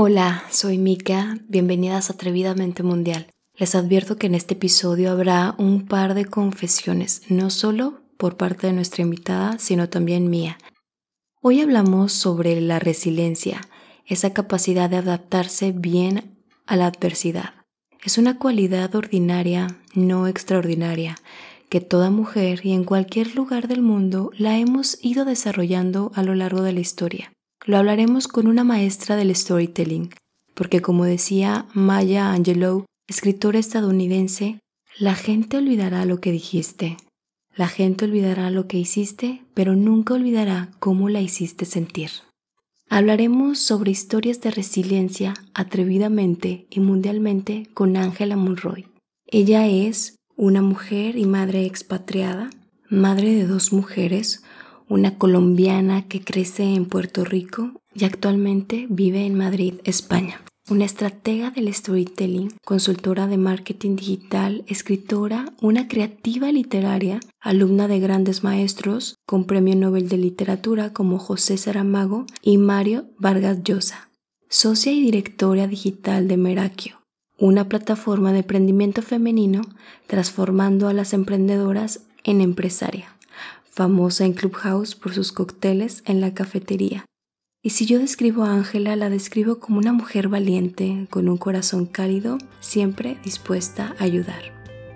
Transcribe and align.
Hola, 0.00 0.44
soy 0.48 0.78
Mika, 0.78 1.38
bienvenidas 1.48 2.08
a 2.08 2.12
Atrevidamente 2.12 2.84
Mundial. 2.84 3.26
Les 3.56 3.74
advierto 3.74 4.16
que 4.16 4.28
en 4.28 4.36
este 4.36 4.54
episodio 4.54 5.10
habrá 5.10 5.56
un 5.58 5.88
par 5.88 6.14
de 6.14 6.24
confesiones, 6.24 7.22
no 7.28 7.50
solo 7.50 7.98
por 8.16 8.36
parte 8.36 8.68
de 8.68 8.74
nuestra 8.74 9.02
invitada, 9.02 9.58
sino 9.58 9.88
también 9.88 10.30
mía. 10.30 10.56
Hoy 11.42 11.60
hablamos 11.60 12.12
sobre 12.12 12.60
la 12.60 12.78
resiliencia, 12.78 13.60
esa 14.06 14.32
capacidad 14.32 14.88
de 14.88 14.98
adaptarse 14.98 15.72
bien 15.72 16.44
a 16.66 16.76
la 16.76 16.86
adversidad. 16.86 17.54
Es 18.04 18.18
una 18.18 18.38
cualidad 18.38 18.94
ordinaria, 18.94 19.66
no 19.94 20.28
extraordinaria, 20.28 21.16
que 21.70 21.80
toda 21.80 22.10
mujer 22.10 22.60
y 22.62 22.72
en 22.72 22.84
cualquier 22.84 23.34
lugar 23.34 23.66
del 23.66 23.82
mundo 23.82 24.30
la 24.38 24.58
hemos 24.58 25.04
ido 25.04 25.24
desarrollando 25.24 26.12
a 26.14 26.22
lo 26.22 26.36
largo 26.36 26.62
de 26.62 26.72
la 26.72 26.78
historia. 26.78 27.32
Lo 27.66 27.76
hablaremos 27.76 28.28
con 28.28 28.46
una 28.46 28.64
maestra 28.64 29.16
del 29.16 29.34
storytelling, 29.34 30.10
porque 30.54 30.80
como 30.80 31.04
decía 31.04 31.66
Maya 31.74 32.32
Angelou, 32.32 32.84
escritora 33.06 33.58
estadounidense, 33.58 34.60
la 34.98 35.14
gente 35.14 35.56
olvidará 35.56 36.04
lo 36.04 36.20
que 36.20 36.32
dijiste, 36.32 36.96
la 37.58 37.66
gente 37.66 38.04
olvidará 38.04 38.50
lo 38.50 38.68
que 38.68 38.78
hiciste, 38.78 39.42
pero 39.52 39.74
nunca 39.74 40.14
olvidará 40.14 40.70
cómo 40.78 41.08
la 41.08 41.20
hiciste 41.20 41.64
sentir. 41.64 42.10
Hablaremos 42.88 43.58
sobre 43.58 43.90
historias 43.90 44.40
de 44.40 44.52
resiliencia 44.52 45.34
atrevidamente 45.54 46.68
y 46.70 46.78
mundialmente 46.78 47.66
con 47.74 47.96
Angela 47.96 48.36
Monroy. 48.36 48.86
Ella 49.26 49.66
es 49.66 50.14
una 50.36 50.62
mujer 50.62 51.18
y 51.18 51.26
madre 51.26 51.66
expatriada, 51.66 52.50
madre 52.88 53.34
de 53.34 53.46
dos 53.46 53.72
mujeres, 53.72 54.44
una 54.88 55.18
colombiana 55.18 56.08
que 56.08 56.22
crece 56.22 56.62
en 56.62 56.86
Puerto 56.86 57.24
Rico 57.24 57.72
y 57.94 58.04
actualmente 58.04 58.86
vive 58.88 59.26
en 59.26 59.34
Madrid, 59.34 59.74
España. 59.84 60.40
Una 60.70 60.84
estratega 60.84 61.50
del 61.50 61.72
storytelling, 61.72 62.52
consultora 62.64 63.26
de 63.26 63.38
marketing 63.38 63.96
digital, 63.96 64.64
escritora, 64.66 65.52
una 65.62 65.88
creativa 65.88 66.52
literaria, 66.52 67.20
alumna 67.40 67.88
de 67.88 68.00
grandes 68.00 68.44
maestros 68.44 69.16
con 69.26 69.44
premio 69.44 69.76
Nobel 69.76 70.08
de 70.08 70.18
Literatura 70.18 70.92
como 70.92 71.18
José 71.18 71.56
Saramago 71.56 72.26
y 72.42 72.58
Mario 72.58 73.06
Vargas 73.18 73.62
Llosa. 73.62 74.10
Socia 74.50 74.92
y 74.92 75.00
directora 75.00 75.66
digital 75.66 76.28
de 76.28 76.36
Merakio, 76.36 77.00
una 77.38 77.68
plataforma 77.68 78.32
de 78.32 78.40
emprendimiento 78.40 79.00
femenino 79.02 79.62
transformando 80.06 80.88
a 80.88 80.92
las 80.92 81.12
emprendedoras 81.12 82.00
en 82.24 82.40
empresaria 82.40 83.17
famosa 83.78 84.24
en 84.24 84.32
Clubhouse 84.32 84.96
por 84.96 85.14
sus 85.14 85.30
cócteles 85.30 86.02
en 86.04 86.20
la 86.20 86.34
cafetería. 86.34 87.04
Y 87.62 87.70
si 87.70 87.86
yo 87.86 88.00
describo 88.00 88.42
a 88.42 88.52
Ángela, 88.52 88.96
la 88.96 89.08
describo 89.08 89.60
como 89.60 89.78
una 89.78 89.92
mujer 89.92 90.26
valiente, 90.26 91.06
con 91.10 91.28
un 91.28 91.36
corazón 91.36 91.86
cálido, 91.86 92.38
siempre 92.58 93.18
dispuesta 93.22 93.94
a 94.00 94.02
ayudar. 94.02 94.42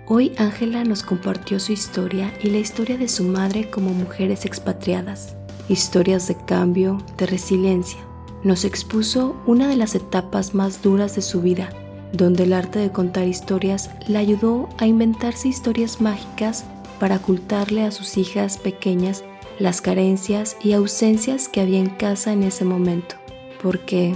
Hoy 0.05 0.33
Ángela 0.37 0.83
nos 0.83 1.01
compartió 1.01 1.61
su 1.61 1.71
historia 1.71 2.33
y 2.43 2.49
la 2.49 2.57
historia 2.57 2.97
de 2.97 3.07
su 3.07 3.23
madre 3.23 3.69
como 3.69 3.93
mujeres 3.93 4.43
expatriadas, 4.43 5.37
historias 5.69 6.27
de 6.27 6.35
cambio, 6.45 6.97
de 7.17 7.25
resiliencia. 7.25 8.01
Nos 8.43 8.65
expuso 8.65 9.41
una 9.47 9.69
de 9.69 9.77
las 9.77 9.95
etapas 9.95 10.53
más 10.53 10.81
duras 10.81 11.15
de 11.15 11.21
su 11.21 11.41
vida, 11.41 11.69
donde 12.11 12.43
el 12.43 12.51
arte 12.51 12.79
de 12.79 12.91
contar 12.91 13.29
historias 13.29 13.91
la 14.09 14.19
ayudó 14.19 14.67
a 14.77 14.87
inventarse 14.87 15.47
historias 15.47 16.01
mágicas 16.01 16.65
para 17.03 17.17
ocultarle 17.17 17.83
a 17.83 17.91
sus 17.91 18.15
hijas 18.15 18.57
pequeñas 18.57 19.25
las 19.59 19.81
carencias 19.81 20.55
y 20.63 20.71
ausencias 20.71 21.49
que 21.49 21.59
había 21.59 21.79
en 21.79 21.89
casa 21.89 22.31
en 22.31 22.43
ese 22.43 22.63
momento. 22.63 23.15
Porque, 23.61 24.15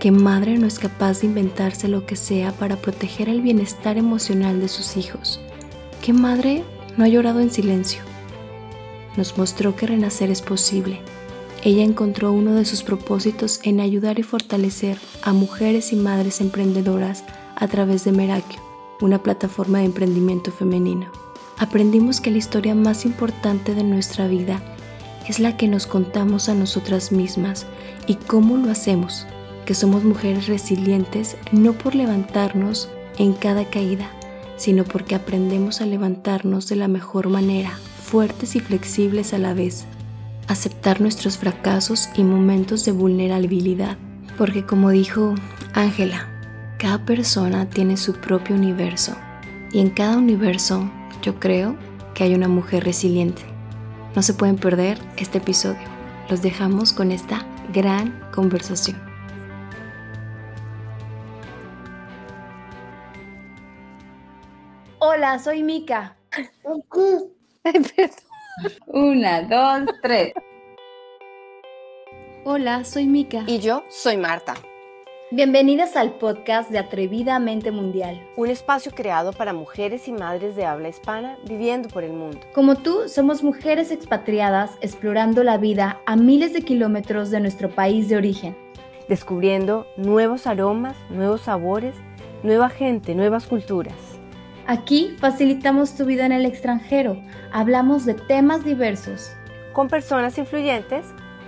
¿qué 0.00 0.10
madre 0.10 0.58
no 0.58 0.66
es 0.66 0.80
capaz 0.80 1.20
de 1.20 1.28
inventarse 1.28 1.86
lo 1.86 2.06
que 2.06 2.16
sea 2.16 2.50
para 2.50 2.74
proteger 2.74 3.28
el 3.28 3.40
bienestar 3.40 3.98
emocional 3.98 4.60
de 4.60 4.66
sus 4.66 4.96
hijos? 4.96 5.38
¿Qué 6.02 6.12
madre 6.12 6.64
no 6.96 7.04
ha 7.04 7.08
llorado 7.08 7.38
en 7.38 7.52
silencio? 7.52 8.00
Nos 9.16 9.38
mostró 9.38 9.76
que 9.76 9.86
renacer 9.86 10.28
es 10.32 10.42
posible. 10.42 10.98
Ella 11.62 11.84
encontró 11.84 12.32
uno 12.32 12.52
de 12.54 12.64
sus 12.64 12.82
propósitos 12.82 13.60
en 13.62 13.78
ayudar 13.78 14.18
y 14.18 14.24
fortalecer 14.24 14.98
a 15.22 15.32
mujeres 15.32 15.92
y 15.92 15.94
madres 15.94 16.40
emprendedoras 16.40 17.22
a 17.54 17.68
través 17.68 18.02
de 18.02 18.10
Merakio, 18.10 18.60
una 19.00 19.22
plataforma 19.22 19.78
de 19.78 19.84
emprendimiento 19.84 20.50
femenino 20.50 21.27
aprendimos 21.58 22.20
que 22.20 22.30
la 22.30 22.38
historia 22.38 22.74
más 22.74 23.04
importante 23.04 23.74
de 23.74 23.84
nuestra 23.84 24.28
vida 24.28 24.60
es 25.28 25.40
la 25.40 25.56
que 25.56 25.68
nos 25.68 25.86
contamos 25.86 26.48
a 26.48 26.54
nosotras 26.54 27.12
mismas 27.12 27.66
y 28.06 28.14
cómo 28.14 28.56
lo 28.56 28.70
hacemos, 28.70 29.26
que 29.66 29.74
somos 29.74 30.04
mujeres 30.04 30.46
resilientes 30.46 31.36
no 31.52 31.74
por 31.74 31.94
levantarnos 31.94 32.88
en 33.18 33.34
cada 33.34 33.64
caída, 33.64 34.10
sino 34.56 34.84
porque 34.84 35.14
aprendemos 35.14 35.80
a 35.80 35.86
levantarnos 35.86 36.68
de 36.68 36.76
la 36.76 36.88
mejor 36.88 37.28
manera, 37.28 37.78
fuertes 38.02 38.56
y 38.56 38.60
flexibles 38.60 39.34
a 39.34 39.38
la 39.38 39.52
vez, 39.52 39.84
aceptar 40.46 41.00
nuestros 41.00 41.36
fracasos 41.36 42.08
y 42.14 42.24
momentos 42.24 42.84
de 42.84 42.92
vulnerabilidad, 42.92 43.98
porque 44.38 44.64
como 44.64 44.90
dijo 44.90 45.34
Ángela, 45.74 46.28
cada 46.78 47.04
persona 47.04 47.68
tiene 47.68 47.96
su 47.96 48.14
propio 48.14 48.56
universo 48.56 49.14
y 49.72 49.80
en 49.80 49.90
cada 49.90 50.16
universo 50.16 50.90
yo 51.22 51.38
creo 51.40 51.76
que 52.14 52.24
hay 52.24 52.34
una 52.34 52.48
mujer 52.48 52.84
resiliente. 52.84 53.42
No 54.14 54.22
se 54.22 54.34
pueden 54.34 54.56
perder 54.56 54.98
este 55.16 55.38
episodio. 55.38 55.86
Los 56.28 56.42
dejamos 56.42 56.92
con 56.92 57.10
esta 57.12 57.46
gran 57.72 58.18
conversación. 58.32 59.00
Hola, 64.98 65.38
soy 65.38 65.62
Mika. 65.62 66.16
Una, 68.86 69.42
dos, 69.42 69.94
tres. 70.02 70.32
Hola, 72.44 72.84
soy 72.84 73.06
Mika. 73.06 73.44
Y 73.46 73.60
yo 73.60 73.84
soy 73.90 74.16
Marta. 74.16 74.54
Bienvenidas 75.30 75.94
al 75.94 76.12
podcast 76.12 76.70
de 76.70 76.78
Atrevidamente 76.78 77.70
Mundial. 77.70 78.26
Un 78.34 78.48
espacio 78.48 78.92
creado 78.92 79.34
para 79.34 79.52
mujeres 79.52 80.08
y 80.08 80.12
madres 80.12 80.56
de 80.56 80.64
habla 80.64 80.88
hispana 80.88 81.36
viviendo 81.46 81.90
por 81.90 82.02
el 82.02 82.14
mundo. 82.14 82.40
Como 82.54 82.76
tú, 82.76 83.10
somos 83.10 83.42
mujeres 83.42 83.90
expatriadas 83.90 84.70
explorando 84.80 85.44
la 85.44 85.58
vida 85.58 86.00
a 86.06 86.16
miles 86.16 86.54
de 86.54 86.62
kilómetros 86.62 87.30
de 87.30 87.40
nuestro 87.40 87.68
país 87.68 88.08
de 88.08 88.16
origen. 88.16 88.56
Descubriendo 89.06 89.86
nuevos 89.98 90.46
aromas, 90.46 90.96
nuevos 91.10 91.42
sabores, 91.42 91.94
nueva 92.42 92.70
gente, 92.70 93.14
nuevas 93.14 93.46
culturas. 93.46 93.96
Aquí 94.66 95.14
facilitamos 95.18 95.94
tu 95.94 96.06
vida 96.06 96.24
en 96.24 96.32
el 96.32 96.46
extranjero. 96.46 97.20
Hablamos 97.52 98.06
de 98.06 98.14
temas 98.14 98.64
diversos. 98.64 99.32
Con 99.74 99.88
personas 99.88 100.38
influyentes 100.38 101.04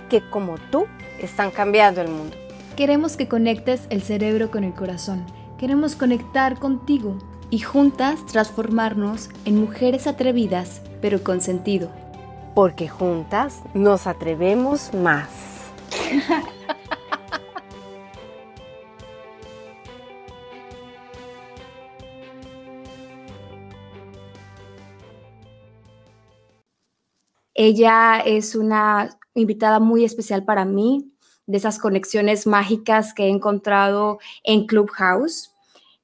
que, 0.07 0.21
como 0.29 0.59
tú, 0.69 0.85
están 1.19 1.49
cambiando 1.49 1.99
el 2.01 2.09
mundo. 2.09 2.37
Queremos 2.81 3.15
que 3.15 3.27
conectes 3.27 3.85
el 3.91 4.01
cerebro 4.01 4.49
con 4.49 4.63
el 4.63 4.73
corazón. 4.73 5.23
Queremos 5.59 5.95
conectar 5.95 6.57
contigo 6.57 7.19
y 7.51 7.59
juntas 7.59 8.25
transformarnos 8.25 9.29
en 9.45 9.61
mujeres 9.61 10.07
atrevidas, 10.07 10.81
pero 10.99 11.23
con 11.23 11.41
sentido. 11.41 11.91
Porque 12.55 12.87
juntas 12.87 13.61
nos 13.75 14.07
atrevemos 14.07 14.95
más. 14.95 15.29
Ella 27.53 28.21
es 28.25 28.55
una 28.55 29.19
invitada 29.35 29.79
muy 29.79 30.03
especial 30.03 30.43
para 30.45 30.65
mí 30.65 31.10
de 31.51 31.57
esas 31.57 31.79
conexiones 31.79 32.47
mágicas 32.47 33.13
que 33.13 33.25
he 33.25 33.29
encontrado 33.29 34.19
en 34.43 34.65
Clubhouse. 34.65 35.53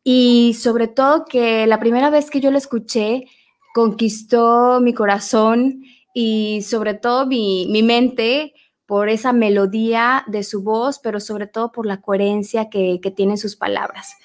Y 0.04 0.54
sobre 0.60 0.88
todo 0.88 1.25
que 1.25 1.66
la 1.68 1.80
primera 1.80 2.10
vez 2.10 2.30
que 2.30 2.42
yo 2.42 2.51
la 2.51 2.57
escuché 2.57 3.25
conquistó 3.74 4.80
mi 4.81 4.94
corazón 4.94 5.83
y 6.13 6.62
sobre 6.63 6.94
todo 6.94 7.25
mi, 7.25 7.68
mente 7.83 8.54
por 8.86 9.10
esa 9.10 9.33
melodía 9.33 10.24
de 10.27 10.44
su 10.44 10.63
voz, 10.63 11.00
pero 11.00 11.19
sobre 11.19 11.48
todo 11.48 11.72
por 11.72 11.86
la 11.86 12.01
coherencia 12.01 12.69
que, 12.69 13.00
que 13.01 13.12
tienen 13.12 13.38
sus 13.38 13.56
palabras. 13.56 14.16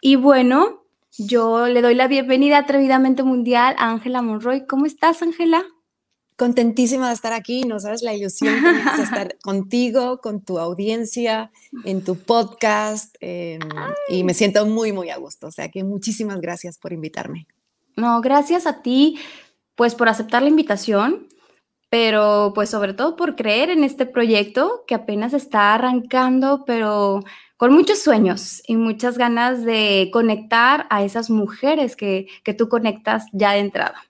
Y 0.00 0.16
bueno, 0.16 0.84
yo 1.18 1.66
le 1.66 1.82
doy 1.82 1.94
la 1.94 2.06
bienvenida 2.06 2.58
atrevidamente 2.58 3.22
mundial 3.22 3.74
a 3.78 3.90
Ángela 3.90 4.22
Monroy. 4.22 4.66
¿Cómo 4.66 4.86
estás, 4.86 5.22
Ángela? 5.22 5.64
Contentísima 6.38 7.08
de 7.08 7.14
estar 7.14 7.32
aquí, 7.32 7.62
no 7.62 7.80
sabes 7.80 8.02
la 8.02 8.14
ilusión 8.14 8.54
de 8.62 9.02
estar 9.02 9.36
contigo, 9.42 10.20
con 10.20 10.40
tu 10.40 10.60
audiencia, 10.60 11.50
en 11.84 12.04
tu 12.04 12.16
podcast, 12.16 13.16
em, 13.20 13.58
y 14.08 14.22
me 14.22 14.34
siento 14.34 14.64
muy, 14.64 14.92
muy 14.92 15.10
a 15.10 15.16
gusto. 15.18 15.48
O 15.48 15.50
sea 15.50 15.68
que 15.68 15.82
muchísimas 15.82 16.40
gracias 16.40 16.78
por 16.78 16.92
invitarme. 16.92 17.48
No, 17.96 18.20
gracias 18.20 18.66
a 18.66 18.82
ti, 18.82 19.18
pues 19.74 19.96
por 19.96 20.08
aceptar 20.08 20.42
la 20.42 20.48
invitación, 20.48 21.26
pero 21.90 22.52
pues 22.54 22.70
sobre 22.70 22.94
todo 22.94 23.16
por 23.16 23.34
creer 23.34 23.70
en 23.70 23.82
este 23.82 24.06
proyecto 24.06 24.84
que 24.86 24.94
apenas 24.94 25.34
está 25.34 25.74
arrancando, 25.74 26.64
pero 26.64 27.24
con 27.56 27.72
muchos 27.72 27.98
sueños 27.98 28.62
y 28.68 28.76
muchas 28.76 29.18
ganas 29.18 29.64
de 29.64 30.10
conectar 30.12 30.86
a 30.90 31.02
esas 31.02 31.30
mujeres 31.30 31.96
que, 31.96 32.28
que 32.44 32.54
tú 32.54 32.68
conectas 32.68 33.26
ya 33.32 33.52
de 33.52 33.58
entrada. 33.58 34.07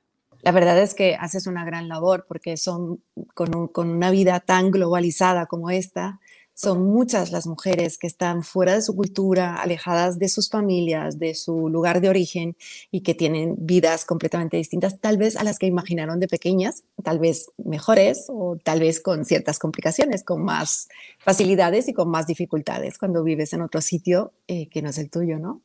La 0.48 0.52
verdad 0.52 0.80
es 0.80 0.94
que 0.94 1.14
haces 1.14 1.46
una 1.46 1.62
gran 1.66 1.88
labor 1.88 2.24
porque 2.26 2.56
son 2.56 3.02
con, 3.34 3.68
con 3.68 3.90
una 3.90 4.10
vida 4.10 4.40
tan 4.40 4.70
globalizada 4.70 5.44
como 5.44 5.68
esta, 5.68 6.20
son 6.54 6.86
muchas 6.86 7.32
las 7.32 7.46
mujeres 7.46 7.98
que 7.98 8.06
están 8.06 8.42
fuera 8.42 8.72
de 8.72 8.80
su 8.80 8.96
cultura, 8.96 9.56
alejadas 9.56 10.18
de 10.18 10.30
sus 10.30 10.48
familias, 10.48 11.18
de 11.18 11.34
su 11.34 11.68
lugar 11.68 12.00
de 12.00 12.08
origen 12.08 12.56
y 12.90 13.02
que 13.02 13.12
tienen 13.12 13.56
vidas 13.58 14.06
completamente 14.06 14.56
distintas, 14.56 14.98
tal 15.00 15.18
vez 15.18 15.36
a 15.36 15.44
las 15.44 15.58
que 15.58 15.66
imaginaron 15.66 16.18
de 16.18 16.28
pequeñas, 16.28 16.82
tal 17.04 17.18
vez 17.18 17.50
mejores 17.58 18.24
o 18.30 18.56
tal 18.56 18.80
vez 18.80 19.00
con 19.00 19.26
ciertas 19.26 19.58
complicaciones, 19.58 20.24
con 20.24 20.42
más 20.42 20.88
facilidades 21.18 21.88
y 21.88 21.92
con 21.92 22.08
más 22.08 22.26
dificultades 22.26 22.96
cuando 22.96 23.22
vives 23.22 23.52
en 23.52 23.60
otro 23.60 23.82
sitio 23.82 24.32
eh, 24.46 24.70
que 24.70 24.80
no 24.80 24.88
es 24.88 24.96
el 24.96 25.10
tuyo, 25.10 25.38
¿no? 25.38 25.60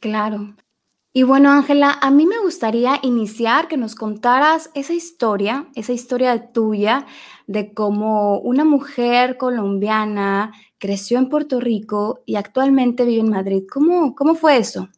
Claro. 0.00 0.56
Y 1.18 1.24
bueno, 1.24 1.50
Ángela, 1.50 1.98
a 2.00 2.12
mí 2.12 2.26
me 2.26 2.38
gustaría 2.38 3.00
iniciar 3.02 3.66
que 3.66 3.76
nos 3.76 3.96
contaras 3.96 4.70
esa 4.74 4.92
historia, 4.92 5.68
esa 5.74 5.92
historia 5.92 6.52
tuya 6.52 7.06
de 7.48 7.74
cómo 7.74 8.38
una 8.38 8.64
mujer 8.64 9.36
colombiana 9.36 10.52
creció 10.78 11.18
en 11.18 11.28
Puerto 11.28 11.58
Rico 11.58 12.22
y 12.24 12.36
actualmente 12.36 13.04
vive 13.04 13.22
en 13.22 13.30
Madrid. 13.30 13.64
¿Cómo, 13.68 14.14
cómo 14.14 14.36
fue 14.36 14.58
eso? 14.58 14.90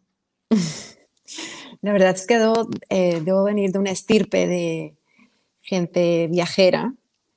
La 1.81 1.93
verdad 1.95 2.15
es 2.15 2.27
que 2.27 2.39
debo, 2.39 2.69
eh, 2.91 3.23
debo 3.25 3.43
venir 3.45 3.73
de 3.73 3.79
una 3.79 3.91
estirpe 3.91 4.47
de 4.47 4.99
gente 5.63 6.29
viajera. 6.31 6.93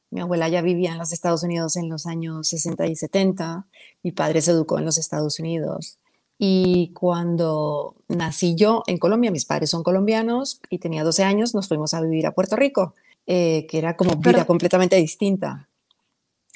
Mi 0.10 0.20
abuela 0.20 0.50
ya 0.50 0.62
vivía 0.62 0.92
en 0.92 0.98
los 0.98 1.14
Estados 1.14 1.44
Unidos 1.44 1.78
en 1.78 1.88
los 1.88 2.06
años 2.06 2.50
60 2.50 2.86
y 2.88 2.98
70. 2.98 3.66
Mi 4.04 4.12
padre 4.12 4.42
se 4.42 4.52
educó 4.52 4.78
en 4.78 4.84
los 4.84 4.98
Estados 4.98 5.40
Unidos. 5.40 6.00
Y 6.38 6.92
cuando 6.94 7.96
nací 8.08 8.56
yo 8.56 8.84
en 8.88 8.98
Colombia, 8.98 9.32
mis 9.32 9.46
padres 9.46 9.70
son 9.70 9.84
colombianos 9.84 10.60
y 10.70 10.80
tenía 10.80 11.04
12 11.04 11.24
años, 11.24 11.54
nos 11.54 11.68
fuimos 11.68 11.94
a 11.94 12.02
vivir 12.02 12.26
a 12.26 12.34
Puerto 12.34 12.56
Rico, 12.56 12.96
eh, 13.26 13.66
que 13.70 13.78
era 13.78 13.96
como 13.96 14.16
vida 14.16 14.46
completamente 14.46 14.96
distinta. 14.96 15.70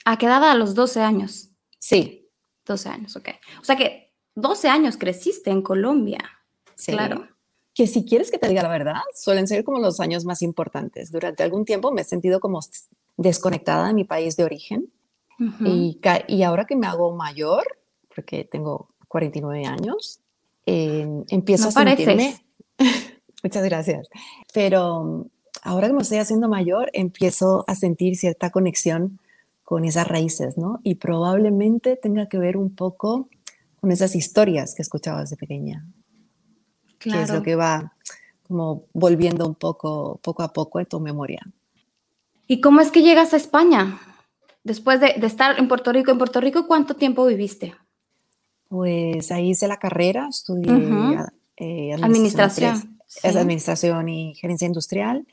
¿A 0.06 0.18
qué 0.18 0.26
edad 0.26 0.44
a 0.44 0.56
los 0.56 0.74
12 0.74 1.02
años? 1.02 1.50
Sí. 1.80 2.30
12 2.66 2.90
años, 2.90 3.16
ok. 3.16 3.30
O 3.62 3.64
sea 3.64 3.76
que 3.76 4.14
12 4.36 4.68
años 4.68 4.98
creciste 4.98 5.52
en 5.52 5.62
Colombia. 5.62 6.20
Sí. 6.76 6.92
Claro. 6.92 7.28
Que 7.74 7.88
si 7.88 8.06
quieres 8.06 8.32
que 8.32 8.40
te 8.40 8.48
diga 8.48 8.64
la 8.64 8.70
verdad, 8.70 9.02
suelen 9.14 9.48
ser 9.48 9.64
como 9.64 9.80
los 9.80 10.00
años 10.00 10.26
más 10.26 10.42
importantes. 10.42 11.12
Durante 11.12 11.44
algún 11.44 11.64
tiempo 11.64 11.92
me 11.92 12.02
he 12.02 12.06
sentido 12.06 12.40
como 12.40 12.60
desconectada 13.16 13.88
de 13.88 13.94
mi 13.94 14.04
país 14.04 14.36
de 14.36 14.44
origen. 14.44 14.92
y, 15.64 16.00
y 16.28 16.44
ahora 16.44 16.66
que 16.66 16.76
me 16.76 16.88
hago 16.88 17.16
mayor, 17.16 17.64
porque 18.14 18.44
tengo 18.44 18.88
49 19.08 19.66
años, 19.66 20.20
eh, 20.66 21.08
empiezo 21.30 21.70
a 21.70 21.72
sentirme... 21.72 22.36
Muchas 23.44 23.64
gracias. 23.64 24.10
Pero 24.54 25.28
ahora 25.62 25.88
que 25.88 25.94
me 25.94 26.02
estoy 26.02 26.18
haciendo 26.18 26.50
mayor, 26.50 26.90
empiezo 26.94 27.64
a 27.68 27.76
sentir 27.76 28.16
cierta 28.16 28.50
conexión 28.50 29.20
con 29.64 29.86
esas 29.86 30.08
raíces, 30.08 30.58
¿no? 30.58 30.80
Y 30.84 30.96
probablemente 30.96 31.96
tenga 31.96 32.28
que 32.28 32.38
ver 32.40 32.58
un 32.58 32.74
poco 32.76 33.30
con 33.80 33.92
esas 33.92 34.16
historias 34.16 34.74
que 34.76 34.82
escuchaba 34.82 35.22
desde 35.22 35.38
pequeña. 35.38 35.86
Claro. 36.98 37.20
Que 37.20 37.24
es 37.24 37.30
lo 37.32 37.44
que 37.44 37.56
va 37.56 37.94
como 38.48 38.86
volviendo 38.94 39.46
un 39.46 39.56
poco, 39.56 40.20
poco 40.24 40.44
a 40.44 40.54
poco 40.54 40.80
en 40.80 40.86
tu 40.86 41.00
memoria. 41.00 41.42
¿Y 42.48 42.62
cómo 42.62 42.80
es 42.80 42.92
que 42.92 43.02
llegas 43.02 43.34
a 43.34 43.38
España? 43.38 44.00
Después 44.64 45.00
de, 45.00 45.16
de 45.18 45.28
estar 45.28 45.60
en 45.60 45.68
Puerto 45.68 45.92
Rico, 45.92 46.12
¿en 46.12 46.18
Puerto 46.18 46.40
Rico 46.40 46.66
cuánto 46.66 46.96
tiempo 46.96 47.26
viviste? 47.26 47.76
Pues 48.70 49.32
ahí 49.32 49.52
hice 49.52 49.68
la 49.68 49.78
carrera, 49.78 50.28
estudié 50.30 51.18
eh, 51.58 51.94
administración. 51.94 52.98
Es 53.24 53.36
administración 53.36 54.10
y 54.10 54.36
gerencia 54.36 54.68
industrial. 54.68 55.26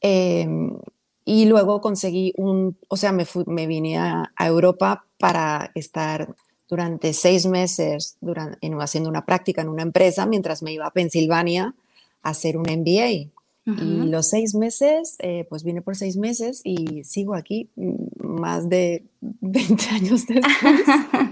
Em, 0.00 0.76
y 1.24 1.44
luego 1.46 1.80
conseguí 1.80 2.32
un, 2.36 2.76
o 2.88 2.96
sea, 2.96 3.12
me, 3.12 3.26
me 3.46 3.66
vine 3.66 3.98
a, 3.98 4.32
Europa 4.38 5.04
para 5.18 5.70
estar 5.74 6.34
durante 6.68 7.12
seis 7.12 7.46
meses 7.46 8.16
durante, 8.20 8.58
en, 8.60 8.80
haciendo 8.80 9.10
una 9.10 9.24
práctica 9.24 9.62
en 9.62 9.68
una 9.68 9.82
empresa 9.82 10.26
mientras 10.26 10.62
me 10.62 10.72
iba 10.72 10.86
a 10.86 10.92
Pensilvania 10.92 11.74
a 12.22 12.30
hacer 12.30 12.56
un 12.56 12.64
MBA. 12.64 13.30
Y 13.66 14.08
los 14.08 14.30
seis 14.30 14.56
meses, 14.56 15.14
eh, 15.20 15.46
pues 15.48 15.62
vine 15.62 15.80
por 15.80 15.94
seis 15.94 16.16
meses 16.16 16.60
y 16.64 17.04
sigo 17.04 17.36
aquí 17.36 17.68
mm, 17.76 18.24
más 18.24 18.68
de 18.68 19.04
20 19.20 19.88
años 19.92 20.26
después. 20.26 20.50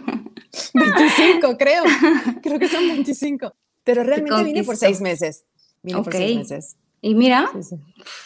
25, 0.96 1.56
creo. 1.58 1.84
Creo 2.42 2.58
que 2.58 2.68
son 2.68 2.86
25. 2.86 3.54
Pero 3.84 4.04
realmente 4.04 4.44
vine 4.44 4.64
por 4.64 4.76
seis 4.76 5.00
meses. 5.00 5.44
Vine 5.82 6.02
por 6.02 6.12
seis 6.12 6.36
meses. 6.36 6.76
Y 7.00 7.14
mira, 7.14 7.50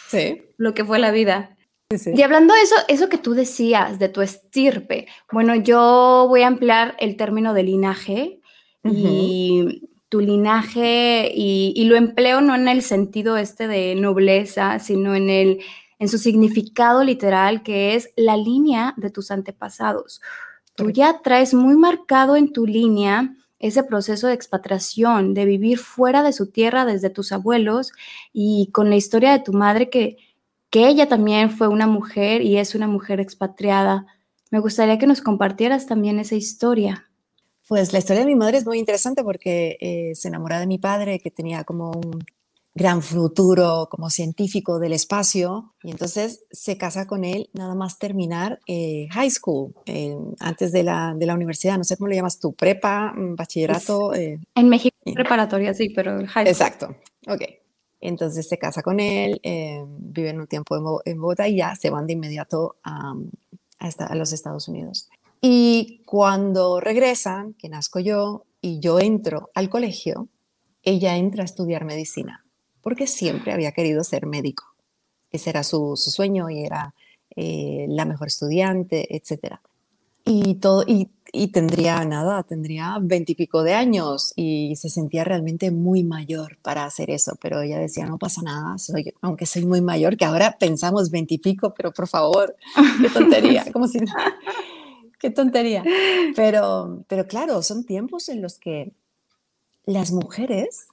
sí, 0.07 0.41
lo 0.57 0.73
que 0.73 0.83
fue 0.83 0.99
la 0.99 1.11
vida. 1.11 1.55
Y 1.91 2.21
hablando 2.23 2.55
de 2.55 2.61
eso, 2.61 2.75
eso 2.87 3.07
que 3.07 3.19
tú 3.19 3.35
decías 3.35 3.99
de 3.99 4.09
tu 4.09 4.21
estirpe, 4.21 5.07
bueno, 5.31 5.55
yo 5.55 6.25
voy 6.27 6.41
a 6.41 6.47
ampliar 6.47 6.95
el 6.99 7.15
término 7.17 7.53
de 7.53 7.63
linaje 7.63 8.39
y 8.83 9.89
tu 10.09 10.19
linaje 10.19 11.31
y, 11.33 11.73
y, 11.75 11.85
lo 11.85 11.95
empleo 11.95 12.41
no 12.41 12.55
en 12.55 12.67
el 12.67 12.81
sentido 12.81 13.37
este 13.37 13.67
de 13.67 13.95
nobleza, 13.95 14.79
sino 14.79 15.15
en 15.15 15.29
el 15.29 15.59
en 16.03 16.09
su 16.09 16.17
significado 16.17 17.01
literal 17.03 17.63
que 17.63 17.95
es 17.95 18.09
la 18.17 18.35
línea 18.35 18.93
de 18.97 19.09
tus 19.09 19.31
antepasados. 19.31 20.21
Tú 20.75 20.89
ya 20.89 21.21
traes 21.21 21.53
muy 21.53 21.75
marcado 21.75 22.35
en 22.35 22.51
tu 22.51 22.65
línea 22.65 23.35
ese 23.59 23.83
proceso 23.83 24.27
de 24.27 24.33
expatriación, 24.33 25.33
de 25.33 25.45
vivir 25.45 25.77
fuera 25.77 26.21
de 26.23 26.33
su 26.33 26.51
tierra 26.51 26.83
desde 26.85 27.09
tus 27.09 27.31
abuelos 27.31 27.93
y 28.33 28.69
con 28.73 28.89
la 28.89 28.97
historia 28.97 29.31
de 29.31 29.39
tu 29.39 29.53
madre 29.53 29.89
que, 29.89 30.17
que 30.69 30.87
ella 30.87 31.07
también 31.07 31.49
fue 31.49 31.67
una 31.69 31.87
mujer 31.87 32.41
y 32.41 32.57
es 32.57 32.75
una 32.75 32.87
mujer 32.87 33.19
expatriada. 33.19 34.05
Me 34.51 34.59
gustaría 34.59 34.97
que 34.97 35.07
nos 35.07 35.21
compartieras 35.21 35.85
también 35.87 36.19
esa 36.19 36.35
historia. 36.35 37.09
Pues 37.67 37.93
la 37.93 37.99
historia 37.99 38.21
de 38.21 38.27
mi 38.27 38.35
madre 38.35 38.57
es 38.57 38.65
muy 38.65 38.79
interesante 38.79 39.23
porque 39.23 39.77
eh, 39.79 40.15
se 40.15 40.27
enamoró 40.27 40.59
de 40.59 40.67
mi 40.67 40.79
padre 40.79 41.19
que 41.19 41.31
tenía 41.31 41.63
como 41.63 41.91
un 41.91 42.23
gran 42.75 43.01
futuro 43.03 43.87
como 43.89 44.09
científico 44.09 44.79
del 44.79 44.93
espacio 44.93 45.73
y 45.83 45.91
entonces 45.91 46.45
se 46.51 46.77
casa 46.77 47.05
con 47.05 47.23
él 47.23 47.49
nada 47.53 47.75
más 47.75 47.99
terminar 47.99 48.59
eh, 48.67 49.07
high 49.11 49.29
school, 49.29 49.75
eh, 49.85 50.17
antes 50.39 50.71
de 50.71 50.83
la, 50.83 51.13
de 51.15 51.25
la, 51.25 51.35
universidad, 51.35 51.77
no 51.77 51.83
sé 51.83 51.97
cómo 51.97 52.07
le 52.07 52.15
llamas 52.15 52.39
tú, 52.39 52.53
prepa, 52.53 53.13
mm, 53.13 53.35
bachillerato. 53.35 54.13
Eh, 54.15 54.39
en 54.55 54.69
México 54.69 54.95
preparatoria, 55.13 55.73
sí, 55.73 55.89
pero 55.89 56.17
high 56.17 56.27
school. 56.27 56.47
Exacto, 56.47 56.95
ok. 57.27 57.41
Entonces 58.01 58.49
se 58.49 58.57
casa 58.57 58.81
con 58.81 58.99
él, 58.99 59.39
viven 59.87 60.41
un 60.41 60.47
tiempo 60.47 61.01
en, 61.05 61.21
Bogotá 61.21 61.47
y 61.47 61.57
ya 61.57 61.73
se 61.75 61.89
van 61.89 62.05
de 62.05 62.13
inmediato 62.13 62.75
a, 62.83 63.13
a, 63.79 64.05
a 64.05 64.15
los 64.15 64.33
Estados 64.33 64.67
Unidos. 64.67 65.09
Y 65.39 66.01
cuando 66.05 66.81
regresan, 66.81 67.53
que 67.53 67.69
nazco 67.69 67.99
yo 67.99 68.43
y 68.59 68.81
yo 68.81 68.99
entro 68.99 69.51
al 69.55 69.69
colegio, 69.69 70.27
ella 70.81 71.15
entra 71.15 71.43
a 71.43 71.45
estudiar 71.45 71.85
medicina 71.85 72.42
porque 72.83 73.07
siempre 73.07 73.53
había 73.53 73.71
querido 73.71 74.03
ser 74.03 74.27
médico. 74.27 74.65
Ese 75.31 75.49
era 75.49 75.63
su, 75.63 75.95
sueño 75.95 76.49
y 76.49 76.63
era 76.63 76.93
eh, 77.35 77.87
la 77.89 78.05
mejor 78.05 78.27
estudiante, 78.27 79.15
etc. 79.15 79.55
Y, 80.25 80.55
todo, 80.55 80.83
y, 80.85 81.09
tendría 81.47 82.05
nada, 82.05 82.43
tendría 82.43 82.97
veintipico 83.01 83.63
de 83.63 83.73
años 83.73 84.33
y 84.35 84.75
se 84.75 84.89
sentía 84.89 85.23
realmente 85.23 85.71
muy 85.71 86.03
mayor 86.03 86.59
para 86.61 86.85
hacer 86.85 87.09
eso, 87.09 87.33
pero 87.41 87.61
ella 87.61 87.79
decía, 87.79 88.05
no 88.05 88.19
pasa 88.19 88.41
nada, 88.43 88.77
soy, 88.77 89.13
aunque 89.21 89.45
soy 89.45 89.65
muy 89.65 89.81
mayor, 89.81 90.15
que 90.15 90.25
ahora 90.25 90.57
pensamos 90.59 91.09
veintipico, 91.09 91.73
pero 91.73 91.91
por 91.91 92.07
favor, 92.07 92.55
qué 93.01 93.09
tontería, 93.09 93.65
como 93.73 93.87
si... 93.87 93.99
qué 95.19 95.31
tontería. 95.31 95.83
Pero, 96.35 97.03
pero 97.07 97.27
claro, 97.27 97.63
son 97.63 97.83
tiempos 97.83 98.29
en 98.29 98.41
los 98.41 98.59
que 98.59 98.93
las 99.85 100.11
mujeres 100.11 100.87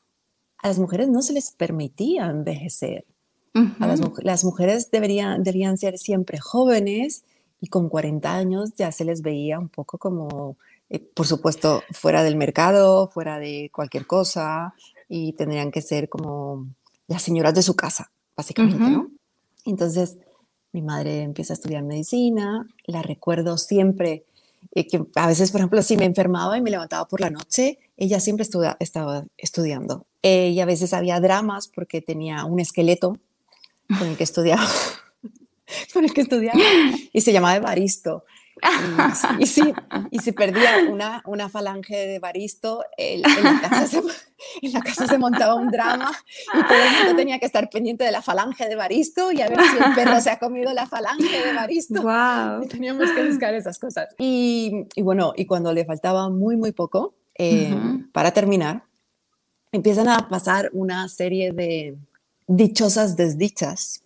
a 0.62 0.68
las 0.68 0.78
mujeres 0.78 1.08
no 1.08 1.22
se 1.22 1.32
les 1.32 1.50
permitía 1.52 2.26
envejecer. 2.26 3.04
a 3.54 3.86
las, 3.86 4.00
las, 4.18 4.44
mujeres 4.44 4.90
deberían, 4.90 5.42
deberían 5.42 5.76
ser 5.76 5.98
siempre 5.98 6.38
jóvenes 6.38 7.24
y 7.60 7.68
con 7.68 7.88
40 7.88 8.32
años 8.32 8.74
ya 8.76 8.92
se 8.92 9.04
les 9.04 9.22
veía 9.22 9.58
un 9.58 9.68
poco 9.68 9.98
como, 9.98 10.56
eh, 10.88 10.98
por 10.98 11.26
supuesto, 11.26 11.82
fuera 11.92 12.22
del 12.22 12.36
mercado, 12.36 13.08
fuera 13.08 13.38
de 13.38 13.70
cualquier 13.72 14.06
cosa 14.06 14.74
y 15.08 15.32
tendrían 15.32 15.70
que 15.70 15.82
ser 15.82 16.08
como 16.08 16.68
las 17.08 17.22
señoras 17.22 17.54
de 17.54 17.62
su 17.62 17.74
casa, 17.74 18.12
básicamente, 18.36 18.78
¿no? 18.78 19.10
Entonces, 19.64 20.16
mi 20.72 20.82
madre 20.82 21.22
empieza 21.22 21.52
a 21.52 21.56
estudiar 21.56 21.82
medicina, 21.82 22.66
la 22.86 23.02
recuerdo 23.02 23.58
siempre 23.58 24.24
eh, 24.74 24.86
que 24.86 25.04
a 25.16 25.26
veces, 25.26 25.50
por 25.50 25.60
ejemplo, 25.60 25.82
si 25.82 25.96
me 25.96 26.04
enfermaba 26.04 26.56
y 26.56 26.60
me 26.60 26.70
levantaba 26.70 27.06
por 27.08 27.20
la 27.20 27.30
noche, 27.30 27.78
ella 27.96 28.20
siempre 28.20 28.46
estaba 28.78 29.26
estudiando. 29.36 30.06
Eh, 30.22 30.50
y 30.50 30.60
a 30.60 30.66
veces 30.66 30.92
había 30.92 31.20
dramas 31.20 31.68
porque 31.68 32.02
tenía 32.02 32.44
un 32.44 32.60
esqueleto 32.60 33.16
con 33.98 34.08
el 34.08 34.16
que 34.16 34.24
estudiaba, 34.24 34.66
con 35.92 36.04
el 36.04 36.12
que 36.12 36.20
estudiaba, 36.20 36.60
y 37.12 37.20
se 37.20 37.32
llamaba 37.32 37.56
Evaristo. 37.56 38.24
Y, 39.38 39.46
si, 39.46 39.62
y 40.10 40.18
si 40.18 40.32
perdía 40.32 40.90
una, 40.90 41.22
una 41.24 41.48
falange 41.48 41.96
de 41.96 42.18
baristo, 42.18 42.84
en, 42.96 43.22
la 43.22 43.60
casa 43.60 43.86
se, 43.86 43.98
en, 44.62 44.72
la 44.72 44.80
casa 44.80 45.06
se, 45.06 45.18
montaba 45.18 45.54
un 45.54 45.68
drama 45.70 46.12
y 46.52 46.62
todo 46.66 46.76
el 46.76 46.92
mundo 46.98 47.16
tenía 47.16 47.38
que 47.38 47.46
estar 47.46 47.70
pendiente 47.70 48.04
de 48.04 48.12
la 48.12 48.20
falange 48.22 48.68
de 48.68 48.76
baristo 48.76 49.32
y 49.32 49.40
a 49.40 49.48
ver 49.48 49.58
si 49.62 49.76
el 49.76 49.94
perro 49.94 50.20
se 50.20 50.30
ha 50.30 50.38
comido 50.38 50.72
la 50.72 50.86
falange 50.86 51.46
de 51.46 51.54
baristo. 51.54 52.02
Wow. 52.02 52.68
teníamos 52.68 53.10
que 53.12 53.26
buscar 53.26 53.54
esas 53.54 53.78
cosas. 53.78 54.14
Y, 54.18 54.86
y, 54.94 55.02
bueno, 55.02 55.32
y 55.36 55.46
cuando 55.46 55.72
le 55.72 55.84
faltaba 55.84 56.28
muy, 56.28 56.56
muy 56.56 56.72
poco 56.72 57.14
eh, 57.36 57.74
para 58.12 58.32
terminar, 58.32 58.84
empiezan 59.72 60.08
a 60.08 60.28
pasar 60.28 60.70
una 60.72 61.08
serie 61.08 61.52
de 61.52 61.96
dichosas 62.46 63.16
desdichas, 63.16 64.02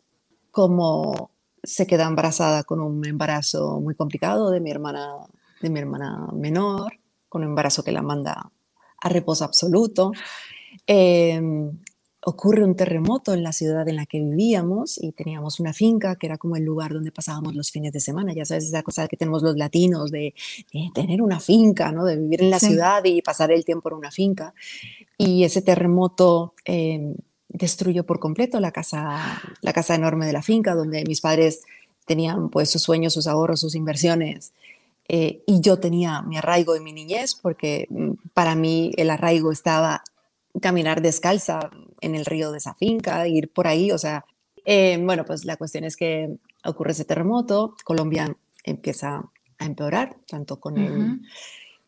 como 0.50 1.30
se 1.62 1.86
queda 1.86 2.04
embarazada 2.04 2.64
con 2.64 2.80
un 2.80 3.06
embarazo 3.06 3.80
muy 3.80 3.94
complicado 3.94 4.50
de 4.50 4.60
mi 4.60 4.70
hermana, 4.70 5.14
de 5.62 5.70
mi 5.70 5.80
hermana 5.80 6.28
menor, 6.32 6.92
con 7.28 7.42
un 7.42 7.48
embarazo 7.48 7.82
que 7.82 7.92
la 7.92 8.02
manda 8.02 8.50
a 9.00 9.08
reposo 9.08 9.44
absoluto. 9.44 10.12
Em, 10.86 11.78
ocurre 12.26 12.64
un 12.64 12.74
terremoto 12.74 13.34
en 13.34 13.42
la 13.42 13.52
ciudad 13.52 13.86
en 13.88 13.96
la 13.96 14.06
que 14.06 14.18
vivíamos 14.18 15.02
y 15.02 15.12
teníamos 15.12 15.60
una 15.60 15.74
finca 15.74 16.16
que 16.16 16.26
era 16.26 16.38
como 16.38 16.56
el 16.56 16.64
lugar 16.64 16.92
donde 16.92 17.12
pasábamos 17.12 17.54
los 17.54 17.70
fines 17.70 17.92
de 17.92 18.00
semana. 18.00 18.32
Ya 18.32 18.44
sabes, 18.46 18.64
esa 18.64 18.82
cosa 18.82 19.06
que 19.08 19.16
tenemos 19.16 19.42
los 19.42 19.56
latinos 19.56 20.10
de, 20.10 20.34
tener 20.94 21.20
una 21.20 21.38
finca, 21.38 21.92
¿no? 21.92 22.04
de 22.04 22.16
vivir 22.16 22.42
en 22.42 22.50
la 22.50 22.58
ciudad 22.58 23.04
y 23.04 23.20
pasar 23.20 23.52
el 23.52 23.64
tiempo 23.64 23.90
en 23.90 23.96
una 23.96 24.10
finca. 24.10 24.54
Y 25.18 25.44
ese 25.44 25.60
terremoto 25.60 26.54
em, 26.64 27.14
destruyó 27.48 28.04
por 28.04 28.20
completo 28.20 28.58
la 28.58 28.72
casa, 28.72 29.42
la 29.60 29.72
casa 29.72 29.94
enorme 29.94 30.26
de 30.26 30.32
la 30.32 30.42
finca 30.42 30.74
donde 30.74 31.04
mis 31.04 31.20
padres 31.20 31.62
tenían 32.06 32.48
pues 32.48 32.70
sus 32.70 32.82
sueños, 32.82 33.12
sus 33.12 33.26
ahorros, 33.26 33.60
sus 33.60 33.74
inversiones. 33.74 34.54
Eh, 35.08 35.42
y 35.46 35.60
yo 35.60 35.78
tenía 35.78 36.22
mi 36.22 36.38
arraigo 36.38 36.74
en 36.74 36.84
mi 36.84 36.94
niñez 36.94 37.34
porque 37.34 37.86
mm, 37.90 38.12
para 38.32 38.54
mí 38.54 38.92
el 38.96 39.10
arraigo 39.10 39.52
estaba 39.52 40.02
caminar 40.60 41.02
descalza 41.02 41.70
en 42.04 42.14
el 42.14 42.24
río 42.24 42.52
de 42.52 42.58
esa 42.58 42.74
finca, 42.74 43.26
ir 43.26 43.52
por 43.52 43.66
ahí, 43.66 43.90
o 43.90 43.98
sea, 43.98 44.24
eh, 44.64 44.98
bueno, 45.02 45.24
pues 45.24 45.44
la 45.44 45.56
cuestión 45.56 45.84
es 45.84 45.96
que 45.96 46.36
ocurre 46.64 46.92
ese 46.92 47.04
terremoto, 47.04 47.74
Colombia 47.84 48.36
empieza 48.64 49.30
a 49.58 49.64
empeorar, 49.64 50.16
tanto 50.26 50.58
con 50.58 50.78
el 50.78 51.20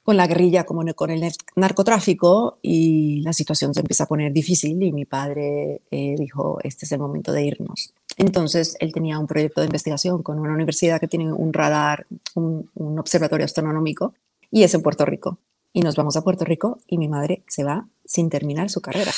con 0.07 0.17
la 0.17 0.29
guerrilla 0.29 0.65
como 0.65 0.85
con 0.95 1.11
el 1.11 1.33
narcotráfico 1.57 2.61
y 2.63 3.23
la 3.23 3.33
situación 3.33 3.75
se 3.75 3.81
empieza 3.81 4.05
a 4.05 4.07
poner 4.07 4.33
difícil 4.33 4.81
y 4.81 4.93
mi 4.93 5.05
padre 5.05 5.83
eh, 5.91 6.15
dijo, 6.17 6.59
este 6.63 6.85
es 6.85 6.93
el 6.93 7.01
momento 7.01 7.33
de 7.33 7.43
irnos. 7.43 7.93
Entonces 8.17 8.77
él 8.79 8.93
tenía 8.93 9.19
un 9.19 9.27
proyecto 9.27 9.63
de 9.63 9.67
investigación 9.67 10.23
con 10.23 10.39
una 10.39 10.55
universidad 10.55 11.01
que 11.01 11.09
tiene 11.09 11.33
un 11.33 11.53
radar, 11.53 12.07
un, 12.37 12.71
observatorio 12.97 13.45
astronómico 13.45 14.15
y 14.49 14.63
es 14.63 14.73
en 14.75 14.83
Puerto 14.83 15.05
Rico. 15.05 15.39
Y 15.73 15.81
nos 15.81 15.97
vamos 15.97 16.17
a 16.17 16.23
Puerto 16.23 16.45
Rico 16.45 16.79
y 16.87 16.99
mi 16.99 17.09
madre 17.09 17.43
se 17.49 17.65
va 17.65 17.89
sin 18.05 18.31
terminar 18.31 18.71
su 18.71 18.81
carrera. 18.81 19.11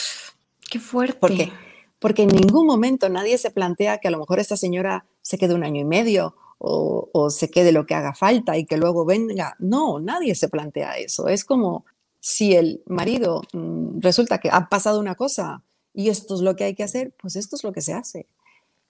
Qué 0.68 0.78
fuerte. 0.78 1.18
¿Por 1.18 1.34
qué? 1.34 1.50
Porque 1.98 2.22
en 2.22 2.28
ningún 2.28 2.66
momento 2.66 3.08
nadie 3.08 3.38
se 3.38 3.50
plantea 3.50 3.98
que 3.98 4.08
a 4.08 4.10
lo 4.10 4.18
mejor 4.18 4.38
esta 4.38 4.56
señora 4.56 5.06
se 5.22 5.38
quede 5.38 5.54
un 5.54 5.64
año 5.64 5.80
y 5.80 5.84
medio 5.84 6.34
o, 6.58 7.30
se 7.30 7.50
quede 7.50 7.72
lo 7.72 7.86
que 7.86 7.94
haga 7.94 8.14
falta 8.14 8.56
y 8.56 8.66
que 8.66 8.76
luego 8.76 9.04
venga. 9.04 9.54
No, 9.58 10.00
nadie 10.00 10.34
se 10.34 10.48
plantea 10.48 10.98
eso. 10.98 11.28
Es 11.28 11.44
como 11.44 11.84
si 12.20 12.54
el 12.54 12.82
marido 12.86 13.42
mm, 13.52 14.00
resulta 14.00 14.38
que 14.38 14.50
ha 14.50 14.68
pasado 14.68 15.00
una 15.00 15.14
cosa 15.14 15.62
y 15.94 16.08
esto 16.08 16.34
es 16.34 16.40
lo 16.40 16.56
que 16.56 16.64
hay 16.64 16.74
que 16.74 16.82
hacer, 16.82 17.12
pues 17.20 17.36
esto 17.36 17.56
es 17.56 17.64
lo 17.64 17.72
que 17.72 17.80
se 17.80 17.92
hace. 17.92 18.26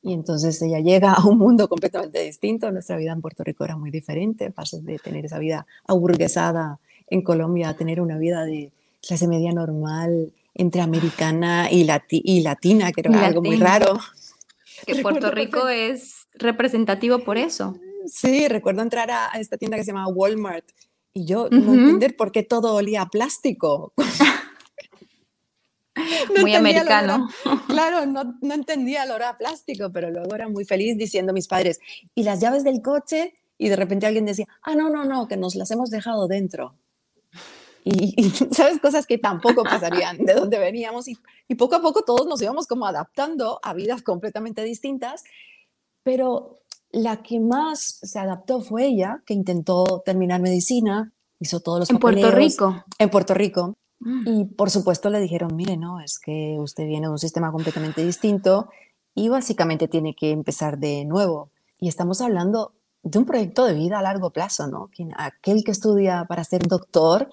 Y 0.02 0.12
entonces 0.12 0.61
ella 0.62 0.80
llega 0.80 1.12
a 1.12 1.26
un 1.26 1.38
mundo 1.38 1.68
completamente 1.68 2.23
distinto. 2.23 2.70
Nuestra 2.70 2.97
vida 2.97 3.12
en 3.12 3.20
Puerto 3.20 3.44
Rico 3.44 3.64
era 3.64 3.76
muy 3.76 3.90
diferente. 3.90 4.50
Pasas 4.50 4.85
de 4.85 4.99
tener 4.99 5.25
esa 5.26 5.38
vida 5.38 5.66
aburguesada 5.87 6.80
en 7.08 7.23
Colombia 7.23 7.70
a 7.70 7.76
tener 7.76 8.00
una 8.00 8.18
vida 8.18 8.44
de 8.44 8.73
clase 9.00 9.28
media 9.28 9.52
normal 9.52 10.32
entre 10.58 10.82
americana 10.82 11.68
y, 11.70 11.88
y 12.10 12.42
latina, 12.42 12.92
que 12.92 13.00
era 13.00 13.26
algo 13.26 13.40
muy 13.40 13.56
raro. 13.56 13.98
Que 14.84 14.96
Puerto 14.96 15.30
Rico 15.30 15.68
es 15.68 16.26
representativo 16.34 17.20
por 17.20 17.38
eso. 17.38 17.78
Sí, 18.06 18.48
recuerdo 18.48 18.82
entrar 18.82 19.10
a, 19.10 19.28
esta 19.38 19.56
tienda 19.56 19.76
que 19.76 19.84
se 19.84 19.92
llama 19.92 20.08
Walmart 20.08 20.66
y 21.12 21.24
yo 21.24 21.48
no 21.50 21.72
entender 21.72 22.16
por 22.16 22.32
qué 22.32 22.42
todo 22.42 22.74
olía 22.74 23.02
a 23.02 23.08
plástico. 23.08 23.92
muy 26.40 26.54
americano. 26.54 27.28
claro, 27.68 28.06
no, 28.06 28.36
no 28.40 28.54
entendía 28.54 29.04
el 29.04 29.10
olor 29.10 29.24
a 29.24 29.36
plástico, 29.36 29.90
pero 29.92 30.10
luego 30.10 30.34
era 30.34 30.48
muy 30.48 30.64
feliz 30.64 30.96
diciendo 30.96 31.30
a 31.30 31.34
mis 31.34 31.48
padres, 31.48 31.80
¿y 32.14 32.22
las 32.22 32.40
llaves 32.40 32.64
del 32.64 32.82
coche? 32.82 33.34
Y 33.58 33.68
de 33.68 33.76
repente 33.76 34.06
alguien 34.06 34.26
decía, 34.26 34.46
ah, 34.62 34.74
no, 34.74 34.90
no, 34.90 35.04
no, 35.04 35.28
que 35.28 35.36
nos 35.36 35.54
las 35.54 35.70
hemos 35.70 35.90
dejado 35.90 36.28
dentro. 36.28 36.76
Y, 37.90 38.14
y, 38.16 38.30
sabes 38.54 38.80
cosas 38.80 39.07
que 39.07 39.18
tampoco 39.18 39.62
pasarían 39.64 40.18
de 40.18 40.35
donde 40.35 40.59
veníamos 40.59 41.09
y, 41.09 41.16
y, 41.49 41.54
poco 41.54 41.76
a 41.76 41.80
poco 41.80 42.02
todos 42.02 42.26
nos 42.26 42.42
íbamos 42.42 42.66
como 42.66 42.87
adaptando 42.87 43.61
a 43.62 43.73
vidas 43.73 44.02
completamente 44.02 44.62
distintas 44.62 45.25
pero 46.09 46.62
la 46.90 47.23
que 47.23 47.38
más 47.38 47.99
se 48.00 48.18
adaptó 48.18 48.62
fue 48.62 48.87
ella, 48.87 49.23
que 49.26 49.35
intentó 49.35 50.02
terminar 50.07 50.40
medicina, 50.40 51.12
hizo 51.38 51.61
todos 51.61 51.80
los 51.80 51.90
¿En 51.90 51.99
Puerto 51.99 52.30
Rico? 52.30 52.83
En 52.99 53.11
Puerto 53.11 53.35
Rico. 53.35 53.76
Mm. 54.00 54.23
Y 54.26 54.45
por 54.47 54.71
supuesto 54.71 55.11
le 55.11 55.21
dijeron, 55.21 55.54
mire, 55.54 55.76
no, 55.76 56.00
es 56.00 56.18
que 56.18 56.57
usted 56.59 56.87
viene 56.87 57.09
de 57.09 57.12
un 57.12 57.18
sistema 57.18 57.52
completamente 57.52 58.02
distinto 58.02 58.71
y 59.14 59.28
básicamente 59.28 59.87
tiene 59.87 60.14
que 60.14 60.30
empezar 60.30 60.78
de 60.78 61.04
nuevo. 61.04 61.50
Y 61.78 61.88
estamos 61.88 62.23
hablando 62.23 62.73
de 63.02 63.18
un 63.18 63.26
proyecto 63.26 63.66
de 63.66 63.75
vida 63.75 63.99
a 63.99 64.02
largo 64.02 64.30
plazo, 64.30 64.66
¿no? 64.66 64.88
Aquel 65.18 65.62
que 65.62 65.73
estudia 65.73 66.25
para 66.26 66.42
ser 66.42 66.66
doctor, 66.66 67.28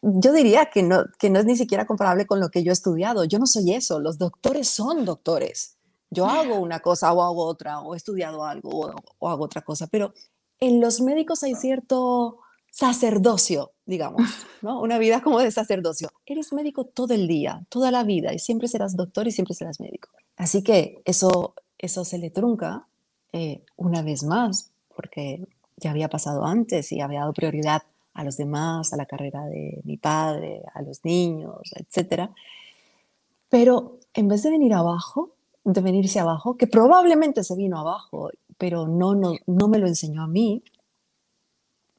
yo 0.00 0.32
diría 0.32 0.66
que 0.66 0.82
no, 0.82 1.04
que 1.18 1.30
no 1.30 1.38
es 1.38 1.44
ni 1.44 1.56
siquiera 1.56 1.86
comparable 1.86 2.26
con 2.26 2.40
lo 2.40 2.50
que 2.50 2.62
yo 2.62 2.70
he 2.70 2.72
estudiado. 2.72 3.24
Yo 3.24 3.38
no 3.38 3.46
soy 3.46 3.72
eso, 3.72 4.00
los 4.00 4.18
doctores 4.18 4.68
son 4.68 5.04
doctores. 5.04 5.76
Yo 6.10 6.26
hago 6.26 6.56
una 6.56 6.80
cosa 6.80 7.12
o 7.12 7.22
hago 7.22 7.44
otra, 7.44 7.80
o 7.80 7.94
he 7.94 7.96
estudiado 7.96 8.44
algo 8.44 8.92
o, 9.18 9.28
hago 9.28 9.44
otra 9.44 9.62
cosa, 9.62 9.86
pero 9.86 10.14
en 10.60 10.80
los 10.80 11.00
médicos 11.00 11.42
hay 11.42 11.54
cierto 11.54 12.38
sacerdocio, 12.70 13.72
digamos, 13.84 14.22
¿no? 14.62 14.80
Una 14.80 14.98
vida 14.98 15.20
como 15.20 15.40
de 15.40 15.50
sacerdocio. 15.50 16.08
Eres 16.24 16.52
médico 16.52 16.84
todo 16.84 17.12
el 17.12 17.26
día, 17.26 17.66
toda 17.68 17.90
la 17.90 18.04
vida, 18.04 18.32
y 18.32 18.38
siempre 18.38 18.68
serás 18.68 18.96
doctor 18.96 19.26
y 19.26 19.32
siempre 19.32 19.54
serás 19.54 19.80
médico. 19.80 20.08
Así 20.36 20.62
que 20.62 21.02
eso, 21.04 21.54
eso 21.78 22.04
se 22.04 22.18
le 22.18 22.30
trunca 22.30 22.86
eh, 23.32 23.62
una 23.76 24.02
vez 24.02 24.22
más, 24.22 24.70
porque 24.94 25.46
ya 25.76 25.90
había 25.90 26.08
pasado 26.08 26.44
antes 26.46 26.92
y 26.92 27.00
había 27.00 27.20
dado 27.20 27.34
prioridad 27.34 27.82
a 28.16 28.24
los 28.24 28.36
demás, 28.36 28.92
a 28.92 28.96
la 28.96 29.06
carrera 29.06 29.44
de 29.46 29.80
mi 29.84 29.98
padre, 29.98 30.62
a 30.74 30.82
los 30.82 31.04
niños, 31.04 31.60
etc. 31.74 32.30
Pero 33.48 33.98
en 34.14 34.28
vez 34.28 34.42
de 34.42 34.50
venir 34.50 34.72
abajo, 34.72 35.34
de 35.64 35.80
venirse 35.80 36.18
abajo, 36.18 36.56
que 36.56 36.66
probablemente 36.66 37.44
se 37.44 37.54
vino 37.56 37.78
abajo, 37.78 38.30
pero 38.56 38.88
no, 38.88 39.14
no, 39.14 39.34
no 39.46 39.68
me 39.68 39.78
lo 39.78 39.86
enseñó 39.86 40.22
a 40.22 40.26
mí. 40.26 40.62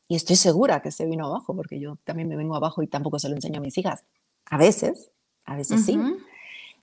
Y 0.08 0.16
estoy 0.16 0.38
segura 0.38 0.82
que 0.82 0.92
se 0.92 1.06
vino 1.06 1.26
abajo, 1.26 1.56
porque 1.56 1.80
yo 1.80 1.98
también 2.04 2.30
me 2.30 2.36
vengo 2.36 2.56
abajo 2.56 2.82
y 2.82 2.88
tampoco 2.88 3.20
se 3.20 3.30
lo 3.30 3.36
enseño 3.36 3.60
a 3.60 3.64
mis 3.64 3.78
hijas. 3.78 4.06
A 4.46 4.58
veces, 4.58 5.12
a 5.46 5.56
veces 5.56 5.86
sí. 5.86 6.00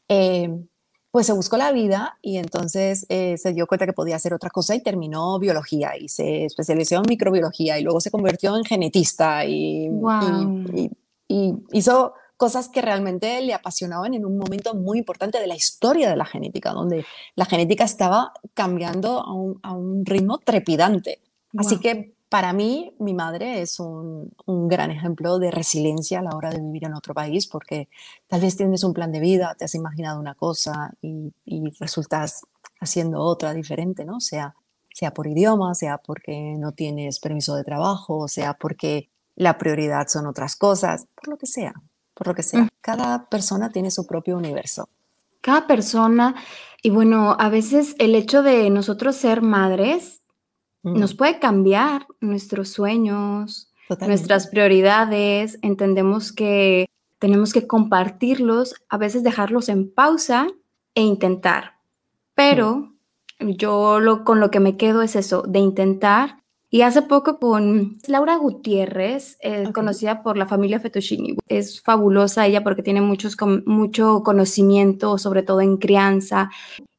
Eh, 0.09 0.65
pues 1.15 1.27
se 1.27 1.33
buscó 1.33 1.57
la 1.57 1.71
vida 1.71 2.19
y 2.23 2.39
entonces 2.39 3.07
eh, 3.09 3.39
se 3.39 3.53
dio 3.53 3.69
cuenta 3.69 3.87
que 3.87 3.93
podía 3.93 4.17
hacer 4.17 4.35
otra 4.35 4.51
cosa 4.51 4.75
y 4.75 4.83
terminó 4.83 5.39
biología 5.39 5.97
y 5.97 6.09
se 6.09 6.45
especializó 6.45 6.97
en 6.97 7.05
microbiología 7.09 7.79
y 7.79 7.85
luego 7.85 8.01
se 8.01 8.11
convirtió 8.11 8.57
en 8.57 8.65
genetista 8.65 9.45
y, 9.45 9.87
y, 10.75 10.91
y 11.29 11.55
hizo 11.71 12.15
cosas 12.37 12.69
que 12.69 12.83
realmente 12.83 13.41
le 13.43 13.55
apasionaban 13.55 14.15
en 14.15 14.27
un 14.27 14.37
momento 14.37 14.75
muy 14.75 14.99
importante 14.99 15.39
de 15.39 15.47
la 15.47 15.55
historia 15.55 16.11
de 16.11 16.17
la 16.17 16.25
genética, 16.25 16.73
donde 16.73 17.07
la 17.37 17.45
genética 17.45 17.85
estaba 17.85 18.33
cambiando 18.53 19.21
a 19.21 19.73
un, 19.73 20.05
ritmo 20.05 20.39
trepidante. 20.39 21.21
Así 21.57 21.79
que 21.79 22.14
para 22.29 22.53
mí, 22.53 22.95
mi 22.99 23.15
madre 23.15 23.61
es 23.63 23.79
un, 23.79 24.33
gran 24.47 24.91
ejemplo 24.91 25.39
de 25.39 25.51
resiliencia 25.51 26.19
a 26.19 26.23
la 26.23 26.37
hora 26.37 26.51
de 26.51 26.61
vivir 26.61 26.85
en 26.85 26.95
otro 26.95 27.15
país, 27.15 27.47
porque 27.47 27.89
tal 28.27 28.41
vez 28.41 28.57
tienes 28.57 28.83
un 28.85 28.93
plan 28.93 29.13
de 29.13 29.21
vida, 29.21 29.55
te 29.59 29.65
has 29.65 29.75
imaginado 29.75 30.19
una 30.19 30.35
cosa 30.35 30.93
y, 31.01 31.33
resultas 31.79 32.43
haciendo 32.81 33.21
otra 33.21 33.55
diferente, 33.55 34.05
¿no? 34.05 34.21
Sea, 34.21 34.55
sea 34.93 35.13
por 35.13 35.27
idioma, 35.27 35.75
sea 35.75 35.99
porque 35.99 36.57
no 36.59 36.73
tienes 36.73 37.21
permiso 37.21 37.57
de 37.57 37.65
trabajo, 37.65 38.29
sea 38.29 38.55
porque 38.55 39.11
la 39.37 39.59
prioridad 39.59 40.07
son 40.09 40.27
otras 40.27 40.57
cosas, 40.57 41.07
por 41.15 41.29
lo 41.29 41.37
que 41.37 41.47
sea 41.47 41.75
por 42.15 42.29
lo 42.29 42.35
que 42.35 42.43
sea. 42.43 42.69
Cada 42.81 43.29
persona 43.29 43.71
tiene 43.71 43.91
su 43.91 44.07
propio 44.07 44.37
universo. 44.37 44.89
Cada 45.41 45.67
persona, 45.67 46.35
y 46.83 46.91
bueno, 46.91 47.37
a 47.39 47.49
veces 47.51 47.95
el 47.99 48.15
hecho 48.15 48.43
de 48.43 48.71
nosotros 48.71 49.17
ser 49.17 49.43
madres 49.43 50.23
nos 50.85 51.15
puede 51.15 51.39
cambiar 51.39 52.07
nuestros 52.21 52.69
sueños, 52.69 53.73
nuestras 54.01 54.47
prioridades. 54.49 55.59
Entendemos 55.63 56.33
que 56.33 56.87
tenemos 57.19 57.55
que 57.55 57.67
compartirlos, 57.67 58.75
a 58.91 58.99
veces 58.99 59.23
dejarlos 59.23 59.71
en 59.71 59.91
pausa 59.91 60.47
e 60.95 61.01
intentar. 61.01 61.79
Pero 62.35 62.93
yo 63.41 63.99
lo, 63.99 64.25
con 64.25 64.41
lo 64.41 64.51
que 64.51 64.61
me 64.61 64.77
quedo 64.77 65.03
es 65.03 65.17
eso, 65.17 65.43
de 65.43 65.59
intentar 65.59 66.43
Y 66.71 66.83
hace 66.83 67.03
poco 67.03 67.39
con 67.39 67.99
Laura 68.09 68.37
Gutiérrez, 68.37 69.39
eh, 69.41 69.71
conocida 69.73 70.25
por 70.25 70.37
la 70.37 70.47
familia 70.47 70.81
Fettuccini. 70.81 71.37
Es 71.47 71.81
fabulosa 71.81 72.47
ella 72.47 72.65
porque 72.65 72.83
tiene 72.83 73.01
muchos, 73.01 73.37
mucho 73.65 74.23
conocimiento, 74.25 75.17
sobre 75.17 75.45
todo 75.45 75.61
en 75.61 75.77
crianza. 75.77 76.51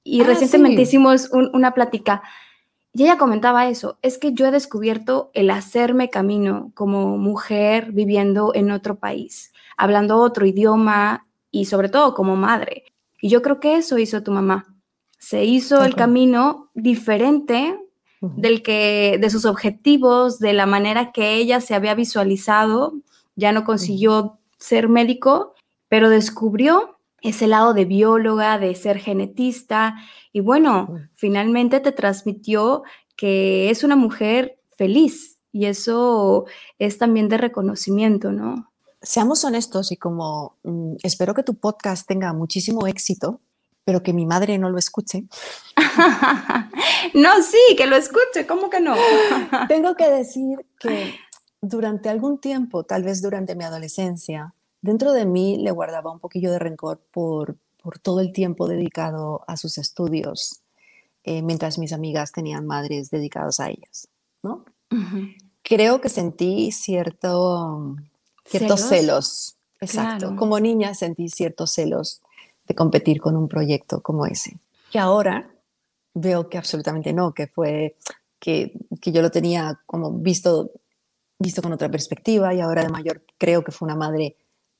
Y 0.01 0.21
ah, 0.21 0.23
recientemente 0.23 0.81
hicimos 0.81 1.29
una 1.31 1.73
plática 1.73 2.23
y 2.97 3.03
ella 3.03 3.17
comentaba 3.17 3.67
eso, 3.67 3.97
es 4.01 4.17
que 4.17 4.31
yo 4.31 4.45
he 4.45 4.51
descubierto 4.51 5.29
el 5.33 5.49
hacerme 5.49 6.09
camino 6.09 6.71
como 6.75 7.17
mujer 7.17 7.91
viviendo 7.91 8.53
en 8.55 8.71
otro 8.71 8.99
país, 8.99 9.51
hablando 9.75 10.17
otro 10.17 10.45
idioma 10.45 11.27
y 11.51 11.65
sobre 11.65 11.89
todo 11.89 12.13
como 12.13 12.37
madre. 12.37 12.85
Y 13.19 13.27
yo 13.27 13.41
creo 13.41 13.59
que 13.59 13.75
eso 13.75 13.97
hizo 13.97 14.23
tu 14.23 14.31
mamá. 14.31 14.73
Se 15.17 15.43
hizo 15.43 15.83
el 15.83 15.93
camino 15.95 16.69
diferente 16.73 17.77
del 18.21 18.63
que 18.63 19.17
de 19.19 19.29
sus 19.29 19.43
objetivos, 19.43 20.39
de 20.39 20.53
la 20.53 20.65
manera 20.65 21.11
que 21.11 21.33
ella 21.33 21.59
se 21.59 21.75
había 21.75 21.95
visualizado, 21.95 22.93
ya 23.35 23.51
no 23.51 23.65
consiguió 23.65 24.39
ser 24.57 24.87
médico, 24.87 25.53
pero 25.89 26.09
descubrió 26.09 26.94
ese 27.25 27.47
lado 27.47 27.73
de 27.73 27.85
bióloga, 27.85 28.59
de 28.59 28.75
ser 28.75 28.99
genetista 28.99 29.95
y 30.31 30.41
bueno, 30.41 30.89
finalmente 31.15 31.79
te 31.79 31.91
transmitió 31.91 32.83
que 33.15 33.69
es 33.69 33.83
una 33.83 33.95
mujer 33.95 34.59
feliz 34.77 35.39
y 35.51 35.65
eso 35.65 36.45
es 36.77 36.97
también 36.97 37.29
de 37.29 37.37
reconocimiento, 37.37 38.31
¿no? 38.31 38.71
Seamos 39.01 39.43
honestos 39.43 39.91
y 39.91 39.97
como 39.97 40.57
mm, 40.63 40.95
espero 41.03 41.33
que 41.33 41.43
tu 41.43 41.55
podcast 41.55 42.07
tenga 42.07 42.33
muchísimo 42.33 42.85
éxito, 42.85 43.41
pero 43.85 44.03
que 44.03 44.13
mi 44.13 44.25
madre 44.25 44.57
no 44.57 44.69
lo 44.69 44.77
escuche. 44.77 45.25
no, 47.13 47.41
sí, 47.41 47.75
que 47.75 47.87
lo 47.87 47.95
escuche, 47.95 48.45
¿cómo 48.47 48.69
que 48.69 48.81
no? 48.81 48.95
Tengo 49.67 49.95
que 49.95 50.09
decir 50.09 50.65
que 50.79 51.15
durante 51.61 52.09
algún 52.09 52.39
tiempo, 52.39 52.83
tal 52.83 53.03
vez 53.03 53.21
durante 53.21 53.55
mi 53.55 53.63
adolescencia, 53.63 54.53
dentro 54.85 55.13
de 55.13 55.25
mí 55.25 55.57
le 55.57 55.71
guardaba 55.71 56.11
un 56.11 56.19
poquillo 56.19 56.51
de 56.51 56.59
rencor 56.59 57.01
por, 57.11 57.57
por 57.81 57.97
todo 57.97 58.19
el 58.19 58.31
tiempo 58.31 58.67
dedicado 58.67 59.43
a 59.47 59.57
sus 59.57 59.79
estudios, 59.79 60.61
eh, 61.23 61.41
mientras 61.41 61.79
mis 61.79 61.91
amigas 61.91 62.31
tenían 62.31 62.67
madres 62.67 63.09
dedicadas 63.09 63.59
a 63.59 63.69
ellas, 63.69 64.07
¿no? 64.43 64.63
Creo 65.63 65.99
que 65.99 66.09
sentí 66.09 66.71
cierto, 66.71 67.95
ciertos 68.45 68.81
celos, 68.81 69.57
exacto. 69.81 70.35
Como 70.35 70.59
niña 70.59 70.93
sentí 70.93 71.29
ciertos 71.29 71.71
celos 71.71 72.21
de 72.67 72.75
competir 72.75 73.19
con 73.19 73.35
un 73.35 73.47
proyecto 73.47 74.01
como 74.01 74.27
ese, 74.27 74.59
que 74.91 74.99
ahora 74.99 75.49
veo 76.13 76.47
que 76.47 76.59
absolutamente 76.59 77.11
no, 77.11 77.33
que 77.33 77.47
fue 77.47 77.97
que, 78.39 78.73
que 79.01 79.11
yo 79.11 79.23
lo 79.23 79.31
tenía 79.31 79.81
como 79.87 80.11
visto, 80.11 80.71
visto 81.39 81.63
con 81.63 81.73
otra 81.73 81.89
perspectiva 81.89 82.53
y 82.53 82.61
ahora 82.61 82.83
de 82.83 82.89
mayor 82.89 83.23
creo 83.39 83.63
que 83.63 83.71
fue 83.71 83.87
una 83.87 83.95
madre 83.95 84.37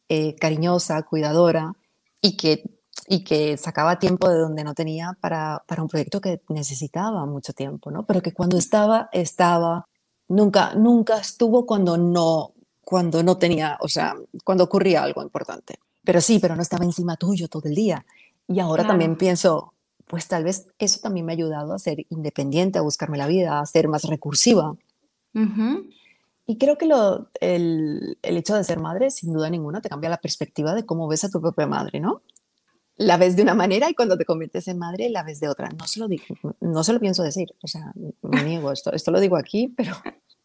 eh, 0.10 0.36
cariñosa, 0.36 1.04
cuidadora 1.04 1.74
y 2.22 2.38
que, 2.38 2.64
y 3.08 3.24
que 3.24 3.58
sacaba 3.58 4.00
tiempo 4.00 4.30
de 4.30 4.38
donde 4.38 4.64
no 4.64 4.74
tenía 4.74 5.18
para, 5.20 5.64
para, 5.68 5.82
un 5.82 5.88
proyecto 5.88 6.22
que 6.22 6.42
necesitaba 6.50 7.26
mucho 7.26 7.54
tiempo, 7.54 7.92
¿no? 7.92 8.06
Pero 8.06 8.22
que 8.22 8.34
cuando 8.34 8.58
estaba, 8.58 9.10
estaba, 9.12 9.88
nunca, 10.28 10.76
nunca 10.76 11.18
estuvo 11.18 11.66
cuando 11.66 11.98
no, 11.98 12.54
cuando 12.82 13.24
no 13.24 13.38
tenía, 13.38 13.78
o 13.82 13.88
sea, 13.88 14.16
cuando 14.44 14.64
ocurría 14.64 15.04
algo 15.04 15.22
importante. 15.24 15.80
Pero 16.04 16.22
sí, 16.22 16.40
pero 16.40 16.56
no 16.56 16.62
estaba 16.62 16.86
encima 16.86 17.18
tuyo 17.18 17.48
todo 17.48 17.68
el 17.68 17.76
día. 17.76 18.06
Y 18.48 18.60
ahora 18.60 18.86
también 18.86 19.18
pienso, 19.18 19.74
pues 20.06 20.28
tal 20.28 20.44
vez 20.44 20.68
eso 20.78 21.00
también 21.02 21.26
me 21.26 21.34
ha 21.34 21.36
ayudado 21.36 21.74
a 21.74 21.80
ser 21.80 22.06
independiente, 22.10 22.78
a 22.78 22.84
buscarme 22.84 23.18
la 23.18 23.26
vida, 23.26 23.60
a 23.60 23.66
ser 23.66 23.88
más 23.88 24.04
recursiva. 24.04 24.76
Y 26.48 26.58
creo 26.58 26.78
que 26.78 26.86
lo, 26.86 27.30
el, 27.40 28.18
el, 28.22 28.38
hecho 28.38 28.56
de 28.56 28.64
ser 28.64 28.80
madre, 28.80 29.10
sin 29.10 29.34
duda 29.34 29.50
ninguna, 29.50 29.82
te 29.82 29.90
cambia 29.90 30.10
la 30.10 30.18
perspectiva 30.18 30.76
de 30.76 30.86
cómo 30.86 31.08
ves 31.08 31.24
a 31.24 31.30
tu 31.30 31.42
propia 31.42 31.66
madre, 31.66 32.00
¿no? 32.00 32.22
La 32.98 33.18
ves 33.18 33.36
de 33.36 33.42
una 33.42 33.56
manera 33.56 33.90
y 33.90 33.96
cuando 33.96 34.18
te 34.18 34.26
conviertes 34.26 34.68
en 34.68 34.78
madre 34.78 35.10
la 35.10 35.24
ves 35.24 35.40
de 35.40 35.50
otra. 35.50 35.70
No 35.70 35.86
se 35.88 36.00
lo, 36.00 36.08
digo, 36.08 36.24
no 36.62 36.84
se 36.84 36.94
lo 36.94 37.00
pienso 37.00 37.24
decir, 37.24 37.54
o 37.62 37.68
sea, 37.68 37.92
me 38.22 38.44
niego 38.44 38.72
esto. 38.72 38.94
Esto 38.94 39.12
lo 39.12 39.20
digo 39.20 39.38
aquí, 39.38 39.74
pero 39.76 39.96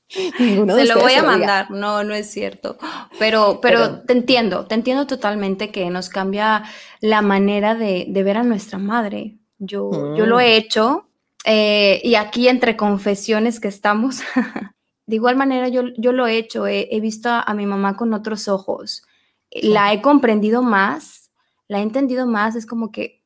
ninguno 0.41 0.75
se 0.75 0.87
lo 0.87 0.99
voy 0.99 1.13
a 1.13 1.23
mandar, 1.23 1.71
no, 1.71 2.03
no 2.03 2.15
es 2.15 2.31
cierto. 2.31 2.79
Pero, 3.19 3.61
pero, 3.61 4.01
te 4.01 4.15
entiendo, 4.15 4.67
te 4.67 4.75
entiendo 4.75 5.07
totalmente 5.07 5.71
que 5.71 5.89
nos 5.91 6.09
cambia 6.09 6.65
la 7.01 7.23
manera 7.23 7.75
de, 7.75 8.07
de 8.09 8.23
ver 8.23 8.39
a 8.39 8.43
nuestra 8.43 8.79
madre. 8.79 9.39
Yo, 9.59 10.17
yo 10.17 10.27
lo 10.27 10.37
mm. 10.37 10.41
he 10.41 10.57
hecho 10.57 11.11
eh, 11.45 12.01
y 12.05 12.17
aquí 12.17 12.49
entre 12.49 12.77
confesiones 12.77 13.61
que 13.61 13.69
estamos, 13.69 14.21
De 15.11 15.17
igual 15.17 15.35
manera, 15.35 15.67
yo, 15.67 15.89
yo 15.97 16.13
lo 16.13 16.29
he 16.29 16.37
hecho, 16.37 16.69
he, 16.69 17.01
visto 17.01 17.31
a, 17.31 17.53
mi 17.53 17.67
mamá 17.67 17.97
con 17.97 18.15
otros 18.15 18.47
ojos, 18.47 19.03
la 19.51 19.93
he 19.93 20.01
comprendido 20.03 20.63
más, 20.63 21.33
la 21.67 21.81
he 21.81 21.83
entendido 21.83 22.29
más, 22.29 22.55
es 22.55 22.65
como 22.65 22.93
que, 22.93 23.21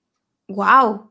wow, 0.49 1.11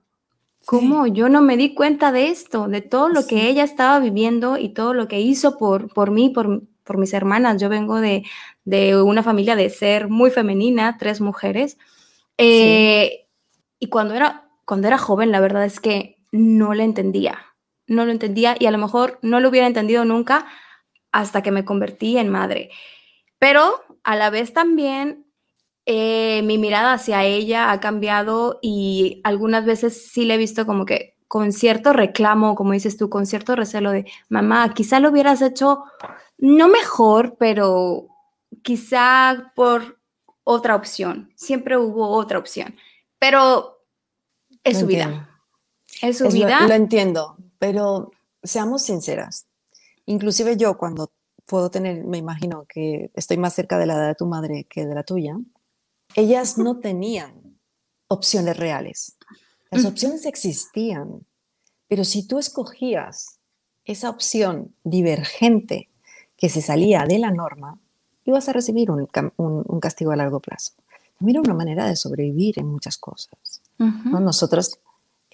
¿cómo 0.65 1.05
yo 1.05 1.29
no 1.29 1.43
me 1.43 1.57
di 1.57 1.75
cuenta 1.75 2.11
de 2.11 2.29
esto, 2.29 2.67
de 2.67 2.81
todo 2.81 3.09
lo 3.09 3.27
que 3.27 3.49
ella 3.49 3.63
estaba 3.63 3.99
viviendo 3.99 4.57
y 4.57 4.69
todo 4.69 4.95
lo 4.95 5.07
que 5.07 5.21
hizo 5.21 5.59
por, 5.59 5.93
por 5.93 6.09
mí, 6.09 6.31
por, 6.31 6.63
por 6.83 6.97
mis 6.97 7.13
hermanas? 7.13 7.61
Yo 7.61 7.69
vengo 7.69 8.01
de, 8.01 8.23
de, 8.65 8.99
una 8.99 9.21
familia 9.21 9.55
de 9.55 9.69
ser 9.69 10.09
muy 10.09 10.31
femenina, 10.31 10.97
tres 10.97 11.21
mujeres, 11.21 11.77
eh, 12.39 13.27
y 13.77 13.89
cuando 13.89 14.15
era, 14.15 14.49
cuando 14.65 14.87
era 14.87 14.97
joven, 14.97 15.31
la 15.31 15.39
verdad 15.39 15.65
es 15.65 15.79
que 15.79 16.17
no 16.31 16.73
le 16.73 16.83
entendía, 16.83 17.52
no 17.93 18.05
lo 18.05 18.11
entendía 18.11 18.55
y 18.59 18.65
a 18.65 18.71
lo 18.71 18.77
mejor 18.77 19.19
no 19.21 19.39
lo 19.39 19.49
hubiera 19.49 19.67
entendido 19.67 20.05
nunca 20.05 20.45
hasta 21.11 21.41
que 21.41 21.51
me 21.51 21.65
convertí 21.65 22.17
en 22.17 22.29
madre. 22.29 22.69
Pero 23.39 23.83
a 24.03 24.15
la 24.15 24.29
vez 24.29 24.53
también 24.53 25.25
eh, 25.85 26.41
mi 26.43 26.57
mirada 26.57 26.93
hacia 26.93 27.23
ella 27.23 27.71
ha 27.71 27.79
cambiado 27.79 28.59
y 28.61 29.21
algunas 29.23 29.65
veces 29.65 30.11
sí 30.11 30.25
le 30.25 30.35
he 30.35 30.37
visto 30.37 30.65
como 30.65 30.85
que 30.85 31.17
con 31.27 31.51
cierto 31.51 31.93
reclamo, 31.93 32.55
como 32.55 32.73
dices 32.73 32.95
tú, 32.95 33.09
con 33.09 33.25
cierto 33.25 33.55
recelo 33.55 33.91
de, 33.91 34.05
mamá, 34.29 34.73
quizá 34.73 34.99
lo 34.99 35.09
hubieras 35.09 35.41
hecho 35.41 35.83
no 36.37 36.67
mejor, 36.67 37.37
pero 37.39 38.07
quizá 38.61 39.51
por 39.55 39.99
otra 40.43 40.75
opción. 40.75 41.31
Siempre 41.35 41.77
hubo 41.77 42.09
otra 42.09 42.37
opción, 42.37 42.75
pero 43.17 43.79
es 44.63 44.79
su 44.79 44.85
vida. 44.85 45.29
Es 46.01 46.19
su 46.19 46.29
vida. 46.29 46.67
lo 46.67 46.73
entiendo, 46.73 47.37
pero 47.63 48.11
seamos 48.43 48.81
sinceras. 48.81 49.45
Inclusive 50.05 50.57
yo 50.57 50.77
cuando 50.77 51.13
puedo 51.45 51.71
tener, 51.71 52.03
me 52.03 52.17
imagino 52.17 52.65
que 52.67 53.09
estoy 53.13 53.37
más 53.37 53.53
cerca 53.53 53.77
de 53.77 53.85
la 53.85 53.93
edad 53.93 54.07
de 54.09 54.15
tu 54.15 54.25
madre 54.25 54.65
que 54.69 54.85
de 54.85 54.93
la 54.93 55.03
tuya, 55.03 55.39
ellas 56.13 56.57
no 56.57 56.79
tenían 56.79 57.57
opciones 58.09 58.57
reales. 58.57 59.15
Las 59.71 59.85
opciones 59.85 60.25
existían, 60.25 61.25
pero 61.87 62.03
si 62.03 62.27
tú 62.27 62.37
escogías 62.37 63.39
esa 63.85 64.09
opción 64.09 64.75
divergente 64.83 65.87
que 66.35 66.49
se 66.49 66.61
salía 66.61 67.05
de 67.05 67.17
la 67.17 67.31
norma, 67.31 67.79
ibas 68.25 68.49
a 68.49 68.51
recibir 68.51 68.91
un, 68.91 69.79
castigo 69.79 70.11
a 70.11 70.17
largo 70.17 70.41
plazo. 70.41 70.73
También 71.17 71.37
era 71.37 71.49
una 71.49 71.57
manera 71.57 71.87
de 71.87 71.95
sobrevivir 71.95 72.59
en 72.59 72.67
muchas 72.67 72.97
cosas. 72.97 73.61
Nosotros, 73.77 74.79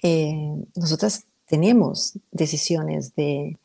eh, 0.00 0.54
nosotras 0.76 1.26
tenemos 1.50 2.12
decisiones 2.30 3.16
de, 3.16 3.58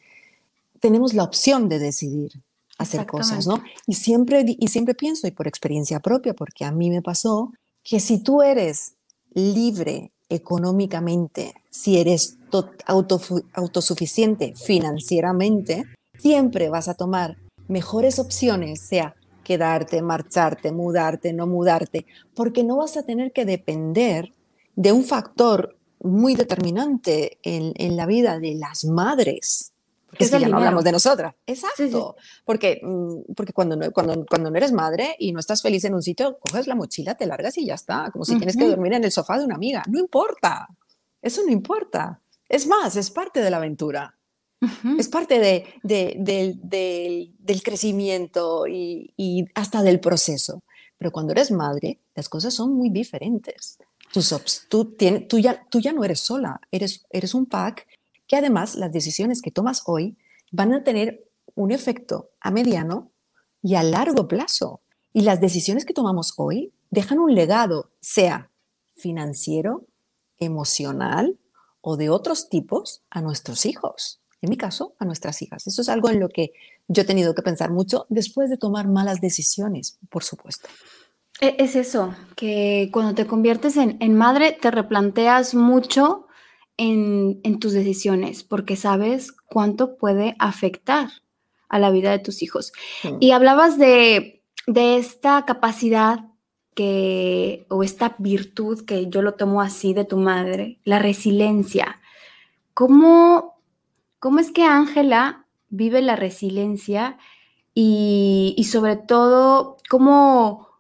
tenemos 0.80 1.14
la 1.14 1.24
opción 1.24 1.70
de 1.70 1.78
decidir 1.78 2.32
hacer 2.80 3.06
cosas, 3.06 3.46
¿no? 3.46 3.64
Y 3.86 3.94
siempre, 3.94 4.44
y 4.48 4.68
siempre 4.70 4.96
pienso, 4.96 5.28
y 5.28 5.32
por 5.32 5.48
experiencia 5.48 6.00
propia, 6.00 6.34
porque 6.34 6.66
a 6.66 6.72
mí 6.72 6.90
me 6.90 7.04
pasó, 7.04 7.54
que 7.84 8.00
si 8.00 8.18
tú 8.24 8.42
eres 8.42 8.96
libre 9.36 10.12
económicamente, 10.30 11.54
si 11.70 12.00
eres 12.00 12.40
autosuficiente 13.54 14.54
financieramente, 14.56 15.84
siempre 16.18 16.70
vas 16.70 16.88
a 16.88 16.96
tomar 16.96 17.38
mejores 17.68 18.18
opciones, 18.18 18.82
sea 18.82 19.16
quedarte, 19.44 20.02
marcharte, 20.02 20.72
mudarte, 20.72 21.34
no 21.34 21.46
mudarte, 21.46 22.08
porque 22.34 22.64
no 22.64 22.78
vas 22.78 22.98
a 22.98 23.04
tener 23.04 23.32
que 23.32 23.46
depender 23.46 24.34
de 24.76 24.92
un 24.92 25.04
factor 25.04 25.78
muy 26.06 26.36
determinante 26.36 27.40
en, 27.44 27.74
en 27.76 27.98
la 27.98 28.06
vida 28.06 28.40
de 28.40 28.56
las 28.56 28.86
madres, 28.86 29.74
es 30.20 30.32
que 30.32 30.40
ya 30.40 30.48
no 30.48 30.58
hablamos 30.58 30.84
de 30.84 30.92
nosotras. 30.92 31.36
Exacto. 31.46 32.16
Porque, 32.44 32.80
mm, 32.82 33.34
porque 33.36 33.54
cuando, 33.54 33.76
no, 33.76 33.92
cuando, 33.92 34.26
cuando 34.26 34.50
no 34.50 34.58
eres 34.58 34.72
madre 34.72 35.16
y 35.20 35.32
no 35.32 35.40
estás 35.40 35.62
feliz 35.62 35.84
en 35.86 35.94
un 35.94 36.02
sitio, 36.02 36.38
coges 36.40 36.68
la 36.68 36.76
mochila, 36.76 37.16
te 37.16 37.26
largas 37.26 37.58
y 37.58 37.66
ya 37.66 37.76
está. 37.76 38.10
Como 38.12 38.26
si 38.26 38.38
tienes 38.38 38.58
que 38.58 38.68
dormir 38.68 38.94
en 38.94 39.04
el 39.04 39.12
sofá 39.12 39.38
de 39.38 39.46
una 39.46 39.56
amiga. 39.56 39.84
No 39.88 40.00
importa. 40.00 40.68
Eso 41.22 41.42
no 41.46 41.52
importa. 41.52 42.22
Es 42.48 42.68
más, 42.68 42.96
es 42.96 43.12
parte 43.12 43.42
de 43.42 43.50
la 43.50 43.58
aventura. 43.58 44.16
Es 44.98 45.10
parte 45.10 45.38
de, 45.38 45.66
de, 45.84 47.32
del 47.38 47.62
crecimiento 47.62 48.66
y, 48.66 49.14
y, 49.16 49.46
hasta 49.54 49.84
del 49.84 50.00
proceso. 50.00 50.64
Pero 50.98 51.12
cuando 51.12 51.34
eres 51.34 51.52
madre, 51.52 52.00
las 52.16 52.30
cosas 52.30 52.54
son 52.54 52.74
muy 52.74 52.90
diferentes. 52.90 53.78
Tus, 54.16 54.68
tú, 54.70 54.96
tú 55.30 55.80
ya 55.82 55.92
no 55.94 56.06
eres 56.06 56.22
sola, 56.22 56.62
eres, 56.72 57.06
eres 57.10 57.34
un 57.34 57.48
pack 57.48 57.86
que 58.28 58.38
además 58.38 58.76
las 58.76 58.94
decisiones 58.94 59.42
que 59.42 59.52
tomas 59.52 59.84
hoy 59.88 60.18
van 60.54 60.74
a 60.74 60.86
tener 60.86 61.30
un 61.54 61.72
efecto 61.72 62.30
a 62.40 62.50
mediano 62.50 63.12
y 63.62 63.76
a 63.76 63.84
largo 63.84 64.30
plazo. 64.30 64.82
Y 65.12 65.24
las 65.24 65.42
decisiones 65.42 65.84
que 65.84 65.94
tomamos 65.94 66.34
hoy 66.38 66.74
dejan 66.92 67.20
un 67.20 67.36
legado, 67.36 67.92
sea 68.00 68.52
financiero, 68.96 69.86
emocional 70.38 71.38
o 71.82 71.98
de 71.98 72.10
otros 72.10 72.48
tipos, 72.48 73.04
a 73.10 73.20
nuestros 73.20 73.66
hijos. 73.66 74.22
En 74.40 74.50
mi 74.50 74.56
caso, 74.56 74.96
a 74.98 75.04
nuestras 75.04 75.42
hijas. 75.42 75.68
Eso 75.68 75.82
es 75.82 75.90
algo 75.90 76.10
en 76.10 76.22
lo 76.22 76.30
que 76.30 76.54
yo 76.88 77.02
he 77.02 77.06
tenido 77.06 77.36
que 77.36 77.42
pensar 77.42 77.70
mucho 77.70 78.06
después 78.08 78.50
de 78.50 78.56
tomar 78.56 78.88
malas 78.88 79.20
decisiones, 79.20 80.00
por 80.10 80.24
supuesto. 80.24 80.70
E, 81.42 81.56
es 81.60 81.76
eso, 81.76 82.16
que 82.36 82.90
cuando 82.92 83.14
te 83.14 83.28
conviertes 83.28 83.78
en, 83.78 84.16
madre 84.16 84.58
te 84.60 84.72
replanteas 84.72 85.54
mucho 85.54 86.28
en, 86.78 87.60
tus 87.60 87.74
decisiones 87.74 88.44
porque 88.44 88.76
sabes 88.76 89.32
cuánto 89.32 89.98
puede 89.98 90.36
afectar 90.40 91.10
a 91.70 91.80
la 91.80 91.90
vida 91.90 92.12
de 92.12 92.20
tus 92.20 92.42
hijos. 92.42 92.74
Y 93.20 93.32
hablabas 93.32 93.78
de, 93.78 94.44
de 94.68 94.98
esta 94.98 95.46
capacidad 95.46 96.26
que, 96.76 97.66
o 97.70 97.84
esta 97.84 98.16
virtud 98.20 98.86
que 98.86 99.08
yo 99.10 99.22
lo 99.22 99.34
tomo 99.34 99.62
así 99.62 99.94
de 99.94 100.06
tu 100.06 100.18
madre, 100.18 100.80
la 100.84 101.00
resiliencia. 101.00 102.00
¿Cómo, 102.74 103.62
cómo 104.20 104.40
es 104.40 104.52
que 104.52 104.64
Ángela 104.64 105.46
vive 105.70 106.02
la 106.02 106.16
resiliencia 106.16 107.18
y, 107.74 108.54
y 108.58 108.66
sobre 108.66 108.98
todo, 108.98 109.78
cómo 109.90 110.75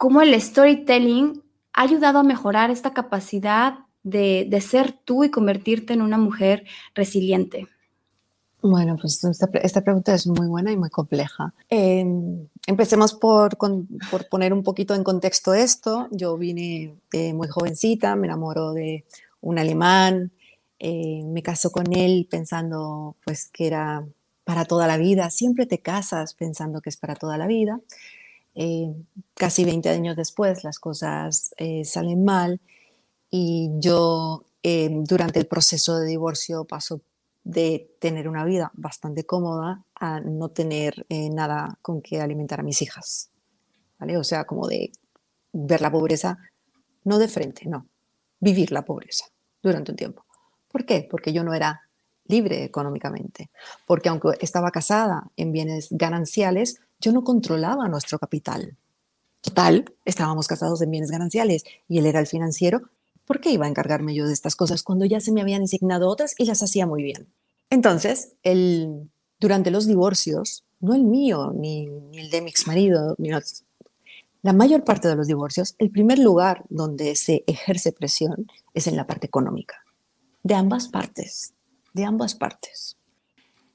cómo 0.00 0.22
el 0.22 0.40
storytelling 0.40 1.42
ha 1.74 1.82
ayudado 1.82 2.20
a 2.20 2.22
mejorar 2.22 2.70
esta 2.70 2.94
capacidad 2.94 3.80
de, 4.02 4.48
ser 4.66 4.92
tú 4.92 5.24
y 5.24 5.30
convertirte 5.30 5.92
en 5.92 6.00
una 6.00 6.16
mujer 6.16 6.64
resiliente? 6.94 7.68
Bueno, 8.62 8.96
pues 8.98 9.22
esta, 9.22 9.82
pregunta 9.82 10.14
es 10.14 10.26
muy 10.26 10.46
buena 10.46 10.72
y 10.72 10.78
muy 10.78 10.88
compleja. 10.88 11.52
Em, 11.68 12.48
empecemos 12.66 13.12
por, 13.12 13.58
poner 14.30 14.54
un 14.54 14.62
poquito 14.62 14.94
en 14.94 15.04
contexto 15.04 15.52
esto. 15.52 16.08
Yo 16.12 16.38
vine 16.38 16.94
eh, 17.12 17.34
muy 17.34 17.48
jovencita, 17.48 18.16
me 18.16 18.26
enamoro 18.26 18.72
de 18.72 19.04
un 19.42 19.58
alemán, 19.58 20.32
eh, 20.78 21.22
me 21.26 21.42
caso 21.42 21.70
con 21.70 21.92
él 21.92 22.26
pensando 22.30 23.16
pues 23.22 23.50
que 23.52 23.66
era 23.66 24.06
para 24.44 24.64
toda 24.64 24.86
la 24.86 24.96
vida. 24.96 25.28
Siempre 25.28 25.66
te 25.66 25.80
casas 25.80 26.32
pensando 26.32 26.80
que 26.80 26.88
es 26.88 26.96
para 26.96 27.16
toda 27.16 27.36
la 27.36 27.46
vida. 27.46 27.80
Eh, 28.54 28.92
casi 29.34 29.64
20 29.64 29.88
años 29.88 30.16
después 30.16 30.64
las 30.64 30.78
cosas 30.78 31.54
eh, 31.56 31.84
salen 31.84 32.24
mal 32.24 32.60
y 33.30 33.70
yo 33.78 34.44
eh, 34.62 34.90
durante 34.90 35.38
el 35.38 35.46
proceso 35.46 35.98
de 35.98 36.08
divorcio 36.08 36.64
paso 36.64 37.00
de 37.44 37.94
tener 38.00 38.28
una 38.28 38.44
vida 38.44 38.70
bastante 38.74 39.24
cómoda 39.24 39.84
a 39.94 40.20
no 40.20 40.50
tener 40.50 41.06
nada 41.08 41.78
con 41.80 42.02
que 42.02 42.20
alimentar 42.20 42.60
a 42.60 42.62
mis 42.62 42.82
hijas. 42.82 43.30
¿vale? 43.98 44.16
O 44.16 44.24
sea, 44.24 44.44
como 44.44 44.66
de 44.66 44.92
ver 45.52 45.80
la 45.80 45.90
pobreza, 45.90 46.38
no 47.04 47.18
de 47.18 47.28
frente, 47.28 47.66
no, 47.66 47.86
vivir 48.40 48.72
la 48.72 48.84
pobreza 48.84 49.26
durante 49.62 49.92
un 49.92 49.96
tiempo. 49.96 50.24
¿Por 50.70 50.84
qué? 50.84 51.06
Porque 51.10 51.32
yo 51.32 51.44
no 51.44 51.54
era 51.54 51.82
libre 52.26 52.64
económicamente, 52.64 53.50
porque 53.86 54.08
aunque 54.08 54.30
estaba 54.40 54.70
casada 54.70 55.30
en 55.36 55.52
bienes 55.52 55.88
gananciales, 55.90 56.80
yo 57.00 57.12
no 57.12 57.24
controlaba 57.24 57.88
nuestro 57.88 58.18
capital. 58.18 58.76
Total, 59.40 59.92
estábamos 60.04 60.46
casados 60.46 60.82
en 60.82 60.90
bienes 60.90 61.10
gananciales 61.10 61.64
y 61.88 61.98
él 61.98 62.06
era 62.06 62.20
el 62.20 62.26
financiero. 62.26 62.82
¿Por 63.24 63.40
qué 63.40 63.50
iba 63.50 63.66
a 63.66 63.68
encargarme 63.68 64.14
yo 64.14 64.26
de 64.26 64.32
estas 64.32 64.56
cosas 64.56 64.82
cuando 64.82 65.04
ya 65.04 65.20
se 65.20 65.32
me 65.32 65.40
habían 65.40 65.62
asignado 65.62 66.08
otras 66.08 66.34
y 66.36 66.44
las 66.44 66.62
hacía 66.62 66.86
muy 66.86 67.02
bien? 67.02 67.28
Entonces, 67.70 68.34
el, 68.42 69.08
durante 69.38 69.70
los 69.70 69.86
divorcios, 69.86 70.64
no 70.80 70.94
el 70.94 71.04
mío 71.04 71.52
ni, 71.54 71.88
el 72.12 72.30
de 72.30 72.42
mi 72.42 72.50
ex 72.50 72.66
marido, 72.66 73.16
la 74.42 74.52
mayor 74.52 74.84
parte 74.84 75.08
de 75.08 75.16
los 75.16 75.26
divorcios, 75.26 75.74
el 75.78 75.90
primer 75.90 76.18
lugar 76.18 76.64
donde 76.68 77.14
se 77.14 77.44
ejerce 77.46 77.92
presión 77.92 78.46
es 78.74 78.86
en 78.86 78.96
la 78.96 79.06
parte 79.06 79.26
económica, 79.26 79.84
de 80.42 80.54
ambas 80.54 80.88
partes, 80.88 81.54
de 81.92 82.04
ambas 82.04 82.34
partes. 82.34 82.96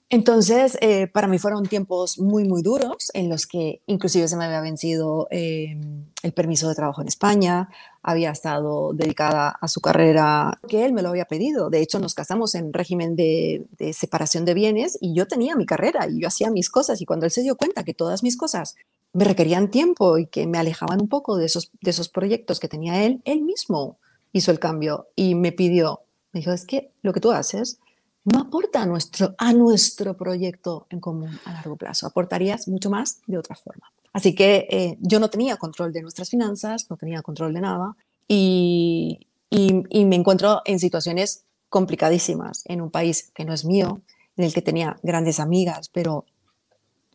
Entonces, 0.10 0.78
eh, 0.82 1.08
para 1.08 1.28
mí 1.28 1.40
fueron 1.40 1.66
tiempos 1.66 2.20
muy, 2.20 2.46
muy 2.46 2.62
duros 2.62 3.10
en 3.16 3.28
los 3.28 3.48
que 3.48 3.82
inclusive 3.88 4.28
se 4.28 4.38
me 4.38 4.46
había 4.46 4.62
vencido 4.62 5.28
em, 5.32 6.06
el 6.22 6.32
permiso 6.32 6.70
de 6.70 6.76
trabajo 6.76 7.02
en 7.02 7.08
España, 7.08 7.70
había 8.04 8.30
estado 8.30 8.94
dedicada 8.94 9.50
a 9.50 9.68
su 9.68 9.82
carrera, 9.82 10.60
que 10.68 10.86
él 10.86 10.94
me 10.94 11.02
lo 11.02 11.10
había 11.10 11.26
pedido. 11.26 11.72
De 11.72 11.82
hecho, 11.82 12.00
nos 12.00 12.14
casamos 12.14 12.54
en 12.54 12.72
régimen 12.72 13.16
de, 13.16 13.66
separación 13.94 14.46
de 14.46 14.54
bienes 14.54 14.96
y 15.02 15.16
yo 15.16 15.28
tenía 15.28 15.56
mi 15.56 15.66
carrera 15.66 16.08
y 16.08 16.22
yo 16.22 16.28
hacía 16.28 16.52
mis 16.52 16.70
cosas 16.70 17.02
y 17.02 17.06
cuando 17.06 17.26
él 17.26 17.32
se 17.32 17.42
dio 17.42 17.56
cuenta 17.56 17.84
que 17.84 17.96
todas 17.96 18.22
mis 18.22 18.38
cosas 18.38 18.76
me 19.14 19.24
requerían 19.26 19.72
tiempo 19.72 20.20
y 20.20 20.28
que 20.28 20.46
me 20.46 20.60
alejaban 20.60 21.02
un 21.02 21.10
poco 21.10 21.36
de 21.36 21.46
esos, 21.46 21.72
de 21.82 21.90
esos 21.90 22.10
proyectos 22.10 22.60
que 22.60 22.68
tenía 22.68 23.04
él, 23.04 23.22
él 23.26 23.42
mismo 23.42 23.98
hizo 24.34 24.52
el 24.52 24.60
cambio 24.60 25.08
y 25.16 25.34
me 25.34 25.52
pidió, 25.52 26.02
me 26.32 26.42
dijo, 26.42 26.52
es 26.52 26.66
que 26.66 26.92
lo 27.02 27.12
que 27.12 27.22
tú 27.22 27.32
haces 27.32 27.80
no 28.26 28.40
aporta 28.40 28.82
a 28.82 28.86
nuestro, 28.86 29.36
a 29.38 29.54
nuestro 29.54 30.18
proyecto 30.18 30.88
en 30.90 31.00
común 31.00 31.40
a 31.46 31.54
largo 31.54 31.76
plazo. 31.76 32.08
Aportarías 32.08 32.68
mucho 32.68 32.90
más 32.90 33.22
de 33.28 33.38
otra 33.38 33.56
forma. 33.56 33.92
Así 34.14 34.34
que 34.34 34.68
eh, 34.70 34.98
yo 35.00 35.20
no 35.20 35.30
tenía 35.30 35.58
control 35.58 35.94
de 35.94 36.02
nuestras 36.02 36.30
finanzas, 36.30 36.90
no 36.90 36.98
tenía 36.98 37.22
control 37.22 37.54
de 37.54 37.62
nada 37.62 37.96
y, 38.28 39.28
y, 39.50 40.06
me 40.06 40.16
encuentro 40.16 40.62
en 40.66 40.80
situaciones 40.80 41.44
complicadísimas 41.70 42.64
en 42.66 42.82
un 42.82 42.90
país 42.90 43.32
que 43.36 43.46
no 43.46 43.54
es 43.54 43.66
mío, 43.66 44.02
en 44.38 44.46
el 44.46 44.54
que 44.54 44.62
tenía 44.62 44.98
grandes 45.04 45.40
amigas, 45.40 45.90
pero 45.90 46.26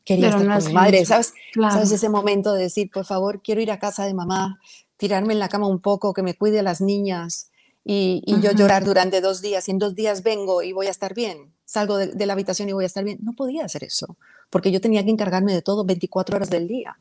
quería 0.05 0.29
estar 0.29 0.47
con 0.47 0.67
mi 0.67 0.73
madre, 0.73 1.05
¿sabes? 1.05 1.35
¿Sabes 1.55 1.91
ese 1.91 2.09
momento 2.09 2.53
de 2.53 2.65
decir, 2.65 2.91
por 2.91 3.05
favor, 3.05 3.41
quiero 3.43 3.61
ir 3.61 3.71
a 3.71 3.79
casa 3.79 4.05
de 4.05 4.15
mamá, 4.15 4.61
tirarme 4.97 5.33
en 5.33 5.39
la 5.39 5.49
cama 5.49 5.67
un 5.67 5.81
poco, 5.81 6.13
que 6.13 6.23
me 6.23 6.35
cuide 6.35 6.61
a 6.61 6.63
las 6.63 6.81
niñas, 6.81 7.50
y, 7.85 8.23
yo 8.41 8.53
llorar 8.53 8.85
durante 8.85 9.21
dos 9.21 9.41
días 9.41 9.67
y 9.69 9.71
en 9.71 9.79
dos 9.79 9.95
días 9.95 10.23
vengo 10.23 10.63
y 10.63 10.73
voy 10.73 10.87
a 10.87 10.91
estar 10.91 11.15
bien, 11.15 11.53
salgo 11.65 11.97
de, 11.97 12.27
la 12.27 12.35
habitación 12.35 12.69
y 12.69 12.73
voy 12.73 12.85
a 12.85 12.87
estar 12.87 13.05
bien. 13.05 13.19
No 13.23 13.33
podía 13.33 13.65
hacer 13.65 13.85
eso, 13.85 14.17
porque 14.51 14.71
yo 14.71 14.81
tenía 14.81 15.05
que 15.05 15.11
encargarme 15.11 15.53
de 15.53 15.63
todo 15.63 15.85
24 15.85 16.37
horas 16.37 16.51
del 16.51 16.69
día. 16.69 16.99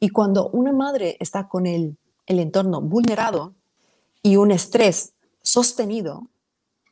Y 0.00 0.08
cuando 0.08 0.48
una 0.48 0.72
madre 0.72 1.16
está 1.20 1.48
con 1.48 1.66
el, 1.66 1.96
el 2.26 2.40
entorno 2.40 2.80
vulnerado 2.80 3.54
y 4.22 4.36
un 4.36 4.50
estrés 4.50 5.12
sostenido, 5.42 6.28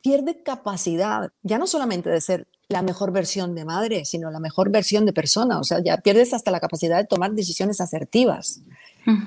pierde 0.01 0.43
capacidad, 0.43 1.31
ya 1.41 1.57
no 1.57 1.65
solamente 1.65 2.09
de 2.09 2.21
ser 2.21 2.47
la 2.67 2.81
mejor 2.81 3.11
versión 3.11 3.55
de 3.55 3.65
madre, 3.65 4.05
sino 4.05 4.31
la 4.31 4.39
mejor 4.39 4.69
versión 4.69 5.05
de 5.05 5.13
persona. 5.13 5.59
O 5.59 5.63
sea, 5.63 5.81
ya 5.83 5.97
pierdes 5.97 6.33
hasta 6.33 6.51
la 6.51 6.59
capacidad 6.59 6.97
de 6.97 7.05
tomar 7.05 7.33
decisiones 7.33 7.81
asertivas. 7.81 8.61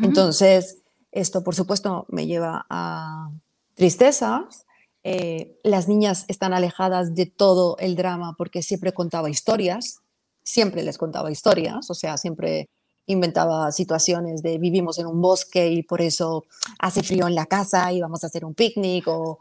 Entonces, 0.02 0.78
esto, 1.12 1.42
por 1.42 1.54
supuesto, 1.54 2.06
me 2.08 2.26
lleva 2.26 2.66
a, 2.68 3.30
tristezas. 3.76 4.66
Eh, 5.04 5.56
las 5.62 5.86
niñas 5.86 6.24
están 6.26 6.52
alejadas 6.52 7.14
de 7.14 7.26
todo 7.26 7.76
el 7.78 7.94
drama 7.94 8.34
porque 8.36 8.60
siempre 8.60 8.92
contaba 8.92 9.30
historias, 9.30 10.00
siempre 10.42 10.82
les 10.82 10.98
contaba 10.98 11.30
historias, 11.30 11.88
o 11.88 11.94
sea, 11.94 12.16
siempre 12.16 12.68
inventaba 13.06 13.70
situaciones 13.70 14.42
de 14.42 14.58
vivimos 14.58 14.98
en 14.98 15.06
un 15.06 15.20
bosque 15.22 15.68
y 15.68 15.84
por 15.84 16.00
eso 16.00 16.44
hace 16.80 17.04
frío 17.04 17.28
en 17.28 17.36
la 17.36 17.46
casa 17.46 17.92
y 17.92 18.00
vamos 18.00 18.24
a 18.24 18.26
hacer 18.26 18.44
un 18.44 18.54
picnic 18.54 19.06
o 19.06 19.38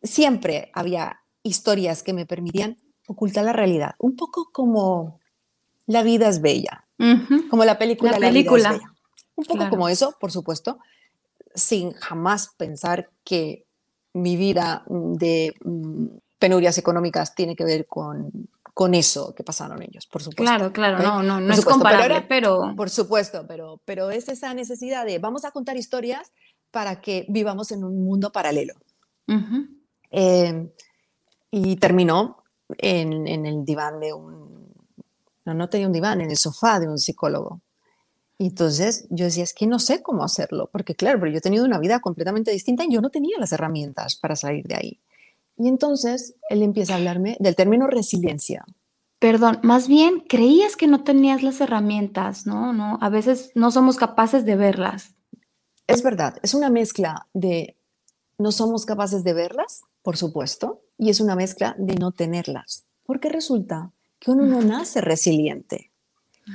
siempre 0.00 0.70
había 0.72 1.18
historias 1.42 2.04
que 2.04 2.12
me 2.12 2.26
permitían 2.26 2.76
ocultar 3.08 3.44
la 3.44 3.52
realidad, 3.52 3.96
un 3.98 4.14
poco 4.14 4.50
como 4.52 5.18
La 5.86 6.02
vida 6.04 6.28
es 6.28 6.40
bella, 6.40 6.84
como 7.50 7.64
la 7.64 7.78
película 7.78 8.12
La, 8.12 8.18
película. 8.18 8.58
vida 8.58 8.76
es 8.76 8.82
bella. 8.82 8.94
Un 9.34 9.44
poco 9.44 9.70
como 9.70 9.88
eso, 9.88 10.14
por 10.20 10.30
supuesto, 10.30 10.78
sin 11.54 11.92
jamás 11.92 12.50
pensar 12.56 13.10
que 13.24 13.64
mi 14.18 14.36
vida 14.36 14.84
mm, 14.88 15.12
de 15.14 15.54
mm, 15.64 16.06
penurias 16.38 16.78
económicas 16.78 17.34
tiene 17.34 17.56
que 17.56 17.64
ver 17.64 17.86
con, 17.86 18.30
con 18.74 18.94
eso 18.94 19.34
que 19.34 19.42
pasaron 19.42 19.82
ellos, 19.82 20.06
por 20.06 20.22
supuesto. 20.22 20.44
Claro, 20.44 20.72
claro, 20.72 20.98
no, 20.98 21.22
no, 21.22 21.40
no 21.40 21.52
es 21.52 21.64
comparable, 21.64 22.22
pero, 22.28 22.74
Por 22.76 22.90
supuesto, 22.90 23.44
pero, 23.48 23.80
pero 23.84 24.10
es 24.10 24.28
esa 24.28 24.54
necesidad 24.54 25.04
de 25.04 25.18
vamos 25.18 25.44
a 25.44 25.50
contar 25.50 25.76
historias 25.76 26.32
para 26.70 27.00
que 27.00 27.26
vivamos 27.28 27.72
en 27.72 27.82
un 27.82 28.04
mundo 28.04 28.30
paralelo. 28.30 28.74
Em, 30.10 30.70
y 31.50 31.76
terminó 31.76 32.44
en, 32.76 33.26
en, 33.26 33.46
el 33.46 33.64
diván 33.64 34.00
de 34.00 34.12
un... 34.12 34.72
No, 35.44 35.54
no 35.54 35.68
tenía 35.68 35.86
un 35.86 35.92
diván, 35.92 36.20
en 36.20 36.30
el 36.30 36.36
sofá 36.36 36.78
de 36.78 36.88
un 36.88 36.98
psicólogo. 36.98 37.60
Y 38.38 38.46
entonces 38.46 39.06
yo 39.10 39.24
decía, 39.24 39.42
es 39.42 39.52
que 39.52 39.66
no 39.66 39.80
sé 39.80 40.00
cómo 40.00 40.22
hacerlo, 40.22 40.70
porque 40.72 40.94
claro, 40.94 41.18
pero 41.18 41.32
yo 41.32 41.38
he 41.38 41.42
tenido 41.42 41.64
una 41.64 41.80
vida 41.80 41.98
completamente 41.98 42.52
distinta 42.52 42.84
y 42.84 42.92
yo 42.92 43.00
no 43.00 43.10
tenía 43.10 43.36
las 43.38 43.52
herramientas 43.52 44.14
para 44.14 44.36
salir 44.36 44.66
de 44.68 44.76
ahí. 44.76 45.00
Y 45.56 45.66
entonces 45.66 46.36
él 46.48 46.62
empieza 46.62 46.94
a 46.94 46.96
hablarme 46.96 47.36
del 47.40 47.56
término 47.56 47.88
resiliencia. 47.88 48.64
Perdón, 49.18 49.58
más 49.64 49.88
bien 49.88 50.20
creías 50.20 50.76
que 50.76 50.86
no 50.86 51.02
tenías 51.02 51.42
las 51.42 51.60
herramientas, 51.60 52.46
¿no? 52.46 52.72
¿no? 52.72 52.98
A 53.00 53.08
veces 53.08 53.50
no 53.56 53.72
somos 53.72 53.96
capaces 53.96 54.44
de 54.44 54.54
verlas. 54.54 55.14
Es 55.88 56.04
verdad, 56.04 56.38
es 56.42 56.54
una 56.54 56.70
mezcla 56.70 57.26
de 57.34 57.76
no 58.38 58.52
somos 58.52 58.86
capaces 58.86 59.24
de 59.24 59.32
verlas, 59.32 59.82
por 60.02 60.16
supuesto, 60.16 60.82
y 60.96 61.10
es 61.10 61.20
una 61.20 61.34
mezcla 61.34 61.74
de 61.76 61.96
no 61.96 62.12
tenerlas, 62.12 62.84
porque 63.02 63.28
resulta 63.28 63.90
que 64.20 64.30
uno 64.30 64.46
no 64.46 64.62
nace 64.62 65.00
resiliente. 65.00 65.87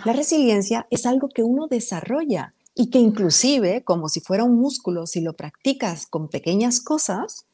La 0.06 0.14
resiliencia 0.14 0.88
es 0.90 1.06
algo 1.06 1.30
que 1.30 1.44
uno 1.44 1.68
desarrolla 1.68 2.54
y 2.76 2.90
que 2.90 3.00
inclusive, 3.00 3.84
como 3.84 4.10
si 4.10 4.20
fuera 4.20 4.44
un 4.44 4.60
músculo, 4.60 5.06
si 5.06 5.22
lo 5.22 5.34
practicas 5.34 6.08
con 6.08 6.28
pequeñas 6.28 6.80
cosas, 6.80 7.46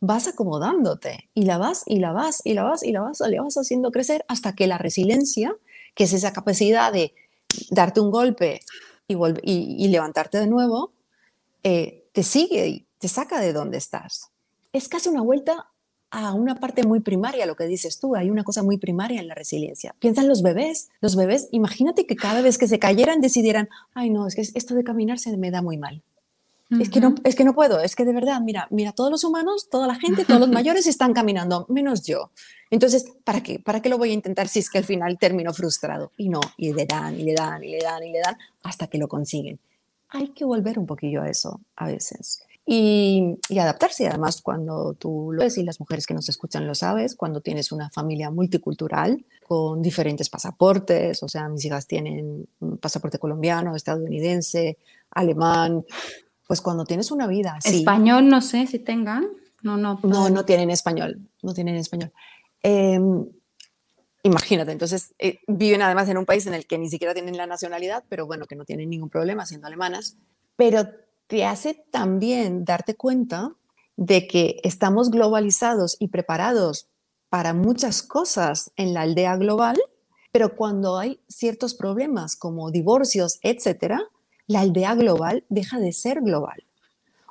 vas 0.00 0.28
acomodándote 0.28 1.30
y 1.34 1.44
la 1.44 1.58
vas 1.58 1.82
y 1.86 1.98
la 1.98 2.12
vas 2.12 2.42
y 2.44 2.54
la 2.54 2.64
vas 2.64 2.82
y 2.82 2.92
la 2.92 3.00
vas, 3.00 3.20
la 3.20 3.42
vas 3.42 3.56
haciendo 3.56 3.90
crecer 3.90 4.24
hasta 4.28 4.54
que 4.54 4.66
la 4.66 4.78
resiliencia, 4.78 5.56
que 5.94 6.04
es 6.04 6.12
esa 6.12 6.32
capacidad 6.32 6.92
de 6.92 7.14
darte 7.70 8.00
un 8.00 8.10
golpe 8.10 8.60
y, 9.08 9.16
y, 9.42 9.88
levantarte 9.88 10.38
de 10.38 10.46
nuevo, 10.46 10.92
eh, 11.62 12.04
te 12.12 12.22
sigue 12.22 12.68
y 12.68 12.86
te 12.98 13.08
saca 13.08 13.40
de 13.40 13.52
donde 13.52 13.78
estás. 13.78 14.30
Es 14.72 14.88
casi 14.88 15.08
una 15.08 15.22
vuelta 15.22 15.70
a 16.10 16.32
una 16.32 16.56
parte 16.56 16.84
muy 16.84 17.00
primaria, 17.00 17.46
lo 17.46 17.56
que 17.56 17.66
dices 17.66 17.98
tú, 17.98 18.14
hay 18.14 18.30
una 18.30 18.44
cosa 18.44 18.62
muy 18.62 18.78
primaria 18.78 19.20
en 19.20 19.28
la 19.28 19.34
resiliencia. 19.34 19.94
Piensa 19.98 20.22
en 20.22 20.28
los 20.28 20.42
bebés, 20.42 20.88
los 21.00 21.16
bebés, 21.16 21.48
imagínate 21.50 22.06
que 22.06 22.16
cada 22.16 22.42
vez 22.42 22.58
que 22.58 22.68
se 22.68 22.78
cayeran 22.78 23.20
decidieran, 23.20 23.68
ay 23.94 24.10
no, 24.10 24.26
es 24.26 24.34
que 24.34 24.42
esto 24.42 24.74
de 24.74 24.84
caminar 24.84 25.18
se 25.18 25.36
me 25.36 25.50
da 25.50 25.62
muy 25.62 25.78
mal. 25.78 26.02
Es 26.80 26.90
que, 26.90 26.98
no, 26.98 27.14
es 27.22 27.36
que 27.36 27.44
no 27.44 27.54
puedo, 27.54 27.80
es 27.80 27.94
que 27.94 28.04
de 28.04 28.12
verdad, 28.12 28.40
mira, 28.40 28.66
mira, 28.70 28.90
todos 28.90 29.08
los 29.08 29.22
humanos, 29.22 29.68
toda 29.70 29.86
la 29.86 29.94
gente, 29.94 30.24
todos 30.24 30.40
los 30.40 30.48
mayores 30.50 30.88
están 30.88 31.12
caminando, 31.12 31.64
menos 31.68 32.02
yo. 32.02 32.32
Entonces, 32.70 33.04
¿para 33.22 33.40
qué? 33.40 33.60
¿Para 33.60 33.80
qué 33.80 33.88
lo 33.88 33.98
voy 33.98 34.10
a 34.10 34.14
intentar 34.14 34.48
si 34.48 34.58
es 34.58 34.68
que 34.68 34.78
al 34.78 34.84
final 34.84 35.16
termino 35.16 35.54
frustrado? 35.54 36.10
Y 36.16 36.28
no, 36.28 36.40
y 36.56 36.72
le 36.72 36.84
dan, 36.84 37.20
y 37.20 37.22
le 37.22 37.34
dan, 37.34 37.62
y 37.62 37.70
le 37.70 37.78
dan, 37.78 38.02
y 38.02 38.10
le 38.10 38.18
dan, 38.18 38.36
hasta 38.64 38.88
que 38.88 38.98
lo 38.98 39.06
consiguen. 39.06 39.60
Hay 40.08 40.28
que 40.28 40.44
volver 40.44 40.76
un 40.76 40.86
poquillo 40.86 41.22
a 41.22 41.28
eso 41.28 41.60
a 41.76 41.86
veces 41.86 42.45
y, 42.68 43.38
adaptarse. 43.58 44.08
Además, 44.08 44.42
cuando 44.42 44.94
tú 44.94 45.30
lo 45.32 45.42
ves 45.42 45.56
y 45.56 45.62
las 45.62 45.78
mujeres 45.78 46.04
que 46.04 46.14
nos 46.14 46.28
escuchan 46.28 46.66
lo 46.66 46.74
sabes, 46.74 47.14
cuando 47.14 47.40
tienes 47.40 47.70
una 47.70 47.88
familia 47.90 48.30
multicultural 48.30 49.24
con 49.46 49.80
diferentes 49.82 50.28
pasaportes, 50.28 51.22
o 51.22 51.28
sea, 51.28 51.48
mis 51.48 51.64
hijas 51.64 51.86
tienen 51.86 52.48
pasaporte 52.80 53.20
colombiano, 53.20 53.76
estadounidense, 53.76 54.78
alemán, 55.12 55.84
pues 56.48 56.60
cuando 56.60 56.84
tienes 56.84 57.12
una 57.12 57.28
vida 57.28 57.54
así. 57.56 57.78
Español, 57.78 58.28
no 58.28 58.42
sé 58.42 58.66
si 58.66 58.80
tengan. 58.80 59.28
No, 59.62 59.76
no. 59.76 60.00
No, 60.02 60.28
no 60.28 60.44
tienen 60.44 60.70
español. 60.70 61.20
No 61.42 61.54
tienen 61.54 61.76
español. 61.76 62.12
Em, 62.62 63.26
imagínate, 64.24 64.72
entonces 64.72 65.14
eh, 65.20 65.38
viven 65.46 65.82
además 65.82 66.08
en 66.08 66.18
un 66.18 66.26
país 66.26 66.46
en 66.46 66.54
el 66.54 66.66
que 66.66 66.78
ni 66.78 66.90
siquiera 66.90 67.14
tienen 67.14 67.36
la 67.36 67.46
nacionalidad, 67.46 68.04
pero 68.08 68.26
bueno, 68.26 68.46
que 68.46 68.56
no 68.56 68.64
tienen 68.64 68.90
ningún 68.90 69.08
problema 69.08 69.46
siendo 69.46 69.68
alemanas. 69.68 70.16
Pero 70.56 70.88
te 71.26 71.44
hace 71.44 71.84
también 71.90 72.64
darte 72.64 72.96
cuenta 72.96 73.52
de 73.96 74.26
que 74.26 74.60
estamos 74.62 75.10
globalizados 75.10 75.96
y 75.98 76.08
preparados 76.08 76.88
para 77.28 77.54
muchas 77.54 78.02
cosas 78.02 78.70
en 78.76 78.94
la 78.94 79.02
aldea 79.02 79.36
global, 79.36 79.76
pero 80.32 80.54
cuando 80.54 80.98
hay 80.98 81.20
ciertos 81.28 81.74
problemas 81.74 82.36
como 82.36 82.70
divorcios, 82.70 83.38
etcétera, 83.42 84.02
la 84.46 84.60
aldea 84.60 84.94
global 84.94 85.44
deja 85.48 85.80
de 85.80 85.92
ser 85.92 86.20
global. 86.20 86.64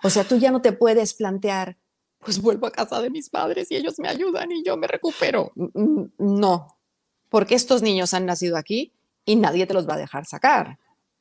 O 0.03 0.09
sea, 0.09 0.23
tú 0.23 0.37
ya 0.37 0.51
no 0.51 0.61
te 0.61 0.73
puedes 0.73 1.13
plantear, 1.13 1.77
pues 2.19 2.41
vuelvo 2.41 2.67
a 2.67 2.71
casa 2.71 3.01
de 3.01 3.09
mis 3.09 3.29
padres 3.29 3.71
y 3.71 3.75
ellos 3.75 3.99
me 3.99 4.09
ayudan 4.09 4.51
y 4.51 4.63
yo 4.63 4.75
me 4.75 4.87
recupero. 4.87 5.51
No, 5.55 6.77
porque 7.29 7.55
estos 7.55 7.81
niños 7.81 8.13
han 8.13 8.25
nacido 8.25 8.57
aquí 8.57 8.91
y 9.23 9.35
nadie 9.35 9.65
te 9.65 9.73
los 9.73 9.87
va 9.87 9.93
a 9.93 9.97
dejar 9.97 10.25
sacar 10.25 10.77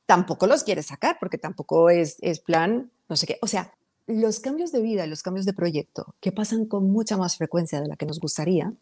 tampoco 0.07 0.47
los 0.47 0.65
quieres 0.65 0.87
sacar 0.87 1.17
porque 1.19 1.39
tampoco 1.39 1.91
es, 1.91 2.17
es 2.21 2.41
plan, 2.41 2.91
no 3.09 3.17
sé 3.17 3.27
qué. 3.27 3.39
O 3.43 3.47
sea, 3.47 3.73
los 4.07 4.41
cambios 4.41 4.73
de 4.73 4.83
vida, 4.83 5.07
los 5.07 5.23
cambios 5.23 5.47
de 5.47 5.55
proyecto, 5.55 6.15
que 6.21 6.33
pasan 6.33 6.67
con 6.67 6.91
mucha 6.91 7.17
más 7.17 7.37
frecuencia 7.37 7.81
de 7.81 7.89
la 7.89 7.97
que 7.97 8.07
nos 8.07 8.21
gustaría, 8.21 8.73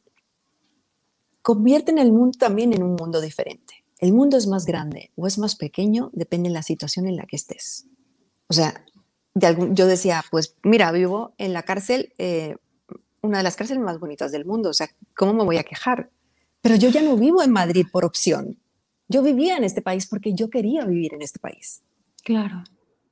convierten 1.43 1.99
el 1.99 2.13
mundo 2.13 2.39
también 2.39 2.73
en 2.73 2.83
un 2.83 2.95
mundo 2.95 3.21
diferente. 3.21 3.85
El 3.99 4.13
mundo 4.13 4.37
es 4.37 4.47
más 4.47 4.67
grande 4.67 5.13
o 5.17 5.27
es 5.27 5.39
más 5.39 5.55
pequeño, 5.55 6.11
depende 6.13 6.49
de 6.49 6.55
la 6.55 6.63
situación 6.63 7.07
en 7.07 7.17
la 7.17 7.25
que 7.25 7.37
estés. 7.37 7.87
O 8.49 8.55
sea, 8.55 8.85
de 9.35 9.71
yo 9.73 9.87
decía, 9.87 10.25
pues 10.31 10.57
mira, 10.63 10.91
vivo 10.93 11.35
en 11.39 11.53
la 11.53 11.63
cárcel, 11.63 12.13
eh, 12.19 12.57
una 13.21 13.39
de 13.39 13.45
las 13.45 13.57
cárceles 13.57 13.83
más 13.83 14.01
bonitas 14.01 14.33
del 14.33 14.45
mundo, 14.45 14.71
o 14.71 14.75
sea, 14.75 14.91
¿cómo 15.17 15.33
me 15.33 15.45
voy 15.45 15.59
a 15.59 15.65
quejar? 15.65 16.11
Pero 16.61 16.77
yo 16.77 16.89
ya 16.89 17.03
no 17.03 17.17
vivo 17.17 17.43
en 17.43 17.53
Madrid 17.53 17.87
por 17.93 18.05
opción, 18.05 18.59
yo 19.12 19.22
vivía 19.22 19.57
en 19.57 19.64
este 19.64 19.83
país 19.83 20.07
porque 20.07 20.35
yo 20.35 20.48
quería 20.48 20.85
vivir 20.85 21.14
en 21.14 21.22
este 21.22 21.38
país. 21.38 21.83
Claro. 22.25 22.64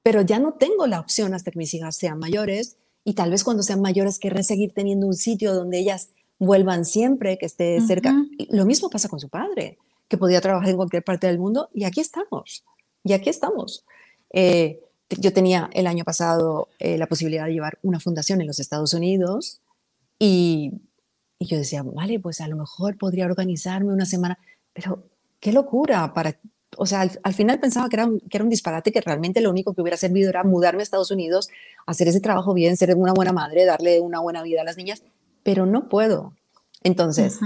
Pero 0.03 0.23
ya 0.23 0.39
no 0.39 0.55
tengo 0.55 0.87
la 0.87 0.99
opción 0.99 1.35
hasta 1.35 1.51
que 1.51 1.59
mis 1.59 1.75
hijas 1.75 1.97
sean 1.97 2.19
mayores 2.19 2.79
y 3.05 3.15
tal 3.15 3.31
vez 3.31 3.45
cuando 3.45 3.63
sean 3.63 3.81
mayores 3.81 4.19
querré 4.19 4.43
seguir 4.43 4.73
teniendo 4.73 5.07
un 5.07 5.15
sitio 5.15 5.55
donde 5.55 5.79
ellas 5.79 6.11
vuelvan 6.39 6.85
siempre, 6.85 7.37
que 7.37 7.47
esté 7.47 7.81
cerca. 7.83 8.15
Lo 8.49 8.65
mismo 8.65 8.89
pasa 8.89 9.09
con 9.09 9.21
su 9.21 9.29
padre, 9.29 9.79
que 10.09 10.17
podía 10.17 10.41
trabajar 10.41 10.71
en 10.71 10.77
cualquier 10.77 11.05
parte 11.05 11.27
del 11.27 11.39
mundo 11.39 11.69
y 11.75 11.85
aquí 11.85 12.01
estamos. 12.01 12.65
Y 13.05 13.13
aquí 13.13 13.29
estamos. 13.29 13.85
Eh, 14.33 14.81
yo 15.19 15.33
tenía 15.33 15.69
el 15.75 15.87
año 15.87 16.05
pasado 16.05 16.69
eh, 16.79 16.97
la 16.97 17.07
posibilidad 17.07 17.45
de 17.47 17.53
llevar 17.53 17.79
una 17.83 18.01
fundación 18.01 18.41
en 18.41 18.47
los 18.47 18.59
Estados 18.59 18.95
Unidos 18.95 19.61
y, 20.19 20.73
y, 21.39 21.47
yo 21.47 21.59
decía, 21.59 21.83
vale, 21.83 22.21
pues 22.21 22.41
a 22.41 22.49
lo 22.49 22.57
mejor 22.57 22.97
podría 22.97 23.27
organizarme 23.27 23.93
una 23.93 24.07
semana, 24.07 24.39
pero 24.73 25.11
qué 25.41 25.53
locura 25.53 26.13
para... 26.15 26.39
O 26.77 26.87
sea, 26.87 27.01
al, 27.01 27.35
final 27.35 27.59
pensaba 27.59 27.89
que 27.89 27.97
era, 27.97 28.07
un, 28.07 28.21
que 28.21 28.37
era 28.37 28.45
un 28.45 28.51
disparate, 28.51 28.93
que 28.93 29.01
realmente 29.01 29.41
lo 29.41 29.51
único 29.51 29.75
que 29.75 29.83
hubiera 29.83 29.97
servido 29.97 30.31
era 30.31 30.45
mudarme 30.45 30.83
a 30.83 30.85
Estados 30.85 31.11
Unidos, 31.11 31.49
hacer 31.85 32.07
ese 32.07 32.21
trabajo 32.21 32.55
bien, 32.55 32.77
ser 32.77 32.95
una 32.95 33.13
buena 33.13 33.33
madre, 33.33 33.65
darle 33.65 34.01
una 34.01 34.21
buena 34.21 34.43
vida 34.43 34.61
a 34.61 34.65
las 34.65 34.77
niñas, 34.77 35.03
pero 35.43 35.67
no 35.67 35.89
puedo. 35.89 36.33
Entonces, 36.85 37.41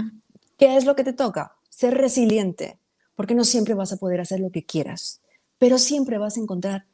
¿qué 0.59 0.77
es 0.77 0.85
lo 0.85 0.95
que 0.95 1.05
te 1.05 1.15
toca? 1.15 1.57
Ser 1.71 1.95
resiliente, 1.95 2.79
porque 3.17 3.35
no 3.35 3.45
siempre 3.45 3.73
vas 3.73 3.93
a 3.93 3.97
poder 3.97 4.21
hacer 4.21 4.41
lo 4.41 4.51
que 4.51 4.67
quieras, 4.67 5.21
pero 5.59 5.79
siempre 5.79 6.19
vas 6.19 6.37
a 6.37 6.41
encontrar 6.41 6.85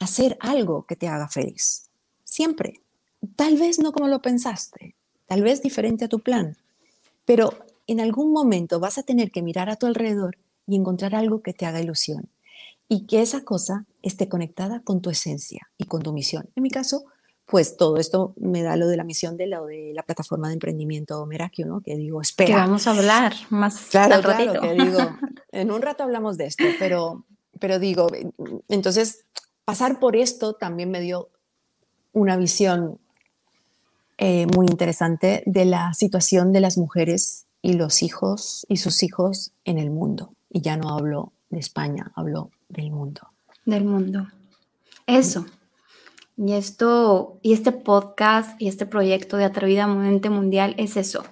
hacer 0.00 0.36
algo 0.40 0.86
que 0.86 0.96
te 0.96 1.06
haga 1.06 1.28
feliz. 1.28 1.88
Siempre. 2.24 2.80
Tal 3.36 3.56
vez 3.56 3.78
no 3.78 3.92
como 3.92 4.08
lo 4.08 4.22
pensaste, 4.22 4.96
tal 5.26 5.42
vez 5.42 5.62
diferente 5.62 6.06
a 6.06 6.08
tu 6.08 6.20
plan, 6.20 6.56
pero 7.26 7.50
en 7.90 8.00
algún 8.00 8.32
momento 8.32 8.78
vas 8.78 8.98
a 8.98 9.02
tener 9.02 9.32
que 9.32 9.42
mirar 9.42 9.68
a 9.68 9.76
tu 9.76 9.86
alrededor 9.86 10.38
y 10.66 10.76
encontrar 10.76 11.16
algo 11.16 11.42
que 11.42 11.52
te 11.52 11.66
haga 11.66 11.80
ilusión 11.80 12.30
y 12.88 13.06
que 13.06 13.20
esa 13.20 13.42
cosa 13.42 13.86
esté 14.02 14.28
conectada 14.28 14.80
con 14.82 15.00
tu 15.00 15.10
esencia 15.10 15.68
y 15.76 15.86
con 15.86 16.02
tu 16.02 16.12
misión. 16.12 16.48
En 16.54 16.62
mi 16.62 16.70
caso, 16.70 17.04
pues 17.46 17.76
todo 17.76 17.96
esto 17.96 18.32
me 18.36 18.62
da 18.62 18.76
lo 18.76 18.86
de 18.86 18.96
la 18.96 19.02
misión 19.02 19.36
de 19.36 19.48
la, 19.48 19.60
de 19.62 19.90
la 19.92 20.04
plataforma 20.04 20.46
de 20.46 20.54
emprendimiento 20.54 21.26
Merakio, 21.26 21.66
¿no? 21.66 21.80
Que 21.80 21.96
digo, 21.96 22.20
espera. 22.20 22.46
Que 22.46 22.54
vamos 22.54 22.86
a 22.86 22.92
hablar 22.92 23.34
más 23.48 23.80
claro, 23.90 24.22
claro, 24.22 24.60
que 24.60 24.72
digo, 24.72 24.98
en 25.50 25.72
un 25.72 25.82
rato 25.82 26.04
hablamos 26.04 26.36
de 26.36 26.46
esto, 26.46 26.64
pero, 26.78 27.24
pero 27.58 27.80
digo, 27.80 28.06
entonces 28.68 29.24
pasar 29.64 29.98
por 29.98 30.14
esto 30.14 30.52
también 30.52 30.92
me 30.92 31.00
dio 31.00 31.28
una 32.12 32.36
visión 32.36 33.00
eh, 34.18 34.46
muy 34.54 34.66
interesante 34.66 35.42
de 35.46 35.64
la 35.64 35.92
situación 35.94 36.52
de 36.52 36.60
las 36.60 36.78
mujeres 36.78 37.46
y 37.62 37.74
los 37.74 38.02
hijos 38.02 38.66
y 38.68 38.78
sus 38.78 39.02
hijos 39.02 39.52
en 39.64 39.78
el 39.78 39.90
mundo. 39.90 40.34
Y 40.48 40.60
ya 40.60 40.76
no 40.76 40.90
hablo 40.90 41.32
de 41.50 41.58
España, 41.58 42.12
hablo 42.14 42.50
del 42.68 42.90
mundo. 42.90 43.22
Del 43.64 43.84
mundo. 43.84 44.26
Eso. 45.06 45.46
Y 46.36 46.52
esto, 46.52 47.38
y 47.42 47.52
este 47.52 47.72
podcast 47.72 48.60
y 48.60 48.68
este 48.68 48.86
proyecto 48.86 49.36
de 49.36 49.44
Atrevida 49.44 49.86
Mente 49.86 50.30
Mundial 50.30 50.74
es 50.78 50.96
eso. 50.96 51.24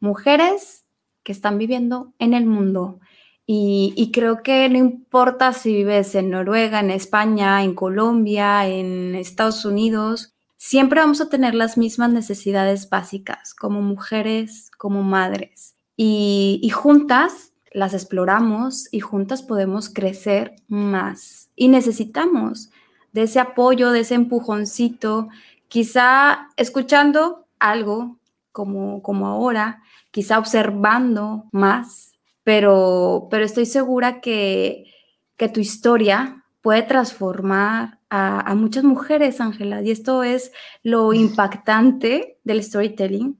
Mujeres 0.00 0.84
que 1.22 1.32
están 1.32 1.58
viviendo 1.58 2.14
en 2.18 2.32
el 2.32 2.46
mundo. 2.46 3.00
Y, 3.48 3.92
y, 3.96 4.10
creo 4.10 4.42
que 4.42 4.68
no 4.68 4.76
importa 4.78 5.52
si 5.52 5.72
vives 5.72 6.16
en 6.16 6.30
Noruega, 6.30 6.80
en 6.80 6.90
España, 6.90 7.62
en 7.62 7.74
Colombia, 7.76 8.66
en 8.66 9.14
Estados 9.14 9.64
Unidos, 9.64 10.35
siempre 10.66 10.98
vamos 10.98 11.20
a 11.20 11.28
tener 11.28 11.54
las 11.54 11.78
mismas 11.78 12.10
necesidades 12.10 12.90
básicas 12.90 13.54
como 13.54 13.82
mujeres, 13.82 14.72
como 14.76 15.04
madres. 15.04 15.76
Y, 15.96 16.68
juntas 16.74 17.52
las 17.70 17.94
exploramos 17.94 18.88
y 18.90 18.98
juntas 18.98 19.42
podemos 19.42 19.88
crecer 19.88 20.56
más. 20.66 21.50
Y 21.54 21.68
necesitamos 21.68 22.70
de 23.12 23.22
ese 23.22 23.38
apoyo, 23.38 23.92
de 23.92 24.00
ese 24.00 24.16
empujoncito, 24.16 25.28
quizá 25.68 26.48
escuchando 26.56 27.46
algo 27.60 28.18
como, 28.50 29.02
como 29.02 29.28
ahora, 29.28 29.82
quizá 30.10 30.36
observando 30.36 31.44
más, 31.52 32.12
pero, 32.42 33.28
pero 33.30 33.44
estoy 33.44 33.66
segura 33.66 34.20
que, 34.20 34.92
que 35.36 35.48
tu 35.48 35.60
historia 35.60 36.44
puede 36.60 36.82
transformar 36.82 37.95
a, 38.10 38.54
muchas 38.54 38.84
mujeres, 38.84 39.40
Ángela. 39.40 39.82
Y 39.82 39.90
esto 39.90 40.22
es 40.22 40.52
lo 40.82 41.12
impactante 41.12 42.38
del 42.44 42.62
storytelling. 42.62 43.38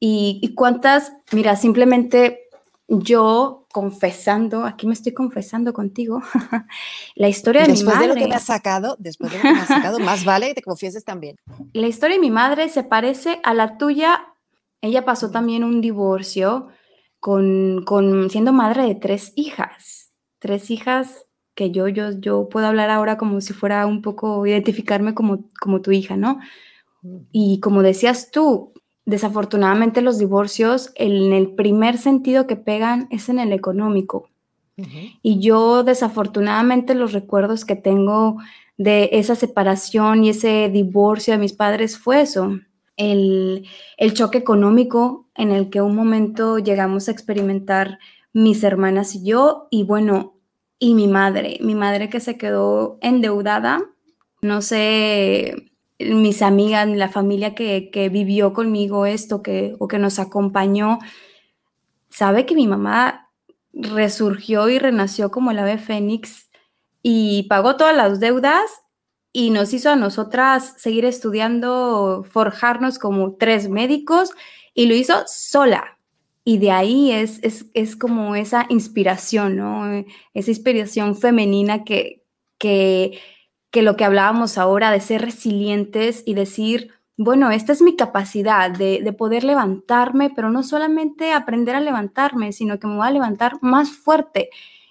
Y, 0.00 0.54
cuántas, 0.56 1.12
mira, 1.30 1.54
simplemente 1.54 2.48
yo 2.88 3.66
confesando, 3.72 4.64
aquí 4.64 4.86
me 4.86 4.92
estoy 4.94 5.14
confesando 5.14 5.72
contigo, 5.72 6.20
la 7.14 7.28
historia 7.28 7.62
de 7.62 7.72
mi 7.72 7.82
madre. 7.84 7.84
Después 7.84 8.00
de 8.00 8.08
lo 8.08 8.14
que 8.14 8.28
me 8.28 8.34
has 8.34 8.44
sacado, 8.44 8.96
después 8.98 9.30
de 9.30 9.38
lo 9.38 9.42
que 9.42 9.52
me 9.52 9.60
has 9.60 9.68
sacado, 9.68 10.00
más 10.00 10.24
vale 10.24 10.48
que 10.48 10.54
te 10.54 10.62
confieses 10.62 11.04
también. 11.04 11.36
La 11.72 11.86
historia 11.86 12.16
de 12.16 12.20
mi 12.20 12.30
madre 12.30 12.68
se 12.68 12.82
parece 12.82 13.40
a 13.44 13.54
la 13.54 13.78
tuya. 13.78 14.26
Ella 14.80 15.04
pasó 15.04 15.30
también 15.30 15.62
un 15.62 15.80
divorcio 15.80 16.68
con, 17.20 17.84
con 17.86 18.28
siendo 18.28 18.52
madre 18.52 18.82
de 18.82 18.96
tres 18.96 19.32
hijas, 19.36 20.10
tres 20.40 20.70
hijas 20.70 21.26
que 21.54 21.70
yo, 21.70 21.88
yo, 21.88 22.12
yo 22.18 22.48
puedo 22.48 22.66
hablar 22.66 22.90
ahora 22.90 23.18
como 23.18 23.40
si 23.40 23.52
fuera 23.52 23.86
un 23.86 24.02
poco 24.02 24.46
identificarme 24.46 25.14
como, 25.14 25.44
como 25.60 25.80
tu 25.82 25.92
hija, 25.92 26.16
¿no? 26.16 26.40
Mm. 27.02 27.16
Y 27.32 27.60
como 27.60 27.82
decías 27.82 28.30
tú, 28.30 28.72
desafortunadamente 29.04 30.02
los 30.02 30.18
divorcios, 30.18 30.92
en 30.94 31.32
el 31.32 31.54
primer 31.54 31.98
sentido 31.98 32.46
que 32.46 32.56
pegan 32.56 33.08
es 33.10 33.28
en 33.28 33.38
el 33.38 33.52
económico. 33.52 34.28
Y 35.22 35.38
yo 35.38 35.84
desafortunadamente 35.84 36.94
los 36.94 37.12
recuerdos 37.12 37.64
que 37.64 37.76
tengo 37.76 38.38
de 38.78 39.10
esa 39.12 39.36
separación 39.36 40.24
y 40.24 40.30
ese 40.30 40.70
divorcio 40.72 41.34
de 41.34 41.38
mis 41.38 41.52
padres 41.52 41.98
fue 41.98 42.22
eso, 42.22 42.58
el, 42.96 43.68
el 43.96 44.14
choque 44.14 44.38
económico 44.38 45.28
en 45.36 45.52
el 45.52 45.70
que 45.70 45.82
un 45.82 45.94
momento 45.94 46.58
llegamos 46.58 47.06
a 47.06 47.12
experimentar 47.12 47.98
mis 48.32 48.64
hermanas 48.64 49.14
y 49.14 49.24
yo, 49.24 49.68
y 49.70 49.84
bueno, 49.84 50.34
y 50.82 50.94
mi 50.94 51.06
madre, 51.06 51.58
mi 51.60 51.76
madre 51.76 52.08
que 52.08 52.18
se 52.18 52.36
quedó 52.36 52.98
endeudada, 53.02 53.84
no 54.40 54.62
sé, 54.62 55.70
mis 56.00 56.42
amigas, 56.42 56.88
la 56.88 57.08
familia 57.08 57.54
que, 57.54 57.88
que 57.92 58.08
vivió 58.08 58.52
conmigo 58.52 59.06
esto 59.06 59.44
que, 59.44 59.76
o 59.78 59.86
que 59.86 60.00
nos 60.00 60.18
acompañó, 60.18 60.98
sabe 62.10 62.46
que 62.46 62.56
mi 62.56 62.66
mamá 62.66 63.30
resurgió 63.72 64.68
y 64.68 64.80
renació 64.80 65.30
como 65.30 65.52
el 65.52 65.60
ave 65.60 65.78
fénix 65.78 66.50
y 67.00 67.44
pagó 67.44 67.76
todas 67.76 67.94
las 67.94 68.18
deudas 68.18 68.68
y 69.32 69.50
nos 69.50 69.72
hizo 69.74 69.88
a 69.88 69.94
nosotras 69.94 70.74
seguir 70.78 71.04
estudiando, 71.04 72.24
forjarnos 72.28 72.98
como 72.98 73.36
tres 73.36 73.68
médicos 73.68 74.32
y 74.74 74.86
lo 74.86 74.96
hizo 74.96 75.22
sola, 75.28 75.96
y 76.44 76.58
de 76.58 76.70
ahí 76.72 77.12
es, 77.12 77.40
es, 77.42 77.96
como 77.96 78.34
esa 78.34 78.66
inspiración, 78.68 79.56
¿no? 79.56 80.04
Esa 80.34 80.50
inspiración 80.50 81.16
femenina 81.16 81.84
que, 81.84 82.24
que, 82.58 83.20
que 83.70 83.82
lo 83.82 83.96
que 83.96 84.04
hablábamos 84.04 84.58
ahora 84.58 84.90
de 84.90 85.00
ser 85.00 85.22
resilientes 85.22 86.22
y 86.26 86.34
decir, 86.34 86.90
bueno, 87.16 87.50
esta 87.50 87.72
es 87.72 87.80
mi 87.80 87.94
capacidad 87.94 88.70
de, 88.70 89.12
poder 89.16 89.44
levantarme, 89.44 90.30
pero 90.30 90.50
no 90.50 90.62
solamente 90.62 91.32
aprender 91.32 91.76
a 91.76 91.80
levantarme, 91.80 92.52
sino 92.52 92.78
que 92.78 92.88
me 92.88 92.96
voy 92.96 93.06
a 93.06 93.12
levantar 93.12 93.58
más 93.62 93.90
fuerte 93.90 94.50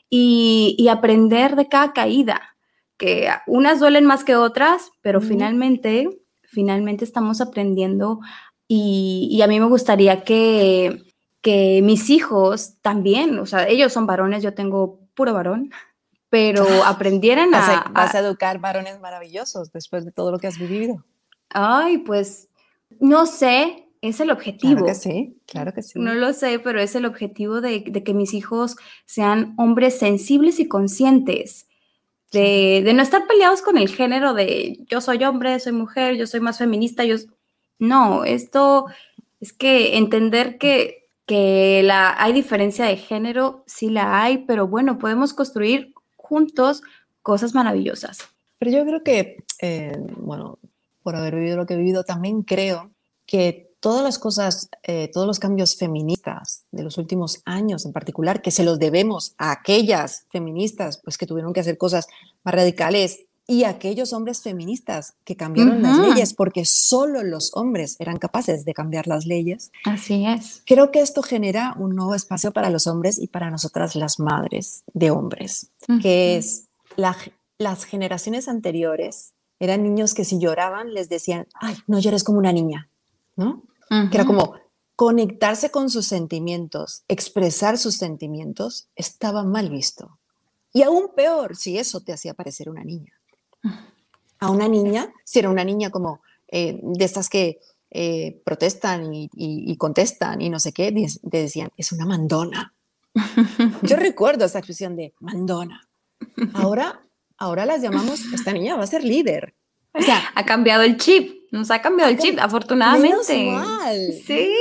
y, 0.10 0.88
aprender 0.90 1.56
de 1.56 1.68
cada 1.68 1.94
caída, 1.94 2.56
que 2.98 3.30
unas 3.48 3.80
duelen 3.80 4.06
más 4.06 4.24
que 4.24 4.36
otras, 4.36 4.92
pero 5.02 5.22
finalmente, 5.22 6.08
finalmente 6.44 7.04
estamos 7.04 7.42
aprendiendo 7.42 8.20
y, 8.68 9.28
y 9.32 9.42
a 9.42 9.48
mí 9.48 9.60
me 9.60 9.66
gustaría 9.68 10.24
que 10.24 11.11
que 11.42 11.82
mis 11.84 12.10
hijos 12.10 12.76
también, 12.82 13.38
o 13.40 13.46
sea, 13.46 13.68
ellos 13.68 13.92
son 13.92 14.06
varones, 14.06 14.44
yo 14.44 14.54
tengo 14.54 15.00
puro 15.16 15.34
varón, 15.34 15.72
pero 16.30 16.66
aprendieran 16.86 17.54
a, 17.54 17.92
Vas 17.94 18.16
a 18.16 18.20
educar 18.20 18.60
varones 18.60 19.00
maravillosos 19.00 19.72
después 19.72 20.06
de 20.06 20.12
todo 20.12 20.32
lo 20.32 20.40
que 20.40 20.48
has 20.48 20.58
vivido. 20.58 21.04
Ay, 21.50 22.00
pues 22.00 22.50
no 23.00 23.26
sé, 23.26 23.88
es 24.02 24.20
el 24.20 24.32
objetivo. 24.32 24.84
Claro 24.84 24.86
que 24.86 24.96
sí, 24.96 25.38
claro 25.48 25.74
que 25.74 25.82
sí. 25.82 26.00
No 26.00 26.14
lo 26.14 26.34
sé, 26.34 26.60
pero 26.60 26.80
es 26.80 26.96
el 26.96 27.06
objetivo 27.06 27.62
de, 27.62 27.84
que 27.84 28.14
mis 28.14 28.34
hijos 28.34 28.76
sean 29.06 29.54
hombres 29.58 29.98
sensibles 30.00 30.60
y 30.60 30.68
conscientes. 30.68 31.68
De, 32.32 32.82
de, 32.86 32.94
no 32.94 33.04
estar 33.04 33.28
peleados 33.28 33.62
con 33.62 33.78
el 33.78 33.90
género 33.90 34.34
de 34.34 34.78
yo 34.90 35.02
soy 35.02 35.22
hombre, 35.26 35.60
soy 35.60 35.74
mujer, 35.74 36.16
yo 36.16 36.28
soy 36.28 36.40
más 36.40 36.58
feminista, 36.58 37.04
yo... 37.04 37.18
No, 37.78 38.24
esto 38.24 38.86
es 39.42 39.52
que 39.52 39.98
entender 39.98 40.58
que 40.60 41.01
que 41.32 41.82
la, 41.82 42.22
hay 42.22 42.34
diferencia 42.34 42.84
de 42.84 42.98
género, 42.98 43.64
sí 43.66 43.90
la 43.90 44.22
hay, 44.22 44.40
pero 44.40 44.68
bueno, 44.68 44.98
podemos 44.98 45.34
construir 45.34 45.94
juntos 46.18 46.82
cosas 47.22 47.54
maravillosas. 47.54 48.18
Pero 48.60 48.72
yo 48.72 48.86
creo 48.86 49.02
que, 49.02 49.38
eh, 49.62 49.98
bueno, 50.18 50.60
por 51.04 51.16
haber 51.16 51.36
vivido 51.36 51.56
lo 51.56 51.66
que 51.66 51.76
he 51.76 51.78
vivido, 51.78 52.04
también 52.04 52.42
creo 52.42 52.92
que 53.26 53.72
todas 53.80 54.04
las 54.04 54.20
cosas, 54.20 54.70
eh, 54.84 55.10
todos 55.14 55.26
los 55.26 55.40
cambios 55.40 55.78
feministas 55.78 56.66
de 56.70 56.84
los 56.84 56.98
últimos 56.98 57.42
años 57.46 57.86
en 57.86 57.94
particular, 57.94 58.42
que 58.42 58.52
se 58.52 58.66
los 58.66 58.78
debemos 58.78 59.34
a 59.38 59.54
aquellas 59.54 60.26
feministas 60.32 61.00
pues, 61.02 61.18
que 61.18 61.28
tuvieron 61.28 61.54
que 61.54 61.62
hacer 61.62 61.78
cosas 61.78 62.08
más 62.44 62.56
radicales 62.56 63.22
y 63.52 63.66
aquellos 63.66 64.14
hombres 64.14 64.42
feministas 64.42 65.16
que 65.26 65.36
cambiaron 65.36 65.82
las 65.82 65.98
leyes, 65.98 66.34
porque 66.34 66.64
solo 66.64 67.22
los 67.22 67.52
hombres 67.54 67.98
eran 68.00 68.16
capaces 68.18 68.64
de 68.64 68.74
cambiar 68.74 69.08
las 69.08 69.26
leyes. 69.26 69.74
Así 69.84 70.26
es. 70.26 70.64
Creo 70.66 70.90
que 70.90 71.02
esto 71.02 71.22
genera 71.22 71.76
un 71.78 71.94
nuevo 71.94 72.16
espacio 72.16 72.54
para 72.54 72.70
los 72.70 72.88
hombres 72.88 73.20
y 73.20 73.28
para 73.28 73.52
nosotras 73.52 73.98
las 73.98 74.22
madres 74.22 74.86
de 74.94 75.12
hombres, 75.12 75.70
que 76.02 76.38
es 76.38 76.70
las 76.96 77.84
generaciones 77.84 78.48
anteriores 78.48 79.34
eran 79.60 79.84
niños 79.84 80.14
que 80.14 80.24
si 80.24 80.40
lloraban 80.40 80.94
les 80.94 81.10
decían, 81.10 81.46
ay, 81.56 81.76
no 81.88 82.00
llores 82.00 82.24
como 82.24 82.40
una 82.40 82.54
niña, 82.54 82.90
¿no? 83.36 83.64
Que 83.90 84.16
era 84.16 84.26
como 84.26 84.54
conectarse 84.96 85.72
con 85.72 85.90
sus 85.90 86.08
sentimientos, 86.08 87.04
expresar 87.10 87.78
sus 87.78 87.98
sentimientos, 87.98 88.88
estaba 88.96 89.44
mal 89.44 89.70
visto. 89.70 90.20
Y 90.72 90.84
aún 90.84 91.10
peor 91.14 91.58
si 91.58 91.78
eso 91.78 92.00
te 92.00 92.14
hacía 92.14 92.34
parecer 92.34 92.70
una 92.70 92.86
niña 92.86 93.21
a 94.40 94.50
una 94.50 94.68
niña, 94.68 95.14
si 95.24 95.40
era 95.40 95.50
una 95.50 95.64
niña 95.64 95.90
como 95.90 96.22
eh, 96.48 96.80
de 96.82 97.06
estas 97.06 97.30
que 97.30 97.60
eh, 97.92 98.42
protestan 98.44 99.12
y, 99.14 99.76
contestan 99.78 100.42
y 100.42 100.50
no 100.50 100.60
sé 100.60 100.72
qué, 100.72 100.92
te 100.92 101.38
decían, 101.38 101.70
es 101.78 101.92
una 101.92 102.06
mandona. 102.06 102.74
Yo 103.84 103.98
recuerdo 103.98 104.46
esa 104.46 104.60
expresión 104.60 104.96
de 104.96 105.14
mandona. 105.20 105.88
Ahora, 106.54 107.02
ahora 107.38 107.66
las 107.66 107.82
llamamos, 107.82 108.22
esta 108.34 108.54
niña 108.54 108.76
va 108.76 108.84
a 108.84 108.88
ser 108.88 109.04
líder. 109.04 109.54
O 109.94 110.02
sea, 110.02 110.24
ha 110.36 110.46
cambiado 110.46 110.84
el 110.84 110.98
chip, 110.98 111.52
nos 111.52 111.70
ha 111.70 111.82
cambiado 111.82 112.12
el 112.12 112.18
chip, 112.18 112.40
afortunadamente. 112.40 113.38
Menos 113.38 113.68
mal, 113.68 113.98
sí. 114.26 114.54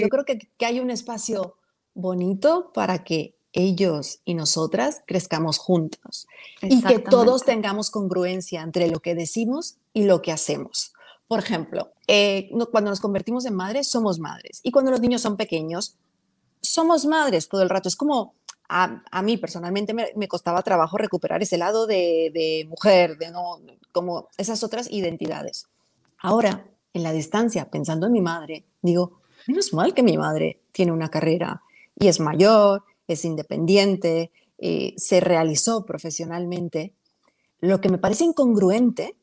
Yo 0.00 0.08
creo 0.08 0.24
que, 0.24 0.38
que 0.58 0.66
hay 0.66 0.80
un 0.80 0.90
espacio 0.90 1.56
bonito 1.94 2.72
para 2.74 3.04
que 3.04 3.35
ellos 3.56 4.20
y 4.24 4.34
nosotras 4.34 5.02
crezcamos 5.06 5.58
juntos 5.58 6.28
y 6.60 6.82
que 6.82 6.98
todos 6.98 7.44
tengamos 7.44 7.90
congruencia 7.90 8.60
entre 8.60 8.88
lo 8.88 9.00
que 9.00 9.14
decimos 9.14 9.78
y 9.94 10.04
lo 10.04 10.20
que 10.20 10.30
hacemos. 10.30 10.92
Por 11.26 11.40
ejemplo, 11.40 11.90
eh, 12.06 12.50
cuando 12.70 12.90
nos 12.90 13.00
convertimos 13.00 13.46
en 13.46 13.54
madres, 13.54 13.88
somos 13.88 14.20
madres. 14.20 14.60
Y 14.62 14.70
cuando 14.70 14.90
los 14.90 15.00
niños 15.00 15.22
son 15.22 15.36
pequeños, 15.36 15.96
somos 16.60 17.06
madres 17.06 17.48
todo 17.48 17.62
el 17.62 17.70
rato. 17.70 17.88
Es 17.88 17.96
como 17.96 18.34
a, 18.68 19.22
mí 19.22 19.38
personalmente 19.38 19.94
me, 19.94 20.28
costaba 20.28 20.62
trabajo 20.62 20.98
recuperar 20.98 21.42
ese 21.42 21.56
lado 21.56 21.86
de, 21.86 22.66
mujer, 22.68 23.16
de 23.16 23.30
no, 23.30 23.58
como 23.90 24.28
esas 24.36 24.62
otras 24.62 24.90
identidades. 24.90 25.66
Ahora, 26.18 26.66
en 26.92 27.02
la 27.02 27.12
distancia, 27.12 27.70
pensando 27.70 28.06
en 28.06 28.12
mi 28.12 28.20
madre, 28.20 28.64
digo, 28.82 29.20
menos 29.46 29.72
mal 29.72 29.94
que 29.94 30.02
mi 30.02 30.18
madre 30.18 30.60
tiene 30.72 30.92
una 30.92 31.08
carrera 31.08 31.62
y 31.98 32.08
es 32.08 32.20
mayor 32.20 32.84
es 33.08 33.24
independiente, 33.24 34.30
eh, 34.58 34.94
se 34.96 35.20
realizó 35.20 35.84
profesionalmente. 35.84 36.94
Lo 37.60 37.80
que 37.80 37.88
me 37.88 37.98
parece 37.98 38.24
incongruente, 38.24 39.16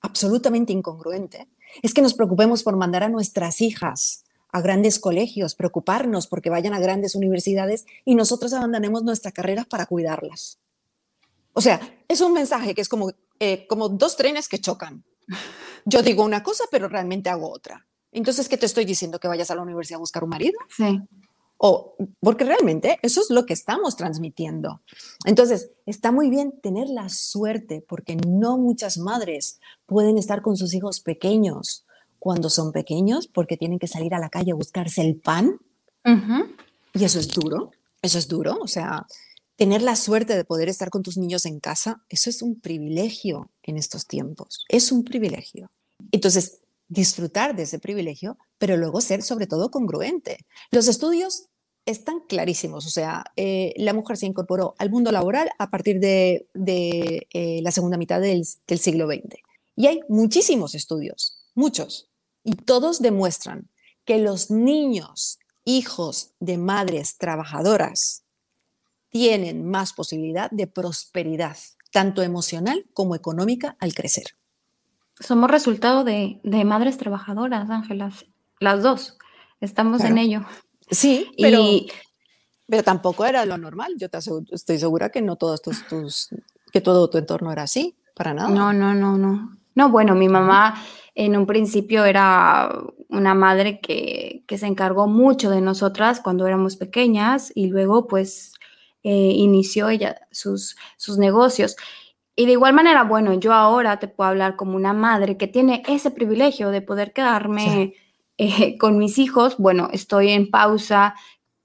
absolutamente 0.00 0.72
incongruente, 0.72 1.48
es 1.82 1.94
que 1.94 2.02
nos 2.02 2.14
preocupemos 2.14 2.62
por 2.62 2.76
mandar 2.76 3.02
a 3.02 3.08
nuestras 3.08 3.60
hijas 3.60 4.24
a 4.52 4.60
grandes 4.60 4.98
colegios, 4.98 5.54
preocuparnos 5.54 6.26
porque 6.26 6.50
vayan 6.50 6.74
a 6.74 6.80
grandes 6.80 7.14
universidades 7.14 7.86
y 8.04 8.14
nosotros 8.14 8.52
abandonemos 8.52 9.04
nuestra 9.04 9.30
carrera 9.30 9.64
para 9.64 9.86
cuidarlas. 9.86 10.58
O 11.52 11.60
sea, 11.60 11.80
es 12.08 12.20
un 12.20 12.32
mensaje 12.32 12.74
que 12.74 12.80
es 12.80 12.88
como, 12.88 13.12
eh, 13.38 13.66
como 13.68 13.88
dos 13.88 14.16
trenes 14.16 14.48
que 14.48 14.58
chocan. 14.58 15.04
Yo 15.84 16.02
digo 16.02 16.24
una 16.24 16.42
cosa, 16.42 16.64
pero 16.70 16.88
realmente 16.88 17.30
hago 17.30 17.50
otra. 17.50 17.86
Entonces, 18.12 18.48
¿qué 18.48 18.56
te 18.56 18.66
estoy 18.66 18.84
diciendo? 18.84 19.20
¿Que 19.20 19.28
vayas 19.28 19.50
a 19.50 19.54
la 19.54 19.62
universidad 19.62 19.98
a 19.98 20.00
buscar 20.00 20.24
un 20.24 20.30
marido? 20.30 20.58
Sí. 20.76 21.00
O 21.62 21.94
porque 22.20 22.44
realmente 22.44 22.98
eso 23.02 23.20
es 23.20 23.28
lo 23.28 23.44
que 23.44 23.52
estamos 23.52 23.94
transmitiendo. 23.94 24.80
Entonces, 25.26 25.72
está 25.84 26.10
muy 26.10 26.30
bien 26.30 26.58
tener 26.62 26.88
la 26.88 27.10
suerte 27.10 27.84
porque 27.86 28.16
no 28.16 28.56
muchas 28.56 28.96
madres 28.96 29.60
pueden 29.84 30.16
estar 30.16 30.40
con 30.40 30.56
sus 30.56 30.72
hijos 30.72 31.00
pequeños 31.00 31.84
cuando 32.18 32.48
son 32.48 32.72
pequeños 32.72 33.26
porque 33.26 33.58
tienen 33.58 33.78
que 33.78 33.88
salir 33.88 34.14
a 34.14 34.18
la 34.18 34.30
calle 34.30 34.52
a 34.52 34.54
buscarse 34.54 35.02
el 35.02 35.16
pan. 35.16 35.58
Y 36.94 37.04
eso 37.04 37.20
es 37.20 37.28
duro, 37.28 37.72
eso 38.00 38.18
es 38.18 38.26
duro. 38.26 38.56
O 38.62 38.66
sea, 38.66 39.06
tener 39.56 39.82
la 39.82 39.96
suerte 39.96 40.36
de 40.36 40.46
poder 40.46 40.70
estar 40.70 40.88
con 40.88 41.02
tus 41.02 41.18
niños 41.18 41.44
en 41.44 41.60
casa, 41.60 42.02
eso 42.08 42.30
es 42.30 42.40
un 42.40 42.58
privilegio 42.58 43.50
en 43.62 43.76
estos 43.76 44.06
tiempos. 44.06 44.64
Es 44.70 44.92
un 44.92 45.04
privilegio. 45.04 45.70
Entonces, 46.10 46.60
disfrutar 46.88 47.54
de 47.54 47.64
ese 47.64 47.78
privilegio, 47.78 48.38
pero 48.56 48.78
luego 48.78 49.02
ser 49.02 49.22
sobre 49.22 49.46
todo 49.46 49.70
congruente. 49.70 50.46
Los 50.70 50.88
estudios 50.88 51.49
están 51.90 52.20
clarísimos, 52.28 52.86
o 52.86 52.90
sea, 52.90 53.24
eh, 53.36 53.74
la 53.76 53.92
mujer 53.92 54.16
se 54.16 54.26
incorporó 54.26 54.74
al 54.78 54.90
mundo 54.90 55.12
laboral 55.12 55.50
a 55.58 55.70
partir 55.70 56.00
de, 56.00 56.46
eh, 57.32 57.60
la 57.62 57.70
segunda 57.70 57.96
mitad 57.98 58.20
del, 58.20 58.44
del 58.66 58.78
siglo 58.78 59.06
XX. 59.06 59.36
Y 59.76 59.86
hay 59.86 60.00
muchísimos 60.08 60.74
estudios, 60.74 61.48
muchos, 61.54 62.10
y 62.44 62.52
todos 62.54 63.00
demuestran 63.00 63.68
que 64.04 64.18
los 64.18 64.50
niños 64.50 65.38
hijos 65.64 66.32
de 66.40 66.58
madres 66.58 67.16
trabajadoras 67.18 68.24
tienen 69.10 69.68
más 69.68 69.92
posibilidad 69.92 70.50
de 70.50 70.66
prosperidad, 70.66 71.56
tanto 71.92 72.22
emocional 72.22 72.86
como 72.94 73.14
económica, 73.14 73.76
al 73.80 73.94
crecer. 73.94 74.36
Somos 75.18 75.50
resultado 75.50 76.04
de, 76.04 76.40
madres 76.64 76.96
trabajadoras, 76.96 77.68
Ángelas, 77.68 78.24
las 78.58 78.82
dos. 78.82 79.18
Estamos 79.60 80.02
en 80.04 80.16
ello. 80.16 80.46
Sí, 80.90 81.30
pero, 81.38 81.62
pero 82.66 82.82
tampoco 82.82 83.24
era 83.24 83.44
lo 83.46 83.58
normal. 83.58 83.94
Yo 83.96 84.08
te 84.08 84.18
estoy 84.52 84.78
segura 84.78 85.10
que 85.10 85.22
no 85.22 85.36
todos 85.36 85.62
tus, 85.62 85.86
tus, 85.86 86.28
que 86.72 86.80
todo 86.80 87.08
tu 87.10 87.18
entorno 87.18 87.52
era 87.52 87.62
así, 87.62 87.96
para 88.14 88.34
nada. 88.34 88.48
No, 88.48 88.72
no, 88.72 88.94
no, 88.94 89.16
no. 89.16 89.56
No, 89.74 89.88
bueno, 89.88 90.14
mi 90.14 90.28
mamá 90.28 90.74
en 91.14 91.36
un 91.36 91.46
principio 91.46 92.04
era 92.04 92.70
una 93.08 93.34
madre 93.34 93.80
que, 93.80 94.44
se 94.48 94.66
encargó 94.66 95.06
mucho 95.06 95.50
de 95.50 95.60
nosotras 95.60 96.20
cuando 96.20 96.46
éramos 96.46 96.76
pequeñas 96.76 97.52
y 97.54 97.68
luego 97.68 98.06
pues 98.08 98.52
eh, 99.02 99.32
inició 99.34 99.88
ella 99.88 100.20
sus, 100.30 100.76
sus 100.96 101.18
negocios. 101.18 101.76
Y 102.36 102.46
de 102.46 102.52
igual 102.52 102.74
manera, 102.74 103.04
bueno, 103.04 103.34
yo 103.34 103.52
ahora 103.52 103.98
te 103.98 104.08
puedo 104.08 104.30
hablar 104.30 104.56
como 104.56 104.76
una 104.76 104.92
madre 104.92 105.36
que 105.36 105.46
tiene 105.46 105.82
ese 105.86 106.10
privilegio 106.10 106.70
de 106.70 106.82
poder 106.82 107.12
quedarme 107.12 107.94
eh, 108.42 108.78
con 108.78 108.96
mis 108.96 109.18
hijos. 109.18 109.56
Bueno, 109.58 109.90
estoy 109.92 110.30
en 110.30 110.50
pausa, 110.50 111.14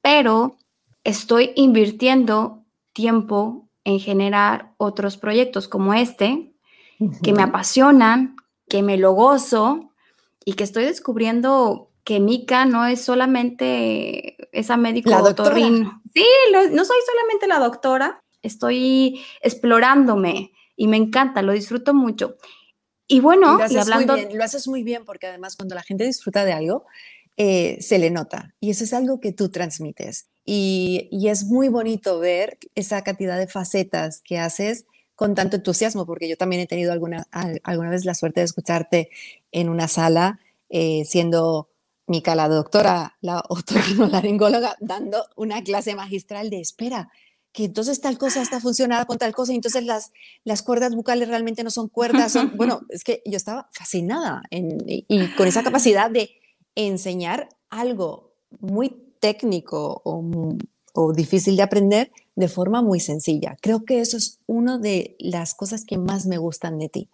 pero 0.02 0.58
estoy 1.06 1.54
invirtiendo 1.56 2.66
tiempo 2.92 3.70
en 3.86 4.02
generar 4.02 4.74
otros 4.76 5.16
proyectos 5.16 5.70
como 5.70 5.94
este, 5.94 6.54
que 7.24 7.32
me 7.32 7.44
apasionan, 7.44 8.36
que 8.68 8.82
me 8.82 8.98
lo 8.98 9.14
gozo 9.14 9.94
y 10.44 10.54
que 10.56 10.66
estoy 10.66 10.84
descubriendo 10.84 11.92
que 12.04 12.20
Mika 12.20 12.66
no 12.66 12.86
es 12.86 13.06
solamente 13.06 14.36
esa 14.52 14.76
médico 14.76 15.12
la 15.12 15.22
doctora. 15.22 15.56
Sí, 15.56 16.26
no 16.52 16.86
soy 16.86 16.98
solamente 17.06 17.48
la 17.48 17.60
doctora, 17.60 18.22
estoy 18.42 19.22
explorándome 19.40 20.52
y 20.76 20.88
me 20.88 20.98
encanta, 20.98 21.42
lo 21.42 21.54
disfruto 21.54 21.94
mucho. 21.94 22.36
Y 23.08 23.20
bueno, 23.20 23.58
lo 23.58 23.82
hablando... 23.82 24.14
Muy 24.14 24.26
bien, 24.26 24.38
lo 24.38 24.44
haces 24.44 24.68
muy 24.68 24.84
bien 24.84 25.06
porque 25.06 25.28
además 25.28 25.56
cuando 25.56 25.76
la 25.76 25.84
gente 25.84 26.06
disfruta 26.06 26.46
de 26.46 26.54
algo, 26.54 26.86
eh, 27.38 27.78
se 27.82 28.00
le 28.00 28.10
nota 28.12 28.56
y 28.60 28.70
eso 28.70 28.84
es 28.84 28.94
algo 28.94 29.20
que 29.20 29.32
tú 29.32 29.50
transmites. 29.50 30.28
Y, 30.46 31.10
y, 31.12 31.30
es 31.30 31.46
muy 31.46 31.70
bonito 31.70 32.20
ver 32.20 32.60
esa 32.76 33.04
cantidad 33.04 33.38
de 33.40 33.48
facetas 33.48 34.22
que 34.22 34.38
haces 34.38 34.86
con 35.16 35.34
tanto 35.34 35.56
entusiasmo, 35.56 36.06
porque 36.06 36.30
yo 36.30 36.38
también 36.38 36.62
he 36.62 36.68
tenido 36.68 36.92
alguna, 36.92 37.26
alguna 37.64 37.90
vez 37.90 38.06
la 38.06 38.14
suerte 38.14 38.42
de 38.42 38.46
escucharte 38.46 39.10
en 39.52 39.70
una 39.70 39.88
sala 39.88 40.40
eh, 40.70 41.04
siendo 41.06 41.70
Mica, 42.08 42.36
la 42.36 42.48
doctora, 42.48 43.18
la 43.22 43.44
otorrinolaringóloga, 43.50 44.76
dando 44.80 45.26
una 45.36 45.64
clase 45.64 45.96
magistral 45.96 46.50
de 46.50 46.60
espera, 46.60 47.10
que 47.56 47.64
entonces 47.64 48.02
tal 48.02 48.18
cosa 48.18 48.42
está 48.42 48.60
funcionada 48.60 49.06
con 49.06 49.18
tal 49.18 49.34
cosa, 49.34 49.54
y 49.54 49.56
entonces 49.56 49.86
las, 49.86 50.12
las 50.44 50.62
cuerdas 50.62 50.94
bucales 50.94 51.30
realmente 51.30 51.64
no 51.64 51.72
son 51.72 51.88
cuerdas, 51.88 52.34
son, 52.34 52.52
bueno, 52.58 52.82
es 52.90 53.06
que 53.06 53.24
yo 53.26 53.38
estaba 53.38 53.70
fascinada 53.72 54.44
y, 54.52 55.06
y, 55.08 55.34
con 55.36 55.48
esa 55.48 55.64
capacidad 55.64 56.12
de 56.12 56.32
enseñar 56.76 57.48
algo 57.70 58.34
muy 58.60 58.90
técnico 59.22 60.02
o, 60.04 60.58
o 60.94 61.14
difícil 61.14 61.56
de 61.56 61.64
aprender, 61.64 62.12
de 62.36 62.50
forma 62.50 62.82
muy 62.82 63.00
sencilla. 63.00 63.56
Creo 63.62 63.86
que 63.86 64.02
eso 64.02 64.18
es 64.18 64.42
una 64.48 64.78
de 64.78 65.16
las 65.18 65.56
cosas 65.56 65.86
que 65.86 65.98
más 65.98 66.26
me 66.26 66.38
gustan 66.38 66.78
de 66.78 66.90
ti, 66.90 67.10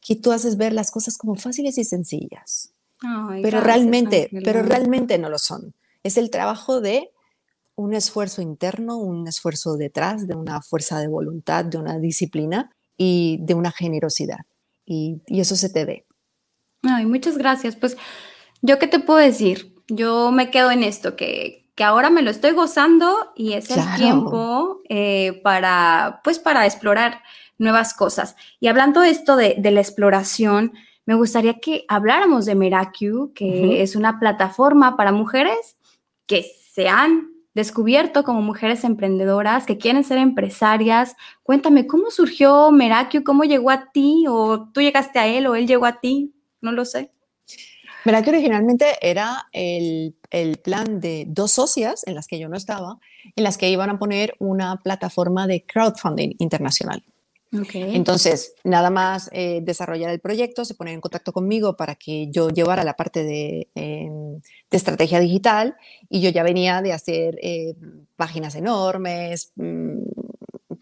que 0.00 0.14
tú 0.14 0.30
haces 0.30 0.56
ver 0.56 0.72
las 0.72 0.92
cosas 0.92 1.18
como 1.18 1.34
fáciles 1.34 1.78
y 1.78 1.84
sencillas. 1.84 2.72
pero 3.42 3.60
realmente, 3.60 4.30
pero 4.44 4.62
realmente 4.62 5.18
no 5.18 5.28
lo 5.28 5.38
son. 5.38 5.74
Es 6.04 6.16
el 6.16 6.30
trabajo 6.30 6.80
de 6.80 7.10
un 7.80 7.94
esfuerzo 7.94 8.42
interno, 8.42 8.98
un 8.98 9.26
esfuerzo 9.26 9.76
detrás, 9.76 10.26
de 10.26 10.34
una 10.34 10.60
fuerza 10.60 10.98
de 11.00 11.08
voluntad, 11.08 11.64
de 11.64 11.78
una 11.78 11.98
disciplina 11.98 12.70
y 12.96 13.38
de 13.40 13.54
una 13.54 13.72
generosidad. 13.72 14.44
Y, 14.84 15.22
y 15.26 15.40
eso 15.40 15.56
se 15.56 15.70
te 15.70 15.86
ve. 15.86 16.06
Ay, 16.82 17.06
muchas 17.06 17.38
gracias. 17.38 17.76
Pues, 17.76 17.96
¿yo 18.60 18.78
qué 18.78 18.86
te 18.86 19.00
puedo 19.00 19.18
decir? 19.18 19.74
Yo 19.88 20.30
me 20.30 20.50
quedo 20.50 20.70
en 20.70 20.82
esto, 20.82 21.16
que, 21.16 21.70
que 21.74 21.82
ahora 21.82 22.10
me 22.10 22.20
lo 22.20 22.30
estoy 22.30 22.52
gozando 22.52 23.32
y 23.34 23.54
es 23.54 23.70
el 23.70 23.82
tiempo 23.96 24.82
eh, 24.90 25.40
para, 25.42 26.20
pues, 26.22 26.38
para 26.38 26.66
explorar 26.66 27.22
nuevas 27.56 27.94
cosas. 27.94 28.36
Y 28.60 28.68
hablando 28.68 29.02
esto 29.02 29.36
de, 29.36 29.58
la 29.58 29.80
exploración, 29.80 30.74
me 31.06 31.14
gustaría 31.14 31.60
que 31.60 31.86
habláramos 31.88 32.44
de 32.44 32.54
Meracu, 32.54 33.32
que 33.34 33.82
es 33.82 33.96
una 33.96 34.20
plataforma 34.20 34.98
para 34.98 35.12
mujeres 35.12 35.78
que 36.26 36.44
se 36.74 36.88
han 36.88 37.39
descubierto 37.60 38.24
como 38.24 38.42
mujeres 38.42 38.84
emprendedoras, 38.84 39.66
que 39.66 39.78
quieren 39.78 40.02
ser 40.02 40.18
empresarias. 40.18 41.14
Cuéntame, 41.42 41.86
¿cómo 41.86 42.10
surgió 42.10 42.70
Meracu? 42.70 43.22
¿Cómo 43.22 43.44
llegó 43.44 43.70
a 43.70 43.92
ti? 43.92 44.24
¿O 44.28 44.68
tú 44.72 44.80
llegaste 44.80 45.18
a 45.18 45.26
él 45.26 45.46
o 45.46 45.54
él 45.54 45.66
llegó 45.66 45.86
a 45.86 46.00
ti? 46.00 46.34
No 46.60 46.72
lo 46.72 46.84
sé. 46.84 47.12
Que 48.04 48.30
originalmente 48.30 48.86
era 49.02 49.46
el, 49.52 50.14
plan 50.64 51.00
de 51.00 51.26
dos 51.28 51.52
socias 51.52 52.02
en 52.06 52.14
las 52.14 52.26
que 52.26 52.38
yo 52.38 52.48
no 52.48 52.56
estaba, 52.56 52.98
en 53.36 53.44
las 53.44 53.58
que 53.58 53.68
iban 53.68 53.90
a 53.90 53.98
poner 53.98 54.34
una 54.38 54.76
plataforma 54.76 55.46
de 55.46 55.64
crowdfunding 55.64 56.34
internacional. 56.38 57.04
Entonces, 57.52 58.54
nada 58.62 58.90
más 58.90 59.28
eh, 59.32 59.60
desarrollar 59.62 60.10
el 60.10 60.20
proyecto, 60.20 60.64
se 60.64 60.74
ponen 60.74 60.94
en 60.94 61.00
contacto 61.00 61.32
conmigo 61.32 61.76
para 61.76 61.96
que 61.96 62.28
yo 62.30 62.50
llevara 62.50 62.84
la 62.84 62.94
parte 62.94 63.24
de, 63.24 63.68
em, 63.74 64.40
estrategia 64.70 65.18
digital 65.18 65.76
y 66.08 66.20
yo 66.20 66.30
ya 66.30 66.44
venía 66.44 66.80
de 66.80 66.92
hacer 66.92 67.38
eh, 67.42 67.74
páginas 68.16 68.54
enormes, 68.54 69.52
mm, 69.56 69.98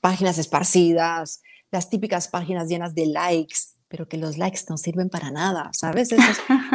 páginas 0.00 0.36
esparcidas, 0.36 1.42
las 1.70 1.88
típicas 1.88 2.28
páginas 2.28 2.68
llenas 2.68 2.94
de 2.94 3.06
likes, 3.06 3.56
pero 3.88 4.06
que 4.06 4.18
los 4.18 4.36
likes 4.36 4.60
no 4.68 4.76
sirven 4.76 5.08
para 5.08 5.30
nada, 5.30 5.70
¿sabes? 5.72 6.12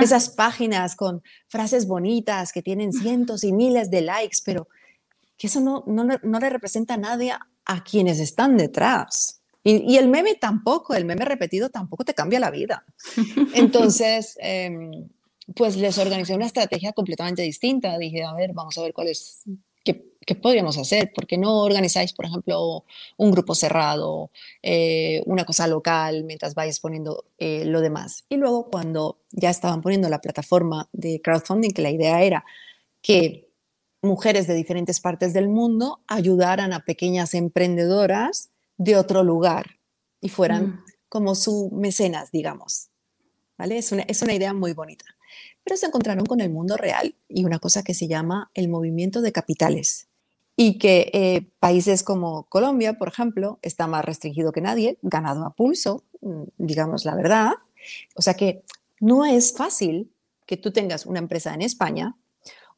Esas, 0.01 0.29
páginas 0.35 0.95
con 0.95 1.21
frases 1.47 1.87
bonitas 1.87 2.51
que 2.51 2.63
tienen 2.63 2.91
cientos 2.93 3.43
y 3.43 3.53
miles 3.53 3.91
de 3.91 4.01
likes, 4.01 4.39
pero 4.43 4.67
que 5.37 5.47
eso 5.47 5.61
no, 5.61 5.83
no, 5.85 6.03
no 6.03 6.39
le 6.39 6.49
representa 6.49 6.95
a 6.95 6.97
nadie 6.97 7.33
a 7.65 7.83
quienes 7.83 8.19
están 8.19 8.57
detrás. 8.57 9.42
Y, 9.64 9.97
el 9.97 10.09
meme 10.09 10.36
tampoco, 10.36 10.93
el 10.93 11.05
meme 11.05 11.24
repetido 11.26 11.70
tampoco 11.70 12.03
te 12.03 12.14
cambia 12.14 12.39
la 12.39 12.51
vida. 12.51 12.86
Entonces, 13.53 14.38
em, 14.41 15.07
pues 15.55 15.78
les 15.78 15.97
organizé 15.97 16.36
una 16.36 16.45
estrategia 16.45 16.91
completamente 16.93 17.41
distinta. 17.43 17.97
Dije, 17.97 18.24
a 18.24 18.34
ver, 18.34 18.51
vamos 18.53 18.78
a 18.78 18.82
ver 18.82 18.93
cuál 18.93 19.07
es, 19.07 19.43
¿qué 19.84 20.36
podríamos 20.36 20.78
hacer? 20.78 21.11
¿Por 21.14 21.28
qué 21.28 21.38
no 21.38 21.61
organizáis, 21.61 22.14
por 22.14 22.26
ejemplo, 22.26 22.86
un 23.18 23.32
grupo 23.32 23.55
cerrado, 23.55 24.32
eh, 24.61 25.22
una 25.26 25.45
cosa 25.45 25.68
local, 25.68 26.24
mientras 26.24 26.55
vais 26.55 26.80
poniendo 26.80 27.26
eh, 27.38 27.64
lo 27.66 27.82
demás? 27.82 28.26
Y 28.30 28.38
luego, 28.38 28.70
cuando 28.70 29.22
ya 29.32 29.49
estaban 29.49 29.82
poniendo 29.82 30.09
la 30.09 30.22
plataforma 30.22 30.89
de 30.91 31.22
crowdfunding, 31.22 31.72
que 31.72 31.82
la 31.82 31.91
idea 31.91 32.22
era 32.22 32.43
que 33.01 33.49
mujeres 34.01 34.47
de 34.47 34.53
diferentes 34.53 34.99
partes 34.99 35.34
del 35.34 35.47
mundo 35.47 36.01
ayudaran 36.07 36.74
a 36.74 36.84
pequeñas 36.84 37.34
emprendedoras 37.34 38.52
de 38.78 38.95
otro 38.95 39.24
lugar 39.24 39.80
y 40.21 40.30
fueran 40.30 40.67
mm. 40.67 40.84
como 41.09 41.36
su 41.36 41.69
mecenas, 41.74 42.32
digamos. 42.32 42.89
¿Vale? 43.57 43.78
Es 43.78 43.91
una, 43.91 44.03
es 44.03 44.21
una 44.21 44.34
idea 44.34 44.53
muy 44.53 44.74
bonita. 44.74 45.05
Pero 45.63 45.78
se 45.78 45.86
encontraron 45.86 46.26
con 46.26 46.41
el 46.41 46.49
mundo 46.49 46.76
real 46.76 47.15
y 47.30 47.45
una 47.45 47.59
cosa 47.59 47.84
que 47.84 47.93
se 47.93 48.07
llama 48.07 48.51
el 48.53 48.67
movimiento 48.67 49.21
de 49.21 49.32
capitales 49.32 50.07
y 50.55 50.78
que 50.78 51.09
eh, 51.13 51.49
países 51.59 52.03
como 52.03 52.43
Colombia, 52.43 52.93
por 52.93 53.07
ejemplo, 53.07 53.59
está 53.61 53.88
más 53.88 54.05
restringido 54.05 54.51
que 54.51 54.61
nadie, 54.61 54.97
ganado 55.01 55.45
a 55.45 55.55
pulso, 55.55 56.03
mm, 56.21 56.43
digamos 56.57 57.05
la 57.05 57.15
verdad. 57.15 57.53
O 58.15 58.21
sea 58.21 58.36
que 58.36 58.63
no 58.99 59.26
es 59.26 59.53
fácil 59.53 60.11
que 60.45 60.57
tú 60.57 60.71
tengas 60.71 61.05
una 61.05 61.19
empresa 61.19 61.53
en 61.53 61.61
España, 61.61 62.15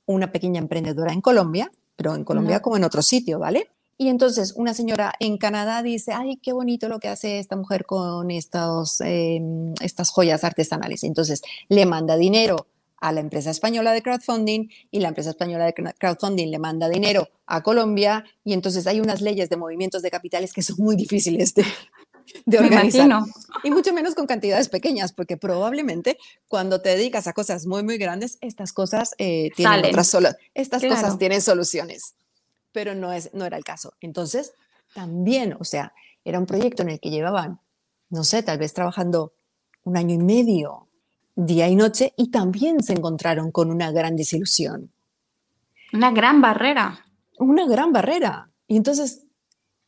una 0.06 0.32
pequeña 0.32 0.60
emprendedora 0.60 1.12
en 1.12 1.22
Colombia, 1.22 1.72
pero 1.96 2.16
en 2.16 2.24
Colombia 2.24 2.62
como 2.62 2.78
en 2.78 2.84
otro 2.84 3.02
sitio, 3.02 3.40
¿vale? 3.40 3.70
Y 3.98 4.10
entonces 4.10 4.54
una 4.58 4.74
señora 4.74 5.14
en 5.20 5.38
Canadá 5.38 5.82
dice, 5.82 6.12
ay, 6.12 6.38
qué 6.38 6.52
bonito 6.52 6.90
lo 6.90 7.00
que 7.00 7.08
hace 7.08 7.40
esta 7.40 7.56
mujer 7.56 7.86
con 7.86 8.30
estos, 8.30 9.00
em, 9.02 9.74
estas 9.80 10.10
joyas 10.10 10.44
artesanales. 10.44 11.04
Entonces 11.04 11.42
le 11.70 11.86
manda 11.86 12.18
dinero 12.18 12.68
a 12.98 13.12
la 13.12 13.20
empresa 13.20 13.52
española 13.52 13.94
de 13.94 14.02
crowdfunding 14.02 14.68
y 14.92 15.00
la 15.00 15.10
empresa 15.10 15.30
española 15.30 15.66
de 15.66 15.74
crowdfunding 15.74 16.50
le 16.50 16.60
manda 16.60 16.90
dinero 16.90 17.30
a 17.46 17.62
Colombia 17.62 18.26
y 18.44 18.54
entonces 18.54 18.88
hay 18.88 19.00
unas 19.00 19.22
leyes 19.22 19.50
de 19.50 19.58
movimientos 19.58 20.02
de 20.02 20.12
capitales 20.12 20.54
que 20.54 20.62
son 20.62 20.78
muy 20.80 20.96
difíciles 20.96 21.54
de, 21.54 21.66
de 22.46 22.58
organizar. 22.58 23.10
Y 23.64 23.72
mucho 23.72 23.94
menos 23.94 24.16
con 24.16 24.28
cantidades 24.28 24.70
pequeñas, 24.70 25.14
porque 25.14 25.38
probablemente 25.38 26.18
cuando 26.48 26.82
te 26.82 26.90
dedicas 26.90 27.28
a 27.28 27.34
cosas 27.34 27.66
muy, 27.66 27.84
muy 27.84 27.98
grandes, 27.98 28.38
estas 28.42 28.74
cosas 28.74 29.14
eh, 29.18 29.52
tienen 29.56 29.86
otras 29.86 30.08
solo, 30.08 30.30
estas 30.54 30.84
cosas 30.84 31.18
tienen 31.18 31.42
soluciones, 31.42 32.16
pero 32.76 32.94
no, 32.94 33.14
es, 33.14 33.34
no 33.34 33.46
era 33.46 33.56
el 33.56 33.64
caso. 33.64 33.94
Entonces, 34.02 34.54
también, 34.94 35.56
o 35.58 35.64
sea, 35.64 35.94
era 36.26 36.40
un 36.40 36.46
proyecto 36.46 36.84
en 36.84 36.90
el 36.90 37.00
que 37.00 37.10
llevaban, 37.10 37.62
no 38.10 38.26
sé, 38.26 38.44
tal 38.44 38.58
vez 38.58 38.74
trabajando 38.74 39.32
un 39.86 39.96
año 39.96 40.16
y 40.16 40.18
medio 40.18 40.90
día 41.38 41.70
y 41.70 41.76
noche 41.78 42.14
y 42.18 42.32
también 42.32 42.84
se 42.84 42.92
encontraron 42.92 43.52
con 43.52 43.72
una 43.72 43.94
gran 43.94 44.18
desilusión. 44.18 44.92
Una 45.94 46.12
gran 46.12 46.42
barrera. 46.42 47.06
Una 47.40 47.66
gran 47.66 47.94
barrera. 47.94 48.52
Y 48.68 48.76
entonces 48.76 49.24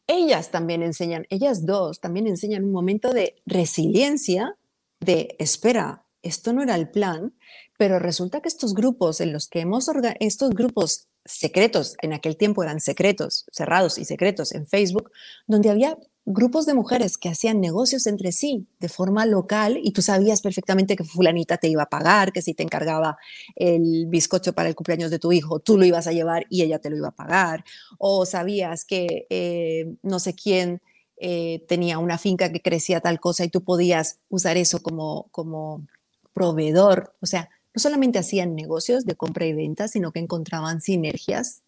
ellas 0.08 0.50
también 0.50 0.82
enseñan, 0.82 1.26
ellas 1.30 1.66
dos 1.66 2.00
también 2.00 2.26
enseñan 2.26 2.64
un 2.64 2.72
momento 2.72 3.12
de 3.12 3.42
resiliencia, 3.46 4.56
de 5.02 5.36
espera, 5.40 6.06
esto 6.22 6.54
no 6.54 6.64
era 6.64 6.76
el 6.76 6.90
plan, 6.90 7.34
pero 7.78 8.00
resulta 8.00 8.40
que 8.40 8.48
estos 8.48 8.74
grupos 8.74 9.20
en 9.20 9.34
los 9.34 9.50
que 9.50 9.60
hemos, 9.60 9.90
estos 10.20 10.52
grupos 10.52 11.10
secretos, 11.28 11.96
en 12.02 12.14
aquel 12.14 12.38
tiempo 12.38 12.64
eran 12.64 12.80
secretos, 12.80 13.46
cerrados 13.52 13.98
y 13.98 14.06
secretos 14.06 14.54
en 14.54 14.66
Facebook, 14.66 15.12
donde 15.46 15.70
había 15.70 15.98
grupos 16.30 16.66
de 16.66 16.74
mujeres 16.74 17.18
que 17.18 17.30
hacían 17.30 17.62
negocios 17.62 18.06
entre 18.06 18.34
sí 18.34 18.68
de 18.80 18.90
forma 18.90 19.26
local 19.26 19.80
y 19.82 19.92
tú 19.92 20.02
sabías 20.02 20.42
perfectamente 20.42 20.98
que 20.98 21.06
fulanita 21.06 21.58
te 21.58 21.70
iba 21.70 21.84
a 21.84 21.90
pagar, 21.90 22.34
que 22.34 22.42
si 22.42 22.54
te 22.54 22.64
encargaba 22.64 23.18
el 23.56 24.08
bizcocho 24.08 24.52
para 24.52 24.68
el 24.68 24.76
cumpleaños 24.76 25.10
de 25.10 25.20
tu 25.20 25.32
hijo, 25.32 25.60
tú 25.60 25.78
lo 25.78 25.86
ibas 25.86 26.06
a 26.06 26.12
llevar 26.12 26.46
y 26.50 26.64
ella 26.64 26.80
te 26.80 26.90
lo 26.90 26.98
iba 26.98 27.08
a 27.08 27.16
pagar, 27.16 27.64
o 27.98 28.26
sabías 28.26 28.84
que 28.84 29.26
eh, 29.30 29.96
no 30.04 30.20
sé 30.20 30.34
quién 30.34 30.82
eh, 31.16 31.64
tenía 31.70 31.98
una 31.98 32.18
finca 32.18 32.52
que 32.52 32.62
crecía 32.62 33.00
tal 33.00 33.22
cosa 33.22 33.46
y 33.46 33.50
tú 33.50 33.64
podías 33.64 34.20
usar 34.28 34.58
eso 34.58 34.84
como, 34.84 35.30
como 35.32 35.88
proveedor, 36.34 37.16
o 37.22 37.26
sea, 37.26 37.50
no 37.78 37.80
solamente 37.80 38.18
hacían 38.18 38.56
negocios 38.56 39.06
de 39.06 39.14
compra 39.14 39.46
y 39.46 39.54
venta, 39.54 39.88
sino 39.88 40.12
que 40.12 40.18
encontraban 40.18 40.82
sinergias 40.82 41.62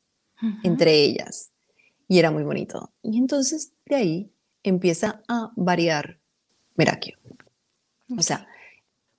entre 0.63 1.03
ellas. 1.03 1.51
Y 2.07 2.17
era 2.17 2.31
muy 2.31 2.41
bonito. 2.41 2.91
Y 3.03 3.19
entonces 3.19 3.73
de 3.85 3.95
ahí 3.95 4.31
empieza 4.63 5.21
a 5.27 5.51
variar 5.55 6.19
Merakio. 6.73 7.15
O 8.17 8.23
sea, 8.23 8.47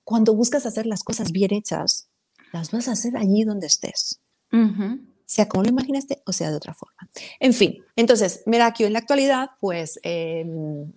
cuando 0.03 0.35
buscas 0.35 0.65
hacer 0.65 0.85
las 0.85 1.05
cosas 1.05 1.31
bien 1.31 1.53
hechas, 1.53 2.09
las 2.51 2.71
vas 2.71 2.89
a 2.89 2.91
hacer 2.91 3.15
allí 3.15 3.45
donde 3.45 3.67
estés. 3.67 4.19
Sea 5.23 5.47
como 5.47 5.63
lo 5.63 5.69
imaginaste 5.69 6.21
o 6.25 6.33
sea 6.33 6.49
de 6.49 6.57
otra 6.57 6.73
forma. 6.73 7.09
En 7.39 7.53
fin, 7.53 7.85
entonces, 7.95 8.43
Merakio 8.45 8.85
en 8.85 8.91
la 8.91 8.99
actualidad, 8.99 9.51
pues 9.61 9.97
em, 10.03 10.91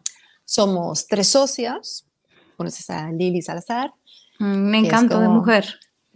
somos 0.44 1.06
tres 1.06 1.28
socias. 1.28 2.04
Conoces 2.56 2.90
a 2.90 3.12
Lili 3.12 3.42
Salazar. 3.42 3.94
Mm, 4.38 4.70
me 4.70 4.78
encanto 4.78 5.20
de 5.20 5.28
mujer. 5.28 5.66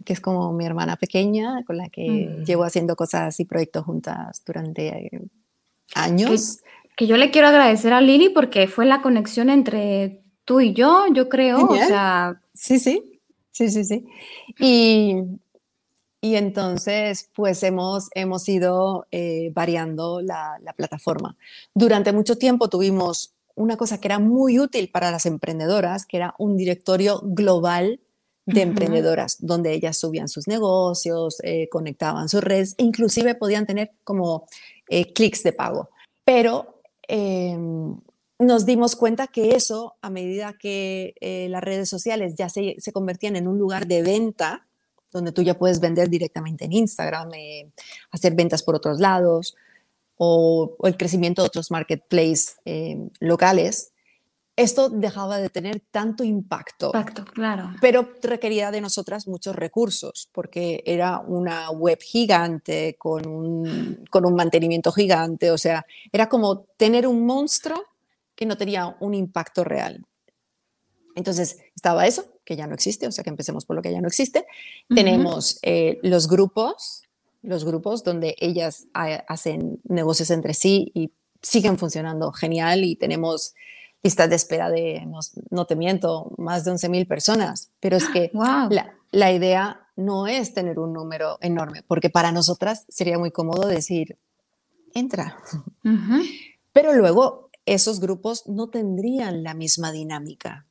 Que 0.05 0.13
es 0.13 0.21
como 0.21 0.53
mi 0.53 0.65
hermana 0.65 0.95
pequeña, 0.95 1.63
con 1.65 1.77
la 1.77 1.89
que 1.89 2.29
mm. 2.29 2.43
llevo 2.45 2.63
haciendo 2.63 2.95
cosas 2.95 3.39
y 3.39 3.45
proyectos 3.45 3.85
juntas 3.85 4.41
durante 4.45 4.87
eh, 4.87 5.21
años 5.93 6.59
que 6.99 7.07
yo 7.07 7.15
le 7.15 7.31
quiero 7.31 7.47
agradecer 7.47 7.93
a 7.93 8.01
Lili 8.01 8.27
porque 8.27 8.67
fue 8.67 8.85
la 8.85 9.01
conexión 9.01 9.49
entre 9.49 10.21
tú 10.43 10.59
y 10.59 10.73
yo, 10.73 11.05
yo 11.13 11.29
creo. 11.29 11.65
O 11.65 11.75
sea, 11.77 12.41
sí, 12.53 12.77
sí, 12.77 13.21
sí, 13.51 13.69
sí, 13.69 13.85
sí. 13.85 14.05
Y, 14.59 15.15
y 16.19 16.35
entonces, 16.35 17.29
pues 17.33 17.63
hemos, 17.63 18.09
hemos 18.15 18.49
ido 18.49 19.07
eh, 19.11 19.49
variando 19.55 20.19
la, 20.19 20.57
la, 20.61 20.73
plataforma. 20.73 21.37
Durante 21.73 22.11
mucho 22.11 22.37
tiempo 22.37 22.67
tuvimos 22.67 23.33
una 23.55 23.77
cosa 23.77 24.01
que 24.01 24.09
era 24.09 24.19
muy 24.19 24.59
útil 24.59 24.89
para 24.89 25.09
las 25.09 25.25
emprendedoras, 25.25 26.05
que 26.05 26.17
era 26.17 26.35
un 26.37 26.57
directorio 26.57 27.21
global 27.23 28.01
de 28.53 28.61
emprendedoras, 28.61 29.37
donde 29.39 29.73
ellas 29.73 29.97
subían 29.97 30.27
sus 30.27 30.47
negocios, 30.47 31.37
eh, 31.43 31.69
conectaban 31.69 32.29
sus 32.29 32.43
redes, 32.43 32.75
e 32.77 32.83
inclusive 32.83 33.35
podían 33.35 33.65
tener 33.65 33.91
como 34.03 34.47
eh, 34.87 35.13
clics 35.13 35.43
de 35.43 35.53
pago. 35.53 35.89
Pero 36.23 36.79
Em, 37.09 37.99
nos 38.37 38.65
dimos 38.67 38.95
cuenta 38.95 39.27
que 39.27 39.55
eso, 39.55 39.95
a 40.01 40.11
medida 40.11 40.53
que 40.53 41.15
eh, 41.19 41.47
las 41.49 41.63
redes 41.63 41.89
sociales 41.89 42.35
ya 42.37 42.49
se, 42.49 42.77
convertían 42.93 43.35
en 43.35 43.47
un 43.47 43.57
lugar 43.57 43.87
de 43.87 44.03
venta, 44.03 44.67
donde 45.11 45.31
tú 45.31 45.41
ya 45.41 45.57
puedes 45.57 45.79
vender 45.79 46.07
directamente 46.07 46.65
en 46.65 46.73
Instagram, 46.73 47.33
eh, 47.33 47.71
hacer 48.11 48.35
ventas 48.35 48.61
por 48.61 48.75
otros 48.75 48.99
lados, 48.99 49.55
o, 50.17 50.77
el 50.83 50.97
crecimiento 50.97 51.41
de 51.41 51.47
otros 51.47 51.71
marketplaces 51.71 52.57
locales, 53.19 53.91
esto 54.59 54.89
dejaba 54.89 55.37
de 55.37 55.49
tener 55.49 55.79
tanto 55.91 56.23
impacto. 56.23 56.87
Impacto, 56.87 57.23
claro. 57.23 57.71
Pero 57.79 58.09
requería 58.21 58.71
de 58.71 58.81
nosotras 58.81 59.25
muchos 59.25 59.55
recursos, 59.55 60.29
porque 60.33 60.83
era 60.85 61.19
una 61.19 61.71
web 61.71 61.99
gigante, 62.01 62.95
con 62.97 63.25
un, 63.25 64.03
con 64.09 64.25
un 64.25 64.35
mantenimiento 64.35 64.91
gigante, 64.91 65.49
o 65.51 65.57
sea, 65.57 65.85
era 66.11 66.27
como 66.27 66.65
tener 66.75 67.07
un 67.07 67.25
monstruo 67.25 67.81
que 68.35 68.45
no 68.45 68.57
tenía 68.57 68.97
un 68.99 69.13
impacto 69.13 69.63
real. 69.63 70.05
Entonces, 71.15 71.59
estaba 71.73 72.05
eso, 72.05 72.25
que 72.43 72.57
ya 72.57 72.67
no 72.67 72.73
existe, 72.73 73.07
o 73.07 73.11
sea 73.11 73.23
que 73.23 73.29
empecemos 73.29 73.65
por 73.65 73.77
lo 73.77 73.81
que 73.81 73.91
ya 73.91 74.01
no 74.01 74.07
existe. 74.07 74.45
Tenemos 74.93 75.59
eh, 75.61 75.99
los 76.03 76.27
grupos, 76.27 77.03
los 77.41 77.63
grupos 77.63 78.03
donde 78.03 78.35
ellas 78.39 78.87
hacen 78.93 79.79
negocios 79.85 80.31
entre 80.31 80.53
sí 80.53 80.91
y 80.93 81.13
siguen 81.41 81.77
funcionando 81.77 82.33
genial 82.33 82.83
y 82.83 82.97
tenemos 82.97 83.53
listas 84.01 84.29
de 84.29 84.35
espera 84.35 84.69
de, 84.69 85.05
no, 85.49 85.65
te 85.65 85.75
miento, 85.75 86.31
más 86.37 86.63
de 86.63 86.71
11.000 86.71 87.07
personas, 87.07 87.71
pero 87.79 87.97
es 87.97 88.07
que 88.07 88.31
la, 89.11 89.31
idea 89.31 89.87
no 89.95 90.27
es 90.27 90.53
tener 90.53 90.79
un 90.79 90.93
número 90.93 91.37
enorme, 91.41 91.83
porque 91.87 92.09
para 92.09 92.31
nosotras 92.31 92.85
sería 92.87 93.19
muy 93.19 93.31
cómodo 93.31 93.67
decir, 93.67 94.17
entra. 94.93 95.37
Pero 96.71 96.93
luego 96.93 97.49
esos 97.65 97.99
grupos 97.99 98.47
no 98.47 98.69
tendrían 98.69 99.43
la 99.43 99.53
misma 99.53 99.91
dinámica. 99.91 100.65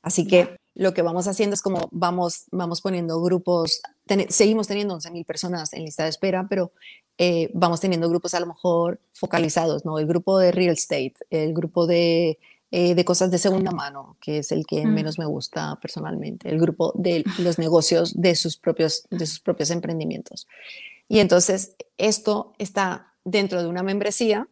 Así 0.00 0.26
que 0.26 0.56
lo 0.74 0.94
que 0.94 1.02
vamos 1.02 1.26
haciendo 1.26 1.54
es 1.54 1.60
como 1.60 1.88
vamos, 1.90 2.44
vamos 2.50 2.80
poniendo 2.80 3.20
grupos, 3.20 3.82
seguimos 4.28 4.66
teniendo 4.68 4.96
11.000 4.96 5.26
personas 5.26 5.72
en 5.74 5.84
lista 5.84 6.04
de 6.04 6.10
espera, 6.10 6.46
pero 6.48 6.72
eh, 7.18 7.50
vamos 7.52 7.80
teniendo 7.80 8.08
grupos 8.08 8.32
a 8.32 8.40
lo 8.40 8.46
mejor 8.46 9.00
focalizados, 9.12 9.84
¿no? 9.84 9.98
El 9.98 10.06
grupo 10.06 10.38
de 10.38 10.52
real 10.52 10.72
estate, 10.72 11.14
el 11.28 11.52
grupo 11.52 11.86
de 11.86 12.38
eh, 12.72 12.94
de 12.94 13.04
cosas 13.04 13.30
de 13.30 13.38
segunda 13.38 13.72
mano, 13.72 14.16
que 14.20 14.38
es 14.38 14.52
el 14.52 14.64
que 14.64 14.86
mm. 14.86 14.94
menos 14.94 15.18
me 15.18 15.26
gusta 15.26 15.76
personalmente, 15.80 16.48
el 16.48 16.60
grupo 16.60 16.92
de 16.94 17.24
los 17.38 17.58
negocios 17.58 18.20
de 18.20 18.34
sus 18.36 18.56
propios, 18.56 19.06
de 19.10 19.26
sus 19.26 19.40
propios 19.40 19.70
emprendimientos. 19.70 20.46
Y 21.08 21.18
entonces 21.18 21.74
esto 21.98 22.52
está 22.58 23.12
dentro 23.24 23.60
de 23.62 23.68
una 23.68 23.82
membresía 23.82 24.48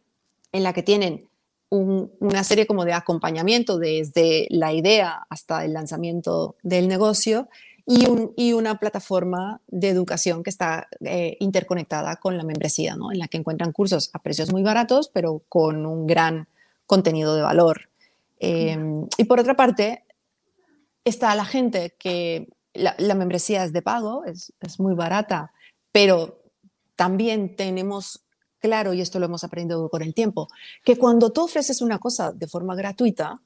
en 0.51 0.63
la 0.63 0.73
que 0.73 0.83
tienen 0.83 1.29
una 1.69 2.43
serie 2.43 2.65
como 2.65 2.83
de 2.83 2.93
acompañamiento 2.93 3.77
desde 3.77 4.47
la 4.49 4.73
idea 4.73 5.25
hasta 5.29 5.63
el 5.63 5.73
lanzamiento 5.73 6.55
del 6.63 6.87
negocio 6.87 7.47
y, 7.85 8.07
y 8.35 8.53
una 8.53 8.79
plataforma 8.79 9.61
de 9.67 9.89
educación 9.89 10.43
que 10.43 10.49
está 10.49 10.87
eh, 11.05 11.37
interconectada 11.39 12.15
con 12.17 12.37
la 12.37 12.43
membresía, 12.43 12.95
¿no? 12.95 13.11
en 13.11 13.19
la 13.19 13.27
que 13.27 13.37
encuentran 13.37 13.71
cursos 13.71 14.09
a 14.13 14.19
precios 14.19 14.51
muy 14.51 14.63
baratos, 14.63 15.09
pero 15.13 15.43
con 15.47 15.85
un 15.85 16.07
gran 16.07 16.47
contenido 16.85 17.35
de 17.35 17.43
valor. 17.43 17.88
Em, 18.39 19.05
y 19.17 19.23
por 19.25 19.39
otra 19.39 19.55
parte, 19.55 20.05
está 21.03 21.35
la 21.35 21.45
gente 21.45 21.95
que 21.99 22.47
la, 22.73 23.15
membresía 23.15 23.63
es 23.63 23.73
de 23.73 23.81
pago, 23.81 24.23
es, 24.25 24.53
es, 24.61 24.79
muy 24.79 24.95
barata, 24.95 25.51
pero 25.91 26.41
también 26.95 27.55
tenemos 27.55 28.23
claro, 28.59 28.93
y 28.93 29.01
esto 29.01 29.19
lo 29.19 29.25
hemos 29.25 29.43
aprendido 29.43 29.89
con 29.89 30.01
el 30.01 30.13
tiempo, 30.13 30.49
que 30.83 30.97
cuando 30.97 31.31
tú 31.31 31.43
ofreces 31.43 31.81
una 31.81 31.97
cosa 31.97 32.31
de 32.31 32.47
forma 32.47 32.75
gratuita, 32.75 33.41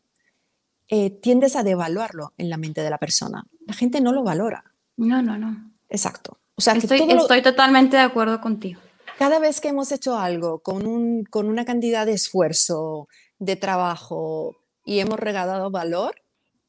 eh, 0.89 1.09
tiendes 1.09 1.55
a 1.55 1.63
devaluarlo 1.63 2.33
en 2.37 2.49
la 2.49 2.57
mente 2.57 2.81
de 2.81 2.89
la 2.89 2.97
persona. 2.97 3.45
La 3.65 3.73
gente 3.73 4.01
no 4.01 4.11
lo 4.11 4.23
valora. 4.23 4.63
No, 4.97 5.21
no, 5.21 5.37
no. 5.37 5.71
Exacto. 5.89 6.37
O 6.55 6.61
sea, 6.61 6.73
estoy, 6.73 6.99
estoy 7.09 7.41
totalmente 7.41 7.97
de 7.97 8.03
acuerdo 8.03 8.39
contigo. 8.41 8.81
Cada 9.17 9.39
vez 9.39 9.61
que 9.61 9.69
hemos 9.69 9.91
hecho 9.91 10.17
algo 10.17 10.59
con, 10.59 10.85
un, 10.85 11.23
con 11.23 11.47
una 11.47 11.65
cantidad 11.65 12.05
de 12.05 12.13
esfuerzo, 12.13 13.07
de 13.39 13.55
trabajo, 13.55 14.57
y 14.85 14.99
hemos 14.99 15.19
regalado 15.19 15.71
valor, 15.71 16.15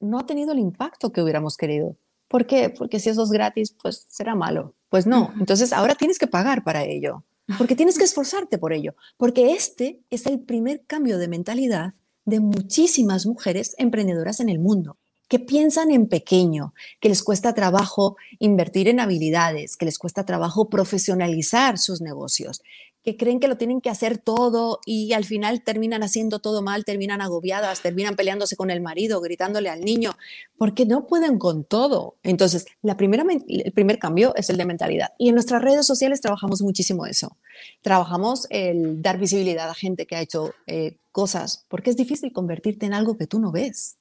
no 0.00 0.18
ha 0.18 0.26
tenido 0.26 0.52
el 0.52 0.58
impacto 0.58 1.12
que 1.12 1.22
hubiéramos 1.22 1.56
querido. 1.56 1.96
¿Por 2.28 2.46
qué? 2.46 2.70
Porque 2.70 3.00
si 3.00 3.10
eso 3.10 3.22
es 3.22 3.30
gratis, 3.30 3.74
pues 3.80 4.06
será 4.08 4.34
malo. 4.34 4.74
Pues 4.88 5.06
no. 5.06 5.32
Entonces 5.38 5.72
ahora 5.72 5.94
tienes 5.94 6.18
que 6.18 6.26
pagar 6.26 6.64
para 6.64 6.84
ello, 6.84 7.24
porque 7.58 7.76
tienes 7.76 7.98
que 7.98 8.04
esforzarte 8.04 8.58
por 8.58 8.72
ello, 8.72 8.94
porque 9.16 9.52
este 9.52 10.00
es 10.10 10.26
el 10.26 10.40
primer 10.40 10.84
cambio 10.86 11.18
de 11.18 11.28
mentalidad 11.28 11.94
de 12.24 12.40
muchísimas 12.40 13.26
mujeres 13.26 13.74
emprendedoras 13.78 14.40
en 14.40 14.48
el 14.48 14.58
mundo 14.58 14.96
que 15.28 15.38
piensan 15.38 15.90
en 15.90 16.06
pequeño, 16.06 16.74
que 17.00 17.08
les 17.08 17.22
cuesta 17.22 17.54
trabajo 17.54 18.16
invertir 18.38 18.88
en 18.88 19.00
habilidades, 19.00 19.76
que 19.76 19.86
les 19.86 19.98
cuesta 19.98 20.24
trabajo 20.26 20.68
profesionalizar 20.68 21.78
sus 21.78 22.00
negocios, 22.00 22.62
que 23.04 23.18
creen 23.18 23.38
que 23.38 23.48
lo 23.48 23.58
tienen 23.58 23.82
que 23.82 23.90
hacer 23.90 24.16
todo 24.16 24.80
y 24.86 25.12
al 25.12 25.26
final 25.26 25.62
terminan 25.62 26.02
haciendo 26.02 26.38
todo 26.38 26.62
mal, 26.62 26.86
terminan 26.86 27.20
agobiadas, 27.20 27.82
terminan 27.82 28.16
peleándose 28.16 28.56
con 28.56 28.70
el 28.70 28.80
marido, 28.80 29.20
gritándole 29.20 29.68
al 29.68 29.82
niño, 29.82 30.12
porque 30.56 30.86
no 30.86 31.06
pueden 31.06 31.38
con 31.38 31.64
todo. 31.64 32.16
Entonces, 32.22 32.64
la 32.80 32.96
primera, 32.96 33.24
el 33.46 33.72
primer 33.72 33.98
cambio 33.98 34.34
es 34.36 34.48
el 34.48 34.56
de 34.56 34.64
mentalidad. 34.64 35.12
Y 35.18 35.28
en 35.28 35.34
nuestras 35.34 35.60
redes 35.60 35.86
sociales 35.86 36.22
trabajamos 36.22 36.62
muchísimo 36.62 37.04
eso. 37.04 37.36
Trabajamos 37.82 38.46
el 38.48 39.02
dar 39.02 39.18
visibilidad 39.18 39.68
a 39.68 39.74
gente 39.74 40.06
que 40.06 40.16
ha 40.16 40.22
hecho 40.22 40.54
eh, 40.66 40.96
cosas, 41.12 41.66
porque 41.68 41.90
es 41.90 41.96
difícil 41.96 42.32
convertirte 42.32 42.86
en 42.86 42.94
algo 42.94 43.18
que 43.18 43.26
tú 43.26 43.38
no 43.38 43.52
ves. 43.52 43.98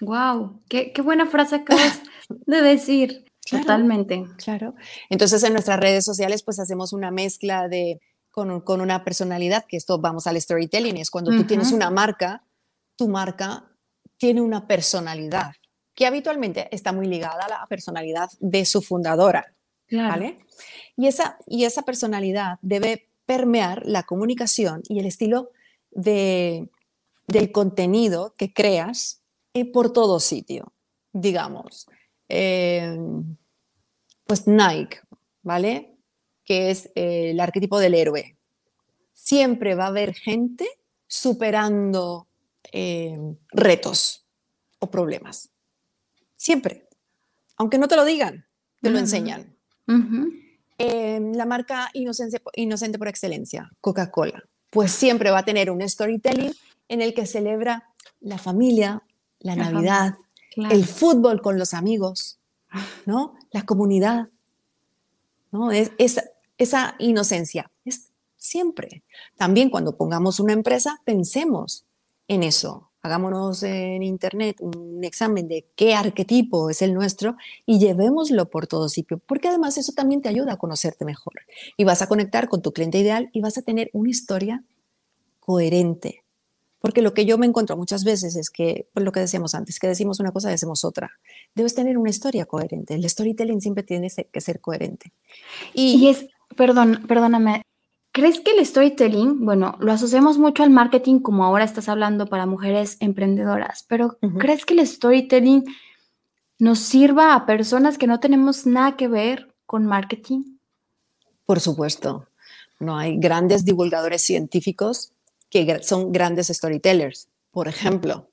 Wow, 0.00 0.62
qué, 0.68 0.92
qué 0.92 1.02
buena 1.02 1.26
frase 1.26 1.56
acabas 1.56 2.00
de 2.28 2.62
decir. 2.62 3.26
Totalmente. 3.60 4.24
Claro. 4.36 4.74
Entonces 5.10 5.42
en 5.42 5.52
nuestras 5.52 5.78
redes 5.80 6.04
sociales 6.04 6.42
pues 6.42 6.58
hacemos 6.58 6.92
una 6.92 7.10
mezcla 7.10 7.68
de 7.68 8.00
con, 8.30 8.60
con 8.62 8.80
una 8.80 9.04
personalidad, 9.04 9.64
que 9.64 9.76
esto 9.76 9.98
vamos 9.98 10.26
al 10.26 10.40
storytelling, 10.40 10.96
es 10.96 11.10
cuando 11.10 11.30
tú 11.30 11.44
tienes 11.44 11.70
una 11.70 11.90
marca, 11.90 12.42
tu 12.96 13.08
marca 13.08 13.64
tiene 14.18 14.40
una 14.40 14.66
personalidad 14.66 15.52
que 15.94 16.06
habitualmente 16.06 16.68
está 16.74 16.92
muy 16.92 17.06
ligada 17.06 17.44
a 17.44 17.48
la 17.48 17.66
personalidad 17.68 18.28
de 18.40 18.64
su 18.64 18.82
fundadora. 18.82 19.54
¿vale? 19.90 20.38
Y, 20.96 21.06
esa, 21.06 21.38
y 21.46 21.64
esa 21.64 21.82
personalidad 21.82 22.58
debe 22.62 23.08
permear 23.26 23.82
la 23.86 24.02
comunicación 24.02 24.82
y 24.88 24.98
el 24.98 25.06
estilo 25.06 25.50
de, 25.90 26.68
del 27.26 27.52
contenido 27.52 28.34
que 28.36 28.52
creas 28.52 29.22
eh, 29.54 29.70
por 29.70 29.92
todo 29.92 30.20
sitio. 30.20 30.72
Digamos, 31.12 31.86
eh, 32.28 32.98
pues 34.26 34.46
Nike, 34.46 35.00
¿vale? 35.42 35.96
Que 36.44 36.70
es 36.70 36.86
eh, 36.94 37.30
el 37.30 37.40
arquetipo 37.40 37.78
del 37.78 37.94
héroe. 37.94 38.36
Siempre 39.12 39.74
va 39.74 39.84
a 39.84 39.88
haber 39.88 40.14
gente 40.14 40.68
superando 41.06 42.26
retos 43.52 44.26
o 44.80 44.90
problemas. 44.90 45.50
Siempre. 46.36 46.88
Aunque 47.56 47.78
no 47.78 47.86
te 47.86 47.96
lo 47.96 48.04
digan, 48.04 48.44
te 48.82 48.90
lo 48.90 48.98
enseñan. 48.98 49.54
la 49.86 51.46
marca 51.46 51.90
inocente 51.94 52.98
por 52.98 53.08
excelencia, 53.08 53.70
Coca-Cola, 53.80 54.42
pues 54.70 54.90
siempre 54.90 55.30
va 55.30 55.38
a 55.38 55.44
tener 55.44 55.70
un 55.70 55.88
storytelling 55.88 56.52
en 56.88 57.00
el 57.00 57.14
que 57.14 57.26
celebra 57.26 57.90
la 58.20 58.38
familia, 58.38 59.02
la, 59.38 59.54
Navidad, 59.56 60.16
el 60.56 60.84
fútbol 60.84 61.40
con 61.40 61.58
los 61.58 61.74
amigos, 61.74 62.38
¿no? 63.06 63.34
La 63.50 63.62
comunidad, 63.62 64.28
¿no? 65.52 65.70
Es, 65.70 65.92
esa 66.58 66.94
inocencia 66.98 67.70
es 67.84 68.10
siempre. 68.36 69.02
También 69.36 69.70
cuando 69.70 69.96
pongamos 69.96 70.40
una 70.40 70.52
empresa, 70.52 71.00
pensemos 71.04 71.84
en 72.28 72.42
eso. 72.42 72.90
Hagámonos 73.02 73.62
en 73.62 74.02
internet 74.02 74.56
un 74.60 75.04
examen 75.04 75.46
de 75.46 75.66
qué 75.76 75.94
arquetipo 75.94 76.70
es 76.70 76.80
el 76.80 76.94
nuestro 76.94 77.36
y 77.66 77.78
llevémoslo 77.78 78.48
por 78.48 78.66
todo 78.66 78.88
sitio, 78.88 79.20
porque 79.26 79.48
además 79.48 79.76
eso 79.76 79.92
también 79.92 80.22
te 80.22 80.30
ayuda 80.30 80.54
a 80.54 80.56
conocerte 80.56 81.04
mejor 81.04 81.34
y 81.76 81.84
vas 81.84 82.00
a 82.00 82.08
conectar 82.08 82.48
con 82.48 82.62
tu 82.62 82.72
cliente 82.72 82.98
ideal 82.98 83.28
y 83.34 83.42
vas 83.42 83.58
a 83.58 83.62
tener 83.62 83.90
una 83.92 84.08
historia 84.08 84.64
coherente, 85.38 86.23
porque 86.84 87.00
lo 87.00 87.14
que 87.14 87.24
yo 87.24 87.38
me 87.38 87.46
encuentro 87.46 87.78
muchas 87.78 88.04
veces 88.04 88.36
es 88.36 88.50
que, 88.50 88.90
pues 88.92 89.06
lo 89.06 89.10
que 89.10 89.18
decíamos 89.18 89.54
antes, 89.54 89.78
que 89.78 89.86
decimos 89.86 90.20
una 90.20 90.32
cosa 90.32 90.48
y 90.48 90.50
decimos 90.50 90.84
otra. 90.84 91.12
Debes 91.54 91.74
tener 91.74 91.96
una 91.96 92.10
historia 92.10 92.44
coherente. 92.44 92.92
El 92.92 93.08
storytelling 93.08 93.62
siempre 93.62 93.84
tiene 93.84 94.10
que 94.30 94.40
ser 94.42 94.60
coherente. 94.60 95.10
Y, 95.72 96.08
es, 96.08 96.26
perdón, 96.56 97.06
perdóname, 97.08 97.62
¿crees 98.12 98.38
que 98.40 98.50
el 98.50 98.66
storytelling, 98.66 99.46
bueno, 99.46 99.78
lo 99.80 99.92
asociamos 99.92 100.36
mucho 100.36 100.62
al 100.62 100.68
marketing 100.68 101.20
como 101.20 101.46
ahora 101.46 101.64
estás 101.64 101.88
hablando 101.88 102.26
para 102.26 102.44
mujeres 102.44 102.98
emprendedoras, 103.00 103.86
pero 103.88 104.18
¿crees 104.38 104.66
que 104.66 104.74
el 104.74 104.86
storytelling 104.86 105.64
nos 106.58 106.80
sirva 106.80 107.34
a 107.34 107.46
personas 107.46 107.96
que 107.96 108.06
no 108.06 108.20
tenemos 108.20 108.66
nada 108.66 108.94
que 108.98 109.08
ver 109.08 109.54
con 109.64 109.86
marketing? 109.86 110.58
Por 111.46 111.60
supuesto. 111.60 112.28
No 112.78 112.98
hay 112.98 113.16
grandes 113.16 113.64
divulgadores 113.64 114.20
científicos 114.20 115.13
que 115.54 115.82
son 115.84 116.10
grandes 116.10 116.48
storytellers, 116.48 117.28
por 117.52 117.68
ejemplo, 117.68 118.28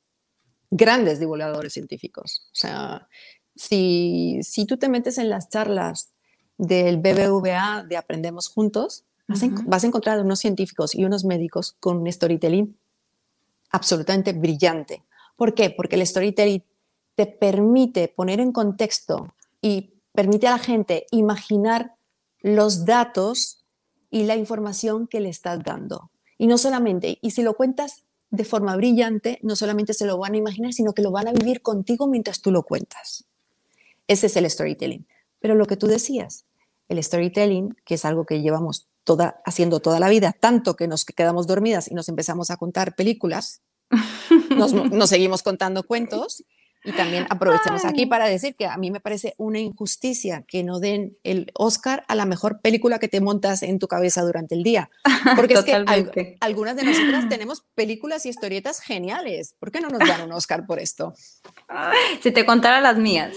grandes 0.71 1.19
divulgadores 1.19 1.71
científicos. 1.71 2.47
O 2.47 2.55
sea, 2.55 3.07
si, 3.55 4.39
si 4.41 4.65
tú 4.65 4.77
te 4.77 4.89
metes 4.89 5.19
en 5.19 5.29
las 5.29 5.47
charlas 5.49 6.13
del 6.57 6.97
BBVA 6.97 7.85
de 7.87 7.95
Aprendemos 7.95 8.49
Juntos, 8.49 9.03
vas, 9.27 9.83
a, 9.83 9.87
encontrar 9.87 10.19
unos 10.19 10.39
científicos 10.39 10.95
y 10.95 11.05
unos 11.05 11.23
médicos 11.23 11.75
con 11.79 11.97
un 11.97 12.11
storytelling 12.11 12.75
absolutamente 13.69 14.33
brillante. 14.33 15.03
¿Por 15.35 15.53
qué? 15.53 15.69
Porque 15.69 15.97
el 15.97 16.07
storytelling 16.07 16.63
te 17.13 17.27
permite 17.27 18.07
poner 18.07 18.39
en 18.39 18.51
contexto 18.51 19.35
y 19.61 19.93
permite 20.11 20.47
a 20.47 20.51
la 20.51 20.59
gente 20.59 21.05
imaginar 21.11 21.93
los 22.41 22.83
datos 22.85 23.63
y 24.09 24.23
la 24.23 24.35
información 24.35 25.05
que 25.05 25.19
le 25.19 25.29
estás 25.29 25.63
dando. 25.63 26.10
Y 26.41 26.47
no 26.47 26.57
solamente, 26.57 27.19
y 27.21 27.29
si 27.29 27.43
lo 27.43 27.53
cuentas 27.53 28.01
de 28.31 28.45
forma 28.45 28.75
brillante, 28.75 29.37
no 29.43 29.55
solamente 29.55 29.93
se 29.93 30.07
lo 30.07 30.17
van 30.17 30.33
a 30.33 30.37
imaginar, 30.37 30.73
sino 30.73 30.93
que 30.93 31.03
lo 31.03 31.11
van 31.11 31.27
a 31.27 31.33
vivir 31.33 31.61
contigo 31.61 32.07
mientras 32.07 32.41
tú 32.41 32.49
lo 32.49 32.63
cuentas. 32.63 33.25
Ese 34.07 34.25
es 34.25 34.35
el 34.35 34.49
storytelling. 34.49 35.05
Pero 35.39 35.53
lo 35.53 35.67
que 35.67 35.77
tú 35.77 35.85
decías, 35.85 36.45
el 36.89 37.03
storytelling, 37.03 37.77
que 37.85 37.93
es 37.93 38.05
algo 38.05 38.25
que 38.25 38.41
llevamos 38.41 38.87
toda, 39.03 39.39
haciendo 39.45 39.81
toda 39.81 39.99
la 39.99 40.09
vida, 40.09 40.33
tanto 40.33 40.75
que 40.75 40.87
nos 40.87 41.05
quedamos 41.05 41.45
dormidas 41.45 41.91
y 41.91 41.93
nos 41.93 42.09
empezamos 42.09 42.49
a 42.49 42.57
contar 42.57 42.95
películas, 42.95 43.61
nos, 44.49 44.73
nos 44.73 45.09
seguimos 45.11 45.43
contando 45.43 45.83
cuentos, 45.83 46.43
y 46.83 46.91
también 46.93 47.27
aprovechemos 47.29 47.85
aquí 47.85 48.05
para 48.05 48.25
decir 48.25 48.55
que 48.55 48.65
a 48.65 48.77
mí 48.77 48.89
me 48.89 48.99
parece 48.99 49.35
una 49.37 49.59
injusticia 49.59 50.43
que 50.47 50.63
no 50.63 50.79
den 50.79 51.17
el 51.23 51.51
Oscar 51.53 52.03
a 52.07 52.15
la 52.15 52.25
mejor 52.25 52.61
película 52.61 52.97
que 52.97 53.07
te 53.07 53.21
montas 53.21 53.61
en 53.63 53.77
tu 53.77 53.87
cabeza 53.87 54.23
durante 54.23 54.55
el 54.55 54.63
día. 54.63 54.89
Porque 55.35 55.53
es 55.53 55.63
que 55.63 56.37
algunas 56.39 56.75
de 56.75 56.83
nosotras 56.83 57.27
tenemos 57.29 57.63
películas 57.75 58.25
y 58.25 58.29
historietas 58.29 58.79
geniales. 58.79 59.55
¿Por 59.59 59.71
qué 59.71 59.81
no 59.81 59.89
nos 59.89 59.99
dan 59.99 60.21
un 60.21 60.31
Oscar 60.31 60.65
por 60.65 60.79
esto? 60.79 61.13
Si 62.21 62.31
te 62.31 62.45
contara 62.45 62.81
las 62.81 62.97
mías. 62.97 63.35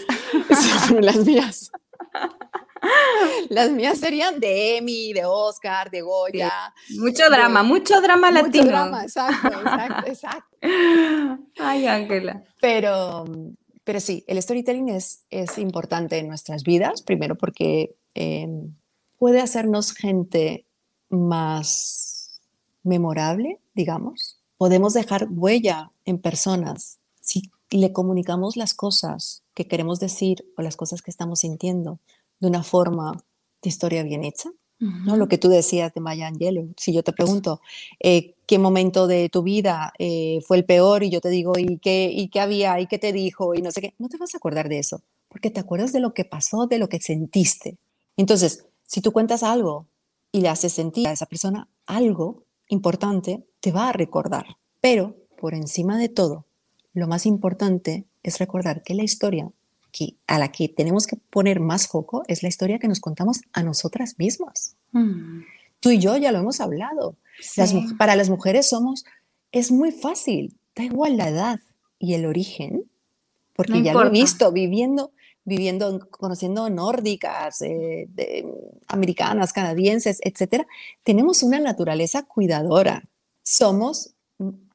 las 1.01 1.17
mías. 1.17 1.71
Las 3.49 3.71
mías 3.71 3.99
serían 3.99 4.41
de 4.41 4.77
Emmy, 4.77 5.13
de 5.13 5.25
Oscar, 5.25 5.91
de 5.91 6.03
Goya. 6.03 6.73
Mucho 6.99 7.29
drama, 7.31 7.63
mucho 7.63 8.01
drama 8.01 8.31
latino. 8.31 8.65
Mucho 8.65 8.77
drama, 8.77 9.03
exacto, 9.03 9.49
exacto, 9.49 10.07
exacto. 10.07 10.57
Ay, 11.59 11.87
Ángela. 11.87 12.45
Pero, 12.61 13.25
pero 13.85 14.01
sí, 14.01 14.25
el 14.27 14.41
storytelling 14.41 14.89
es, 14.89 15.25
es 15.31 15.59
importante 15.59 16.19
en 16.19 16.29
nuestras 16.29 16.63
vidas, 16.63 17.03
primero 17.03 17.37
porque 17.37 17.97
em, 18.15 18.75
puede 19.19 19.41
hacernos 19.41 19.93
gente 19.93 20.67
más 21.09 22.41
memorable, 22.83 23.61
digamos. 23.75 24.41
Podemos 24.57 24.95
dejar 24.95 25.27
huella 25.31 25.91
en 26.05 26.19
personas 26.19 26.99
si 27.21 27.51
le 27.71 27.93
comunicamos 27.93 28.57
las 28.57 28.75
cosas 28.75 29.43
que 29.55 29.67
queremos 29.67 29.99
decir 29.99 30.45
o 30.57 30.63
las 30.63 30.77
cosas 30.77 31.03
que 31.03 31.11
estamos 31.11 31.41
sintiendo 31.41 31.99
de 32.41 32.49
una 32.49 32.63
forma 32.63 33.13
de 33.63 33.69
historia 33.69 34.03
bien 34.03 34.25
hecha. 34.25 34.51
¿no? 34.79 35.17
Lo 35.17 35.29
que 35.29 35.39
tú 35.39 35.49
decías 35.49 35.95
de 35.95 36.01
Maya 36.01 36.27
Angelou. 36.27 36.75
Si 36.77 36.93
yo 36.93 37.03
te 37.03 37.13
pregunto 37.13 37.61
eh, 38.01 38.35
qué 38.47 38.59
momento 38.59 39.07
de 39.07 39.29
tu 39.29 39.43
vida 39.43 39.93
eh, 39.99 40.41
fue 40.47 40.59
el 40.59 40.65
peor 40.65 41.03
y 41.05 41.11
yo 41.11 41.21
te 41.21 41.31
digo, 41.31 41.59
¿y 41.59 41.79
qué, 41.79 42.11
¿y 42.13 42.29
qué 42.29 42.41
había? 42.41 42.79
¿Y 42.81 42.87
qué 42.87 42.99
te 42.99 43.13
dijo? 43.13 43.55
Y 43.55 43.63
no 43.63 43.71
sé 43.71 43.81
qué, 43.81 43.95
no 43.99 44.09
te 44.09 44.19
vas 44.19 44.35
a 44.35 44.39
acordar 44.39 44.69
de 44.69 44.79
eso, 44.79 45.03
porque 45.29 45.51
te 45.51 45.61
acuerdas 45.61 45.93
de 45.93 46.01
lo 46.01 46.13
que 46.13 46.25
pasó, 46.25 46.67
de 46.67 46.79
lo 46.79 46.89
que 46.89 47.01
sentiste. 47.01 47.79
Entonces, 48.17 48.67
si 48.87 49.01
tú 49.01 49.13
cuentas 49.13 49.43
algo 49.43 49.87
y 50.33 50.41
le 50.41 50.49
haces 50.49 50.73
sentir 50.73 51.09
a 51.09 51.13
esa 51.13 51.27
persona 51.27 51.69
algo 51.87 52.45
importante, 52.69 53.45
te 53.61 53.73
va 53.73 53.89
a 53.89 53.93
recordar. 53.93 54.57
Pero, 54.81 55.17
por 55.39 55.55
encima 55.55 55.99
de 55.99 56.09
todo, 56.09 56.47
lo 56.93 57.09
más 57.09 57.27
importante 57.27 58.05
es 58.23 58.39
recordar 58.39 58.83
que 58.83 58.95
la 58.95 59.03
historia 59.03 59.51
a 60.27 60.39
la 60.39 60.51
que 60.51 60.69
tenemos 60.69 61.07
que 61.07 61.17
poner 61.31 61.61
más 61.61 61.89
foco 61.89 62.23
es 62.27 62.43
la 62.43 62.49
historia 62.49 62.79
que 62.79 62.89
nos 62.89 63.01
contamos 63.01 63.41
a 63.53 63.63
nosotras 63.63 64.17
mismas. 64.19 64.77
Mm. 64.93 65.43
Tú 65.81 65.91
y 65.91 65.99
yo 65.99 66.17
ya 66.17 66.33
lo 66.33 66.39
hemos 66.39 66.61
hablado. 66.61 67.17
para 67.99 68.17
las 68.17 68.31
mujeres 68.31 68.69
somos, 68.69 69.05
es 69.53 69.71
muy 69.71 69.93
fácil, 69.93 70.57
da 70.75 70.85
igual 70.85 71.17
la 71.17 71.29
edad 71.29 71.61
y 71.99 72.15
el 72.15 72.27
origen, 72.27 72.85
porque 73.55 73.83
ya 73.83 73.93
lo 73.93 74.07
he 74.07 74.11
visto 74.11 74.51
viviendo, 74.51 75.13
viviendo, 75.45 76.09
conociendo 76.11 76.69
nórdicas, 76.71 77.63
eh, 77.63 78.09
americanas, 78.89 79.53
canadienses, 79.53 80.19
etcétera. 80.23 80.67
Tenemos 81.05 81.43
una 81.43 81.61
naturaleza 81.61 82.25
cuidadora. 82.25 83.05
Somos 83.43 84.15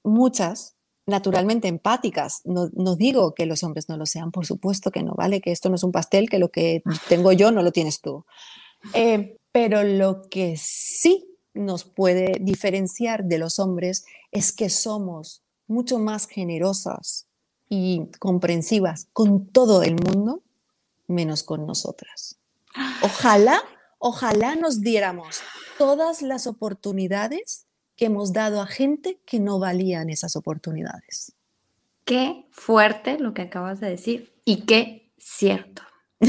muchas 0.03 0.75
naturalmente 1.09 1.67
empáticas. 1.67 2.41
No, 2.45 2.69
digo 2.95 3.33
que 3.33 3.45
los 3.45 3.63
hombres 3.63 3.89
no 3.89 3.97
lo 3.97 4.05
sean, 4.05 4.31
por 4.31 4.45
supuesto 4.45 4.91
que 4.91 5.03
no, 5.03 5.13
¿vale? 5.15 5.41
Que 5.41 5.51
esto 5.51 5.69
no 5.69 5.75
es 5.75 5.83
un 5.83 5.91
pastel, 5.91 6.29
que 6.29 6.39
lo 6.39 6.49
que 6.49 6.83
tengo 7.07 7.31
yo 7.31 7.51
no 7.51 7.61
lo 7.61 7.71
tienes 7.71 8.01
tú. 8.01 8.25
Eh, 8.93 9.37
pero 9.51 9.83
lo 9.83 10.29
que 10.29 10.55
sí 10.57 11.25
nos 11.53 11.83
puede 11.83 12.37
diferenciar 12.39 13.25
de 13.25 13.37
los 13.37 13.59
hombres 13.59 14.05
es 14.31 14.53
que 14.53 14.69
somos 14.69 15.43
mucho 15.67 15.99
más 15.99 16.27
generosas 16.27 17.27
y 17.69 18.07
comprensivas 18.19 19.07
con 19.13 19.47
todo 19.47 19.83
el 19.83 19.95
mundo, 19.95 20.41
menos 21.07 21.43
con 21.43 21.65
nosotras. 21.65 22.37
Ojalá, 23.03 23.61
ojalá 23.97 24.55
nos 24.55 24.81
diéramos 24.81 25.41
todas 25.77 26.21
las 26.21 26.47
oportunidades 26.47 27.65
que 27.99 28.05
hemos 28.05 28.31
dado 28.31 28.61
a 28.61 28.65
gente 28.65 29.19
que 29.25 29.41
no 29.41 29.59
valían 29.59 30.09
esas 30.09 30.37
oportunidades. 30.37 31.35
Qué 32.05 32.45
fuerte 32.49 33.19
lo 33.19 33.33
que 33.33 33.41
acabas 33.41 33.81
de 33.81 33.89
decir 33.89 34.33
y 34.45 34.61
qué 34.65 35.11
cierto. 35.17 35.81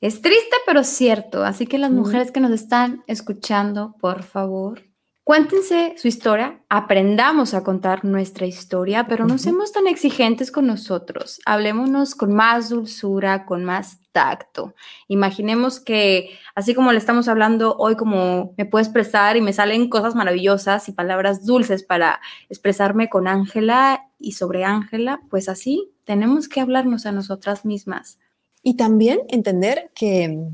Es 0.00 0.20
triste, 0.20 0.56
pero 0.66 0.82
cierto. 0.82 1.44
Así 1.44 1.68
que 1.68 1.78
las 1.78 1.92
mujeres 1.92 2.32
que 2.32 2.40
nos 2.40 2.50
están 2.50 3.04
escuchando, 3.06 3.94
por 4.00 4.24
favor, 4.24 4.82
cuéntense 5.24 5.94
su 5.96 6.08
historia, 6.08 6.60
aprendamos 6.68 7.54
a 7.54 7.62
contar 7.62 8.04
nuestra 8.04 8.46
historia, 8.46 9.06
pero 9.06 9.24
no 9.26 9.38
seamos 9.38 9.72
tan 9.72 9.86
exigentes 9.86 10.50
con 10.50 10.66
nosotros. 10.66 11.40
Hablémonos 11.46 12.14
con 12.14 12.34
más 12.34 12.70
dulzura, 12.70 13.46
con 13.46 13.64
más 13.64 13.98
tacto. 14.10 14.74
Imaginemos 15.08 15.80
que, 15.80 16.30
así 16.54 16.74
como 16.74 16.92
le 16.92 16.98
estamos 16.98 17.28
hablando 17.28 17.76
hoy, 17.78 17.96
como 17.96 18.52
me 18.56 18.66
puedo 18.66 18.82
expresar 18.82 19.36
y 19.36 19.40
me 19.40 19.52
salen 19.52 19.88
cosas 19.88 20.14
maravillosas 20.14 20.88
y 20.88 20.92
palabras 20.92 21.46
dulces 21.46 21.84
para 21.84 22.20
expresarme 22.48 23.08
con 23.08 23.28
Ángela 23.28 24.10
y 24.18 24.32
sobre 24.32 24.64
Ángela, 24.64 25.20
pues 25.30 25.48
así 25.48 25.92
tenemos 26.04 26.48
que 26.48 26.60
hablarnos 26.60 27.06
a 27.06 27.12
nosotras 27.12 27.64
mismas. 27.64 28.18
Y 28.62 28.76
también 28.76 29.20
entender 29.28 29.90
que, 29.94 30.50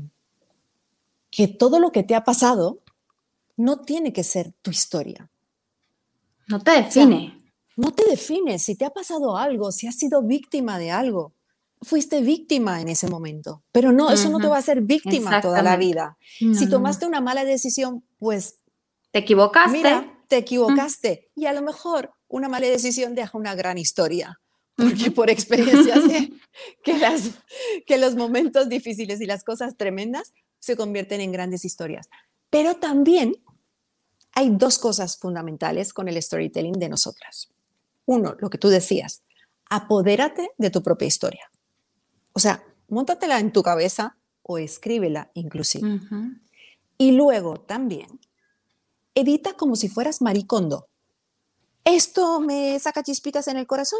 que 1.31 1.47
todo 1.47 1.79
lo 1.79 1.91
que 1.91 2.03
te 2.03 2.15
ha 2.15 2.23
pasado 2.23 2.79
no 3.59 3.81
tiene 3.81 4.13
que 4.13 4.23
ser 4.23 4.53
tu 4.61 4.71
historia. 4.71 5.29
No 6.47 6.61
te 6.61 6.71
define. 6.71 7.37
no 7.75 7.91
te 7.93 8.05
define. 8.09 8.57
Si 8.57 8.75
te 8.75 8.85
ha 8.85 8.89
pasado 8.89 9.37
algo, 9.37 9.71
si 9.71 9.85
has 9.85 9.95
sido 9.95 10.23
víctima 10.23 10.79
de 10.79 10.91
algo, 10.91 11.33
fuiste 11.81 12.21
víctima 12.21 12.81
en 12.81 12.87
ese 12.87 13.07
momento. 13.07 13.63
Pero 13.71 13.91
no, 13.91 14.11
eso 14.11 14.29
no 14.29 14.39
te 14.39 14.47
va 14.47 14.55
a 14.55 14.59
hacer 14.59 14.81
víctima 14.81 15.41
toda 15.41 15.61
la 15.61 15.75
vida. 15.75 16.17
Si 16.39 16.69
tomaste 16.69 17.05
una 17.05 17.21
mala 17.21 17.43
decisión, 17.43 18.03
pues... 18.17 18.59
Te 19.11 19.19
equivocaste. 19.19 19.77
Mira, 19.77 20.23
te 20.29 20.37
equivocaste. 20.37 21.29
Y 21.35 21.45
a 21.45 21.53
lo 21.53 21.61
mejor 21.61 22.13
una 22.29 22.47
mala 22.47 22.67
decisión 22.67 23.13
deja 23.13 23.37
una 23.37 23.55
gran 23.55 23.77
historia 23.77 24.39
porque 24.77 25.11
por 25.11 25.29
experiencia 25.29 25.95
sé 25.95 26.31
que, 26.83 26.97
las, 26.97 27.31
que 27.85 27.97
los 27.97 28.15
momentos 28.15 28.69
difíciles 28.69 29.19
y 29.19 29.25
las 29.25 29.43
cosas 29.43 29.75
tremendas 29.75 30.33
se 30.59 30.77
convierten 30.77 31.19
en 31.19 31.33
grandes 31.33 31.65
historias. 31.65 32.09
Pero 32.49 32.75
también 32.75 33.35
hay 34.39 34.49
dos 34.51 34.79
cosas 34.79 35.17
fundamentales 35.17 35.93
con 35.93 36.07
el 36.07 36.21
storytelling 36.21 36.79
de 36.79 36.89
nosotras. 36.89 37.49
Uno, 38.05 38.35
lo 38.39 38.49
que 38.49 38.57
tú 38.57 38.69
decías, 38.69 39.21
apodérate 39.69 40.51
de 40.57 40.69
tu 40.69 40.81
propia 40.81 41.07
historia. 41.07 41.51
O 42.33 42.39
sea, 42.39 42.63
móntatela 42.87 43.39
en 43.39 43.51
tu 43.51 43.61
cabeza 43.63 44.17
o 44.41 44.57
escríbela 44.57 45.29
inclusive. 45.33 45.99
Y 46.97 47.11
luego 47.11 47.59
también, 47.59 48.19
edita 49.13 49.53
como 49.53 49.75
si 49.75 49.89
fueras 49.89 50.21
maricondo. 50.21 50.87
¿Esto 51.83 52.39
me 52.39 52.79
saca 52.79 53.03
chispitas 53.03 53.47
en 53.47 53.57
el 53.57 53.67
corazón? 53.67 53.99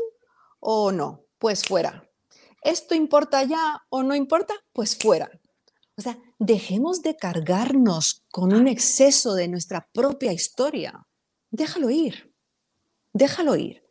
o 0.60 0.92
no, 0.92 1.24
pues 1.38 1.66
fuera. 1.66 2.10
¿Esto 2.62 2.94
importa 2.94 3.44
ya 3.44 3.86
o 3.90 4.04
no 4.04 4.16
importa? 4.16 4.54
Pues 4.74 4.98
fuera. 4.98 5.30
O 5.98 6.02
sea, 6.02 6.18
dejemos 6.40 7.02
de 7.02 7.18
cargarnos 7.18 8.24
con 8.32 8.54
un 8.54 8.68
exceso 8.68 9.36
de 9.36 9.50
nuestra 9.50 9.88
propia 9.94 10.32
historia. 10.32 11.06
Déjalo 11.52 11.90
ir. 11.90 12.34
Déjalo 13.14 13.58
ir. 13.58 13.84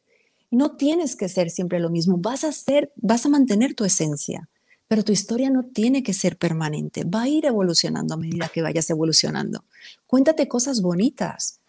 No 0.51 0.77
tienes 0.77 1.15
que 1.15 1.29
ser 1.29 1.51
siempre 1.51 1.79
lo 1.79 1.91
mismo. 1.91 2.17
Vas 2.19 2.45
a 2.45 2.53
ser, 2.53 2.91
vas 2.97 3.27
a 3.27 3.29
mantener 3.29 3.75
tu 3.75 3.85
esencia, 3.85 4.49
pero 4.89 5.05
tu 5.05 5.13
historia 5.13 5.51
no 5.51 5.67
tiene 5.67 6.03
que 6.03 6.15
ser 6.15 6.39
permanente. 6.39 7.05
Va 7.05 7.23
a 7.23 7.29
ir 7.29 7.45
evolucionando 7.45 8.15
a 8.15 8.19
medida 8.19 8.49
que 8.49 8.63
vayas 8.63 8.89
evolucionando. 8.89 9.65
Cuéntate 10.07 10.49
cosas 10.49 10.81
bonitas. 10.81 11.61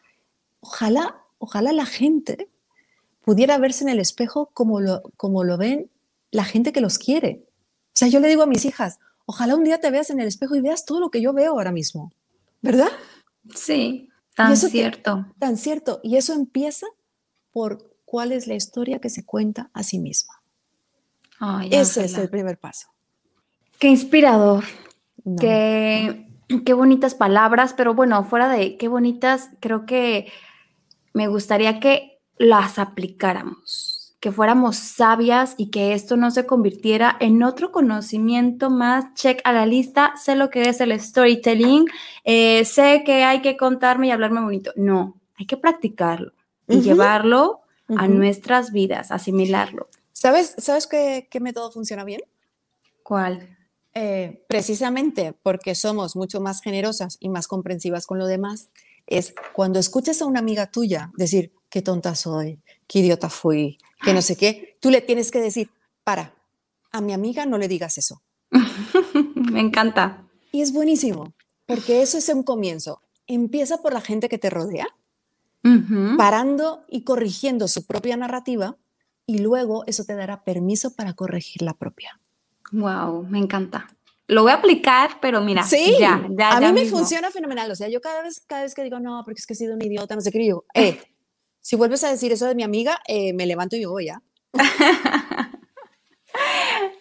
Ojalá, 0.61 1.25
ojalá 1.39 1.73
la 1.73 1.85
gente 1.85 2.49
pudiera 3.25 3.57
verse 3.57 3.83
en 3.83 3.89
el 3.89 3.99
espejo 3.99 4.49
como 4.53 4.79
lo, 4.79 5.03
como 5.17 5.43
lo 5.43 5.57
ven 5.57 5.91
la 6.31 6.45
gente 6.45 6.71
que 6.71 6.81
los 6.81 6.97
quiere. 6.97 7.43
O 7.87 7.99
sea, 7.99 8.07
yo 8.07 8.21
le 8.21 8.29
digo 8.29 8.43
a 8.43 8.47
mis 8.47 8.63
hijas, 8.63 8.99
ojalá 9.29 9.55
un 9.55 9.63
día 9.63 9.79
te 9.79 9.91
veas 9.91 10.09
en 10.09 10.19
el 10.19 10.27
espejo 10.27 10.55
y 10.55 10.61
veas 10.61 10.85
todo 10.85 10.99
lo 10.99 11.11
que 11.11 11.21
yo 11.21 11.33
veo 11.33 11.51
ahora 11.51 11.71
mismo, 11.71 12.11
¿verdad? 12.63 12.89
Sí, 13.53 14.09
tan 14.33 14.57
cierto. 14.57 15.27
tan 15.37 15.55
cierto. 15.55 15.99
Y 16.01 16.17
eso 16.17 16.33
empieza 16.33 16.87
por 17.51 17.93
cuál 18.05 18.31
es 18.31 18.47
la 18.47 18.55
historia 18.55 18.97
que 18.97 19.11
se 19.11 19.23
cuenta 19.23 19.69
a 19.73 19.83
sí 19.83 19.99
misma. 19.99 20.41
Ese 21.69 22.05
es 22.05 22.17
el 22.17 22.27
primer 22.29 22.57
paso. 22.57 22.87
Qué 23.77 23.89
inspirador. 23.89 24.63
Qué, 25.39 26.27
qué 26.65 26.73
bonitas 26.73 27.13
palabras, 27.13 27.75
pero 27.77 27.93
bueno, 27.93 28.23
fuera 28.23 28.49
de 28.49 28.77
qué 28.77 28.87
bonitas, 28.87 29.51
creo 29.59 29.85
que 29.85 30.31
me 31.13 31.27
gustaría 31.27 31.79
que 31.79 32.19
las 32.39 32.79
aplicáramos, 32.79 33.98
que 34.19 34.31
fuéramos 34.31 34.75
sabias 34.75 35.55
y 35.57 35.69
que 35.69 35.93
esto 35.93 36.17
no 36.17 36.29
se 36.31 36.45
convirtiera 36.45 37.15
en 37.19 37.41
otro 37.41 37.71
conocimiento 37.71 38.69
más, 38.69 39.13
check 39.13 39.39
a 39.45 39.53
la 39.53 39.65
lista, 39.65 40.13
sé 40.21 40.35
lo 40.35 40.49
que 40.49 40.63
es 40.63 40.81
el 40.81 40.99
storytelling, 40.99 41.85
eh, 42.25 42.65
sé 42.65 43.03
que 43.05 43.23
hay 43.23 43.41
que 43.41 43.55
contarme 43.55 44.07
y 44.07 44.11
hablarme 44.11 44.41
bonito. 44.41 44.73
No, 44.75 45.15
hay 45.37 45.45
que 45.45 45.57
practicarlo 45.57 46.33
y 46.67 46.81
llevarlo 46.81 47.61
a 47.95 48.07
nuestras 48.07 48.71
vidas, 48.71 49.11
asimilarlo. 49.11 49.89
¿Sabes, 50.11 50.53
¿sabes 50.57 50.85
qué, 50.85 51.27
método 51.39 51.71
funciona 51.71 52.03
bien? 52.03 52.21
¿Cuál? 53.03 53.57
Eh, 53.93 54.45
precisamente 54.47 55.33
porque 55.41 55.73
somos 55.75 56.15
mucho 56.15 56.41
más 56.41 56.61
generosas 56.61 57.17
y 57.19 57.29
más 57.29 57.47
comprensivas 57.47 58.05
con 58.05 58.19
lo 58.19 58.27
demás, 58.27 58.69
es 59.07 59.33
cuando 59.53 59.79
escuches 59.79 60.21
a 60.21 60.25
una 60.25 60.39
amiga 60.39 60.69
tuya 60.69 61.11
decir, 61.15 61.53
qué 61.69 61.81
tonta 61.81 62.13
soy, 62.15 62.59
qué 62.89 62.99
idiota 62.99 63.29
fui, 63.29 63.77
que 64.01 64.13
no 64.13 64.21
sé 64.21 64.35
qué, 64.35 64.77
tú 64.81 64.89
le 64.89 64.99
tienes 64.99 65.31
que 65.31 65.39
decir, 65.39 65.69
para, 66.03 66.33
a 66.91 66.99
mi 66.99 67.13
amiga 67.13 67.45
no 67.45 67.57
le 67.57 67.69
digas 67.69 67.97
eso. 67.97 68.21
Me 69.35 69.61
encanta. 69.61 70.25
Y 70.51 70.61
es 70.61 70.73
buenísimo, 70.73 71.33
porque 71.67 72.01
eso 72.01 72.17
es 72.17 72.27
un 72.29 72.43
comienzo. 72.43 73.01
Empieza 73.27 73.81
por 73.81 73.93
la 73.93 74.01
gente 74.01 74.27
que 74.27 74.39
te 74.39 74.49
rodea, 74.49 74.87
parando 76.17 76.83
y 76.89 77.03
corrigiendo 77.03 77.67
su 77.67 77.85
propia 77.85 78.17
narrativa, 78.17 78.75
y 79.27 79.37
luego 79.37 79.83
eso 79.85 80.03
te 80.03 80.15
dará 80.15 80.43
permiso 80.43 80.95
para 80.95 81.13
corregir 81.13 81.61
la 81.61 81.75
propia. 81.75 82.19
Wow, 82.71 83.23
me 83.29 83.37
encanta. 83.37 83.87
Lo 84.25 84.41
voy 84.41 84.51
a 84.51 84.55
aplicar, 84.55 85.19
pero 85.21 85.41
mira, 85.41 85.61
sí, 85.61 85.95
ya, 85.99 86.27
ya, 86.31 86.57
a 86.57 86.61
mí 86.61 86.71
me 86.71 86.85
funciona 86.85 87.29
fenomenal. 87.29 87.69
O 87.69 87.75
sea, 87.75 87.87
yo 87.89 88.01
cada 88.01 88.23
vez, 88.23 88.41
cada 88.47 88.63
vez 88.63 88.73
que 88.73 88.83
digo, 88.83 88.99
no, 88.99 89.21
porque 89.23 89.39
es 89.39 89.45
que 89.45 89.53
he 89.53 89.57
sido 89.57 89.75
un 89.75 89.83
idiota, 89.83 90.15
no 90.15 90.21
sé 90.21 90.31
qué, 90.31 90.39
digo, 90.39 90.65
eh, 90.73 90.99
si 91.69 91.75
vuelves 91.75 92.03
a 92.03 92.09
decir 92.09 92.31
eso 92.31 92.47
de 92.47 92.55
mi 92.55 92.63
amiga, 92.63 92.99
eh, 93.07 93.31
me 93.33 93.45
levanto 93.45 93.75
y 93.75 93.81
me 93.81 93.85
voy 93.85 94.05
ya. 94.07 94.23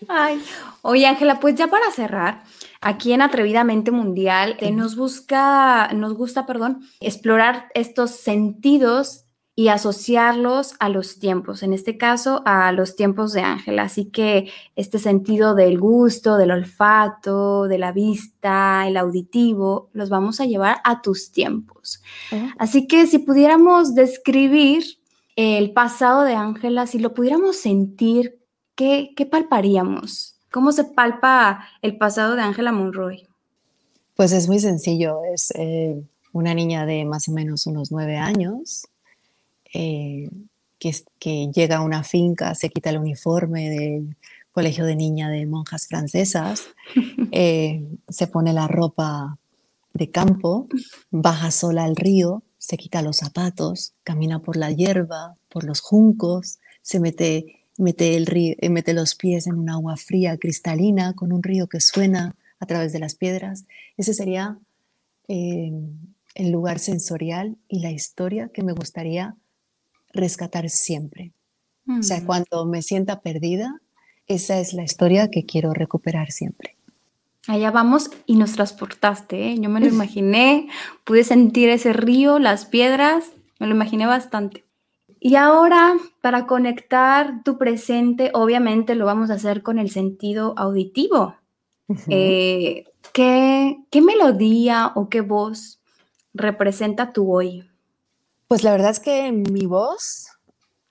Ay, 0.08 0.42
oye 0.82 1.06
Ángela, 1.06 1.40
pues 1.40 1.54
ya 1.54 1.68
para 1.68 1.90
cerrar, 1.90 2.42
aquí 2.82 3.14
en 3.14 3.22
Atrevidamente 3.22 3.92
Mundial 3.92 4.58
eh, 4.60 4.70
nos 4.70 4.94
busca, 4.94 5.88
nos 5.94 6.12
gusta, 6.12 6.44
perdón, 6.44 6.86
explorar 7.00 7.70
estos 7.72 8.10
sentidos 8.10 9.24
y 9.58 9.70
asociarlos 9.70 10.76
a 10.78 10.88
los 10.88 11.18
tiempos, 11.18 11.64
en 11.64 11.72
este 11.72 11.98
caso 11.98 12.42
a 12.44 12.70
los 12.70 12.94
tiempos 12.94 13.32
de 13.32 13.40
Ángela. 13.40 13.82
Así 13.82 14.04
que 14.04 14.48
este 14.76 15.00
sentido 15.00 15.56
del 15.56 15.80
gusto, 15.80 16.36
del 16.36 16.52
olfato, 16.52 17.64
de 17.64 17.76
la 17.76 17.90
vista, 17.90 18.86
el 18.86 18.96
auditivo, 18.96 19.90
los 19.92 20.10
vamos 20.10 20.40
a 20.40 20.46
llevar 20.46 20.76
a 20.84 21.02
tus 21.02 21.32
tiempos. 21.32 22.00
Oh. 22.30 22.36
Así 22.60 22.86
que 22.86 23.08
si 23.08 23.18
pudiéramos 23.18 23.96
describir 23.96 24.84
el 25.34 25.72
pasado 25.72 26.22
de 26.22 26.34
Ángela, 26.34 26.86
si 26.86 27.00
lo 27.00 27.12
pudiéramos 27.12 27.56
sentir, 27.56 28.38
¿qué, 28.76 29.12
palparíamos? 29.28 30.38
¿Cómo 30.52 30.70
se 30.70 30.84
palpa 30.84 31.64
el 31.82 31.98
pasado 31.98 32.36
de 32.36 32.42
Ángela 32.42 32.70
Monroy? 32.70 33.26
Pues 34.14 34.30
es 34.30 34.46
muy 34.46 34.60
sencillo, 34.60 35.18
es 35.34 35.50
eh, 35.56 36.00
una 36.32 36.54
niña 36.54 36.86
de 36.86 37.04
más 37.04 37.28
o 37.28 37.32
menos 37.32 37.66
unos 37.66 37.90
nueve 37.90 38.18
años, 38.18 38.86
eh, 39.72 40.30
que, 40.78 40.94
que, 41.18 41.50
llega 41.52 41.78
a 41.78 41.82
una 41.82 42.04
finca, 42.04 42.54
se 42.54 42.70
quita 42.70 42.90
el 42.90 42.98
uniforme 42.98 43.68
del 43.68 44.16
colegio 44.52 44.84
de 44.84 44.96
niña 44.96 45.28
de 45.28 45.46
monjas 45.46 45.88
francesas, 45.88 46.66
eh, 47.32 47.84
se 48.08 48.26
pone 48.26 48.52
la 48.52 48.68
ropa 48.68 49.38
de 49.92 50.10
campo, 50.10 50.68
baja 51.10 51.50
sola 51.50 51.84
al 51.84 51.96
río, 51.96 52.42
se 52.58 52.76
quita 52.76 53.02
los 53.02 53.18
zapatos, 53.18 53.94
camina 54.04 54.40
por 54.40 54.56
la 54.56 54.70
hierba, 54.70 55.36
por 55.48 55.64
los 55.64 55.80
juncos, 55.80 56.58
se 56.82 57.00
mete, 57.00 57.64
mete, 57.76 58.16
el 58.16 58.26
río, 58.26 58.54
eh, 58.58 58.70
mete 58.70 58.94
los 58.94 59.14
pies 59.14 59.46
en 59.46 59.56
un 59.56 59.70
agua 59.70 59.96
fría, 59.96 60.38
cristalina, 60.38 61.14
con 61.14 61.32
un 61.32 61.42
río 61.42 61.66
que 61.66 61.80
suena 61.80 62.36
a 62.60 62.66
través 62.66 62.92
de 62.92 63.00
las 63.00 63.14
piedras. 63.14 63.64
Ese 63.96 64.14
sería 64.14 64.58
el 66.38 66.50
lugar 66.50 66.78
sensorial 66.78 67.58
y 67.68 67.80
la 67.80 67.90
historia 67.90 68.48
que 68.48 68.62
me 68.62 68.72
gustaría 68.72 69.36
rescatar 70.12 70.70
siempre. 70.70 71.32
O 71.98 72.02
sea, 72.02 72.20
mm. 72.20 72.26
cuando 72.26 72.66
me 72.66 72.82
sienta 72.82 73.20
perdida, 73.20 73.80
esa 74.26 74.58
es 74.60 74.74
la 74.74 74.82
historia 74.82 75.30
que 75.30 75.46
quiero 75.46 75.72
recuperar 75.72 76.30
siempre. 76.32 76.76
Allá 77.46 77.70
vamos 77.70 78.10
y 78.26 78.36
nos 78.36 78.52
transportaste, 78.52 79.48
¿eh? 79.48 79.58
yo 79.58 79.70
me 79.70 79.80
lo 79.80 79.86
imaginé, 79.88 80.68
pude 81.04 81.24
sentir 81.24 81.70
ese 81.70 81.94
río, 81.94 82.38
las 82.38 82.66
piedras, 82.66 83.32
me 83.58 83.66
lo 83.66 83.74
imaginé 83.74 84.06
bastante. 84.06 84.64
Y 85.20 85.34
ahora, 85.34 85.94
para 86.20 86.46
conectar 86.46 87.42
tu 87.42 87.58
presente, 87.58 88.30
obviamente 88.34 88.94
lo 88.94 89.06
vamos 89.06 89.30
a 89.30 89.34
hacer 89.34 89.62
con 89.62 89.78
el 89.78 89.90
sentido 89.90 90.54
auditivo. 90.56 91.34
Eh, 92.08 92.84
¿qué, 93.12 93.78
¿Qué 93.90 94.02
melodía 94.02 94.92
o 94.94 95.08
qué 95.08 95.22
voz 95.22 95.80
representa 96.34 97.12
tu 97.12 97.32
hoy? 97.32 97.64
Pues 98.48 98.64
la 98.64 98.72
verdad 98.72 98.92
es 98.92 99.00
que 99.00 99.30
mi 99.30 99.66
voz, 99.66 100.28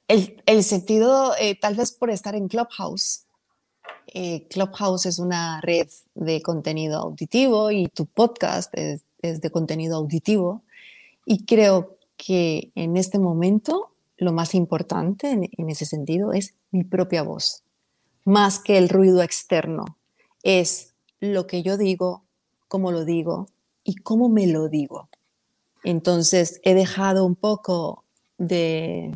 el, 0.08 0.64
sentido, 0.64 1.34
eh, 1.40 1.60
tal 1.60 1.74
vez 1.74 1.92
por 1.92 2.12
estar 2.12 2.36
en 2.36 2.48
Clubhouse. 2.48 3.26
Eh, 4.14 4.48
Clubhouse 4.48 5.08
es 5.08 5.18
una 5.18 5.60
red 5.62 5.88
de 6.14 6.44
contenido 6.44 7.00
auditivo 7.00 7.72
y 7.72 7.88
tu 7.88 8.06
podcast 8.06 8.72
es, 8.78 9.02
es 9.24 9.42
de 9.42 9.50
contenido 9.50 9.98
auditivo. 9.98 10.62
Y 11.26 11.46
creo 11.46 11.98
que 12.16 12.72
en 12.76 12.96
este 12.96 13.18
momento 13.18 13.92
lo 14.18 14.34
más 14.34 14.54
importante 14.54 15.32
en, 15.32 15.50
en 15.52 15.70
ese 15.72 15.86
sentido 15.86 16.34
es 16.34 16.54
mi 16.70 16.84
propia 16.84 17.24
voz, 17.24 17.64
más 18.24 18.60
que 18.60 18.78
el 18.78 18.88
ruido 18.88 19.24
externo. 19.24 19.98
Es 20.44 20.94
lo 21.20 21.48
que 21.48 21.64
yo 21.64 21.76
digo, 21.78 22.24
cómo 22.68 22.92
lo 22.92 23.04
digo 23.04 23.48
y 23.84 23.96
cómo 23.96 24.30
me 24.30 24.46
lo 24.46 24.70
digo. 24.70 25.10
Entonces 25.84 26.60
he 26.64 26.74
dejado 26.74 27.26
un 27.26 27.36
poco 27.36 28.04
de, 28.38 29.12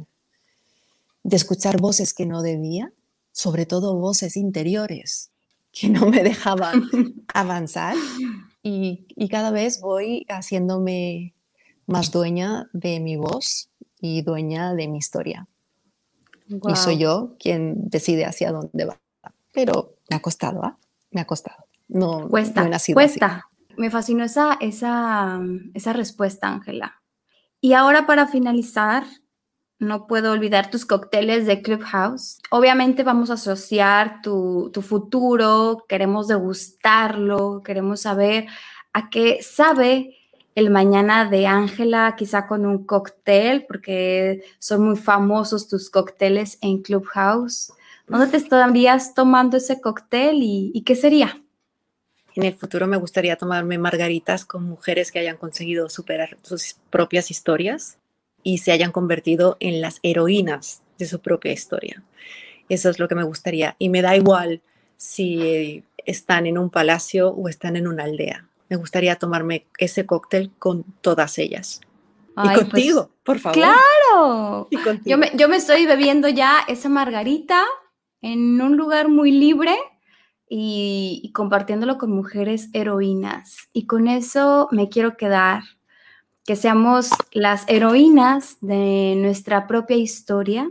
de 1.24 1.36
escuchar 1.36 1.80
voces 1.80 2.14
que 2.14 2.26
no 2.26 2.42
debía, 2.42 2.92
sobre 3.32 3.66
todo 3.66 3.96
voces 3.96 4.38
interiores 4.38 5.32
que 5.72 5.90
no 5.90 6.06
me 6.08 6.24
dejaban 6.24 6.84
avanzar 7.34 7.96
y, 8.62 9.06
y, 9.16 9.30
cada 9.30 9.52
vez 9.52 9.80
voy 9.80 10.26
haciéndome 10.30 11.34
más 11.88 12.12
dueña 12.12 12.70
de 12.74 13.00
mi 13.00 13.16
voz 13.16 13.70
y 14.00 14.22
dueña 14.22 14.74
de 14.74 14.88
mi 14.88 14.98
historia. 14.98 15.48
Wow. 16.50 16.74
Y 16.74 16.76
soy 16.76 16.98
yo 16.98 17.36
quien 17.40 17.90
decide 17.90 18.26
hacia 18.26 18.52
dónde 18.52 18.86
va. 18.86 19.00
Pero 19.54 19.96
me 20.10 20.18
ha 20.18 20.22
costado, 20.22 20.64
¿eh? 20.66 20.74
Me 21.12 21.22
ha 21.22 21.26
costado. 21.26 21.66
No, 21.88 22.28
cuesta, 22.30 22.62
no 22.62 22.68
he 22.68 22.70
nacido 22.70 22.96
cuesta. 22.96 23.26
así. 23.26 23.42
Me 23.82 23.90
fascinó 23.90 24.24
esa, 24.24 24.60
esa, 24.62 25.42
esa 25.74 25.92
respuesta, 25.92 26.48
Ángela. 26.48 27.02
Y 27.60 27.74
ahora 27.74 28.06
para 28.06 28.28
finalizar, 28.28 29.04
no 29.80 30.06
puedo 30.06 30.34
olvidar 30.34 30.70
tus 30.70 30.86
cócteles 30.86 31.48
de 31.48 31.64
Clubhouse. 31.64 32.38
Obviamente 32.52 33.02
vamos 33.02 33.32
a 33.32 33.34
asociar 33.34 34.22
tu, 34.22 34.70
tu 34.72 34.84
futuro, 34.84 35.84
queremos 35.90 36.28
degustarlo, 36.28 37.64
queremos 37.64 38.02
saber 38.02 38.46
a 38.94 39.10
qué 39.10 39.40
sabe 39.42 40.16
el 40.54 40.70
mañana 40.70 41.28
de 41.28 41.48
Ángela, 41.48 42.14
quizá 42.16 42.46
con 42.46 42.68
un 42.68 42.86
cóctel, 42.86 43.66
porque 43.66 44.44
son 44.60 44.86
muy 44.86 44.96
famosos 44.96 45.68
tus 45.68 45.90
cócteles 45.90 46.60
en 46.62 46.84
Clubhouse. 46.84 47.74
¿Dónde 48.08 48.28
te 48.28 48.38
estarías 48.38 49.16
tomando 49.16 49.58
ese 49.58 49.82
cóctel 49.82 50.44
y, 50.44 50.70
y 50.72 50.84
qué 50.84 50.94
sería? 50.94 51.42
En 52.36 52.44
el 52.44 52.56
futuro 52.56 52.88
me 52.88 52.98
gustaría 52.98 53.36
tomarme 53.36 53.78
margaritas 53.78 54.46
con 54.46 54.64
mujeres 54.64 55.12
que 55.12 55.20
hayan 55.20 55.38
conseguido 55.38 55.90
superar 55.90 56.38
sus 56.44 56.76
propias 56.90 57.30
historias 57.30 57.98
y 58.44 58.60
se 58.60 58.72
hayan 58.72 58.92
convertido 58.92 59.58
en 59.60 59.82
las 59.82 60.00
heroínas 60.02 60.82
de 60.98 61.06
su 61.06 61.20
propia 61.20 61.52
historia. 61.52 62.04
Eso 62.70 62.90
es 62.90 63.00
lo 63.00 63.08
que 63.08 63.16
me 63.16 63.24
gustaría. 63.24 63.76
Y 63.80 63.90
me 63.90 64.02
da 64.02 64.16
igual 64.16 64.62
si 64.96 65.84
están 66.06 66.48
en 66.48 66.58
un 66.58 66.70
palacio 66.70 67.30
o 67.30 67.50
están 67.50 67.76
en 67.76 67.88
una 67.88 68.06
aldea. 68.06 68.48
Me 68.70 68.78
gustaría 68.78 69.18
tomarme 69.18 69.66
ese 69.78 70.06
cóctel 70.06 70.52
con 70.58 70.84
todas 71.02 71.38
ellas. 71.38 71.82
Ay, 72.36 72.56
y 72.56 72.60
contigo, 72.60 73.10
pues, 73.24 73.24
por 73.24 73.40
favor. 73.40 73.58
Claro. 73.58 74.68
Y 74.72 74.78
yo, 75.10 75.18
me, 75.18 75.32
yo 75.36 75.50
me 75.50 75.58
estoy 75.58 75.86
bebiendo 75.86 76.30
ya 76.30 76.60
esa 76.68 76.88
margarita 76.88 77.66
en 78.22 78.62
un 78.62 78.78
lugar 78.78 79.10
muy 79.10 79.32
libre 79.32 79.76
y, 80.54 81.22
y, 81.24 81.32
compartiéndolo 81.32 81.98
con 81.98 82.12
mujeres 82.12 82.68
heroínas. 82.74 83.70
Y 83.72 83.86
con 83.86 84.10
eso 84.10 84.68
me 84.72 84.90
quiero 84.90 85.16
quedar, 85.16 85.64
que 86.46 86.58
seamos 86.58 87.10
las 87.32 87.64
heroínas 87.70 88.58
de 88.60 89.16
nuestra 89.16 89.66
propia 89.66 89.96
historia. 89.96 90.70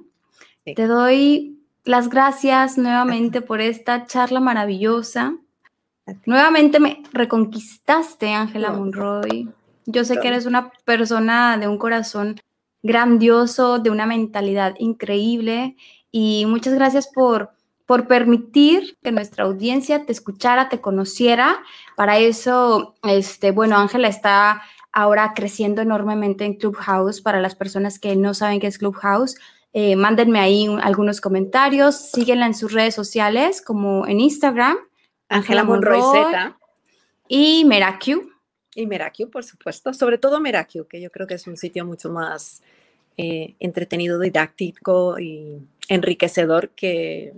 Sí. 0.66 0.74
Te 0.74 0.87
doy 0.87 1.59
las 1.85 2.11
gracias 2.11 2.76
nuevamente 2.76 3.41
por 3.41 3.62
esta 3.62 4.07
charla 4.07 4.41
maravillosa. 4.41 5.35
Nuevamente 6.26 6.78
me 6.78 7.03
reconquistaste, 7.12 8.35
Ángela 8.35 8.72
Monroy. 8.72 9.49
Yo 9.87 10.05
sé 10.05 10.18
que 10.20 10.28
eres 10.28 10.45
una 10.45 10.70
persona 10.85 11.57
de 11.57 11.68
un 11.68 11.78
corazón 11.78 12.39
grandioso, 12.83 13.78
de 13.78 13.89
una 13.89 14.05
mentalidad 14.05 14.74
increíble 14.78 15.76
y 16.12 16.45
muchas 16.47 16.74
gracias 16.74 17.09
por 17.09 17.53
por 17.91 18.07
permitir 18.07 18.97
que 19.03 19.11
nuestra 19.11 19.43
audiencia 19.43 20.07
te 20.07 20.12
escuchara, 20.12 20.68
te 20.68 20.80
conociera. 20.80 21.61
Para 21.97 22.18
eso, 22.18 22.95
este, 23.03 23.51
bueno, 23.51 23.76
Ángela 23.78 24.07
está 24.07 24.62
ahora 24.93 25.32
creciendo 25.34 25.82
enormemente 25.82 26.45
en 26.45 26.55
Clubhouse. 26.55 27.20
Para 27.20 27.41
las 27.41 27.57
personas 27.57 27.99
que 27.99 28.14
no 28.14 28.32
saben 28.32 28.61
qué 28.61 28.68
es 28.68 28.78
Clubhouse, 28.78 29.34
eh, 29.72 29.97
mándenme 29.97 30.38
ahí 30.38 30.68
un, 30.68 30.78
algunos 30.78 31.20
comentarios. 31.20 31.97
Síguenla 31.97 32.47
en 32.47 32.55
sus 32.55 32.72
redes 32.72 32.95
sociales, 32.95 33.61
como 33.61 34.07
en 34.07 34.20
Instagram. 34.20 34.76
Ángela 35.28 35.64
Monroy 35.64 36.01
Z. 36.01 36.57
Y 37.26 37.64
Merakyu. 37.64 38.30
Y 38.76 38.86
Merakyu, 38.86 39.30
por 39.30 39.43
supuesto. 39.43 39.93
Sobre 39.95 40.16
todo 40.16 40.38
Merakyu, 40.38 40.86
que 40.86 41.01
yo 41.01 41.11
creo 41.11 41.26
que 41.26 41.34
es 41.34 41.47
un 41.49 41.57
sitio 41.57 41.84
mucho 41.84 42.09
más 42.09 42.62
eh, 43.16 43.57
entretenido, 43.59 44.20
didáctico 44.20 45.18
y 45.18 45.59
enriquecedor 45.88 46.68
que 46.68 47.32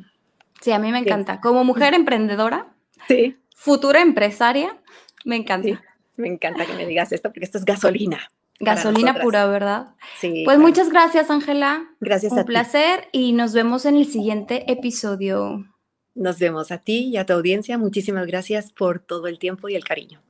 Sí, 0.63 0.71
a 0.71 0.79
mí 0.79 0.93
me 0.93 1.01
encanta. 1.01 1.41
Como 1.41 1.65
mujer 1.65 1.93
emprendedora, 1.93 2.73
sí. 3.09 3.37
futura 3.55 4.01
empresaria, 4.01 4.81
me 5.25 5.37
encanta. 5.37 5.69
Sí, 5.69 5.79
me 6.17 6.29
encanta 6.29 6.65
que 6.65 6.73
me 6.75 6.87
digas 6.87 7.13
esto 7.13 7.31
porque 7.31 7.45
esto 7.45 7.59
es 7.59 7.65
gasolina. 7.65 8.31
Gasolina 8.61 9.21
pura, 9.21 9.47
¿verdad? 9.47 9.89
Sí. 10.21 10.43
Pues 10.45 10.57
claro. 10.57 10.61
muchas 10.61 10.89
gracias, 10.89 11.31
Ángela. 11.31 11.85
Gracias 11.99 12.33
Un 12.33 12.39
a 12.39 12.43
ti. 12.43 12.47
placer 12.47 13.09
y 13.11 13.33
nos 13.33 13.53
vemos 13.55 13.85
en 13.87 13.97
el 13.97 14.07
siguiente 14.07 14.71
episodio. 14.71 15.67
Nos 16.15 16.39
vemos 16.39 16.71
a 16.71 16.79
ti 16.79 17.09
y 17.09 17.17
a 17.17 17.27
tu 17.27 17.33
audiencia. 17.33 17.77
Muchísimas 17.77 18.27
gracias 18.29 18.71
por 18.71 19.01
todo 19.01 19.27
el 19.27 19.41
tiempo 19.41 19.69
y 19.69 19.75
el 19.75 19.83
cariño. 19.83 20.23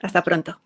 Hasta 0.00 0.24
pronto. 0.24 0.58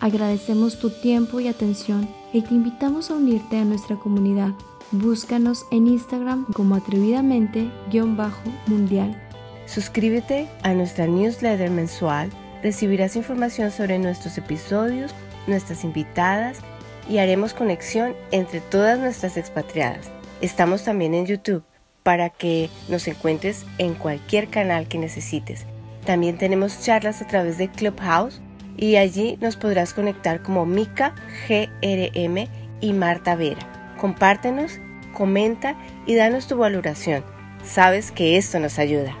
Agradecemos 0.00 0.78
tu 0.78 0.88
tiempo 0.88 1.38
y 1.38 1.48
atención 1.48 2.08
y 2.32 2.40
te 2.40 2.54
invitamos 2.54 3.10
a 3.10 3.14
unirte 3.14 3.58
a 3.58 3.64
nuestra 3.64 3.96
comunidad. 3.96 4.52
Búscanos 4.90 5.66
en 5.70 5.86
Instagram 5.86 6.46
como 6.54 6.74
atrevidamente-mundial. 6.74 9.22
Suscríbete 9.66 10.48
a 10.62 10.72
nuestra 10.72 11.06
newsletter 11.06 11.70
mensual. 11.70 12.30
Recibirás 12.62 13.14
información 13.14 13.70
sobre 13.70 13.98
nuestros 13.98 14.38
episodios, 14.38 15.14
nuestras 15.46 15.84
invitadas 15.84 16.60
y 17.06 17.18
haremos 17.18 17.52
conexión 17.52 18.14
entre 18.30 18.62
todas 18.62 18.98
nuestras 18.98 19.36
expatriadas. 19.36 20.10
Estamos 20.40 20.84
también 20.84 21.12
en 21.12 21.26
YouTube 21.26 21.64
para 22.02 22.30
que 22.30 22.70
nos 22.88 23.06
encuentres 23.08 23.66
en 23.76 23.92
cualquier 23.92 24.48
canal 24.48 24.88
que 24.88 24.96
necesites. 24.96 25.66
También 26.06 26.38
tenemos 26.38 26.80
charlas 26.80 27.20
a 27.20 27.26
través 27.26 27.58
de 27.58 27.68
Clubhouse 27.68 28.40
y 28.78 28.96
allí 28.96 29.36
nos 29.42 29.56
podrás 29.56 29.92
conectar 29.92 30.42
como 30.42 30.64
Mica 30.64 31.14
GRM 31.46 32.48
y 32.80 32.92
Marta 32.94 33.36
Vera. 33.36 33.77
Compártenos, 33.98 34.78
comenta 35.12 35.76
y 36.06 36.14
danos 36.14 36.46
tu 36.46 36.56
valoración. 36.56 37.24
Sabes 37.64 38.12
que 38.12 38.36
esto 38.36 38.60
nos 38.60 38.78
ayuda. 38.78 39.16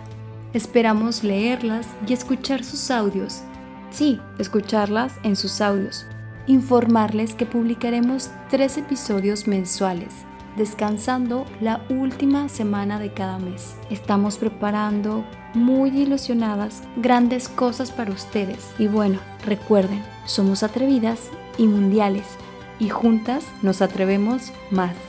Esperamos 0.54 1.24
leerlas 1.24 1.86
y 2.06 2.12
escuchar 2.12 2.64
sus 2.64 2.90
audios. 2.90 3.42
Sí, 3.90 4.20
escucharlas 4.38 5.14
en 5.24 5.36
sus 5.36 5.60
audios. 5.60 6.06
Informarles 6.46 7.34
que 7.34 7.44
publicaremos 7.44 8.30
tres 8.48 8.78
episodios 8.78 9.46
mensuales, 9.46 10.14
descansando 10.56 11.44
la 11.60 11.84
última 11.90 12.48
semana 12.48 12.98
de 12.98 13.12
cada 13.12 13.38
mes. 13.38 13.74
Estamos 13.90 14.38
preparando 14.38 15.24
muy 15.54 15.90
ilusionadas 15.90 16.84
grandes 16.96 17.48
cosas 17.48 17.90
para 17.90 18.12
ustedes. 18.12 18.70
Y 18.78 18.86
bueno, 18.86 19.18
recuerden, 19.44 20.02
somos 20.24 20.62
atrevidas 20.62 21.30
y 21.58 21.66
mundiales 21.66 22.24
y 22.78 22.88
juntas 22.88 23.44
nos 23.62 23.82
atrevemos 23.82 24.52
más. 24.70 25.07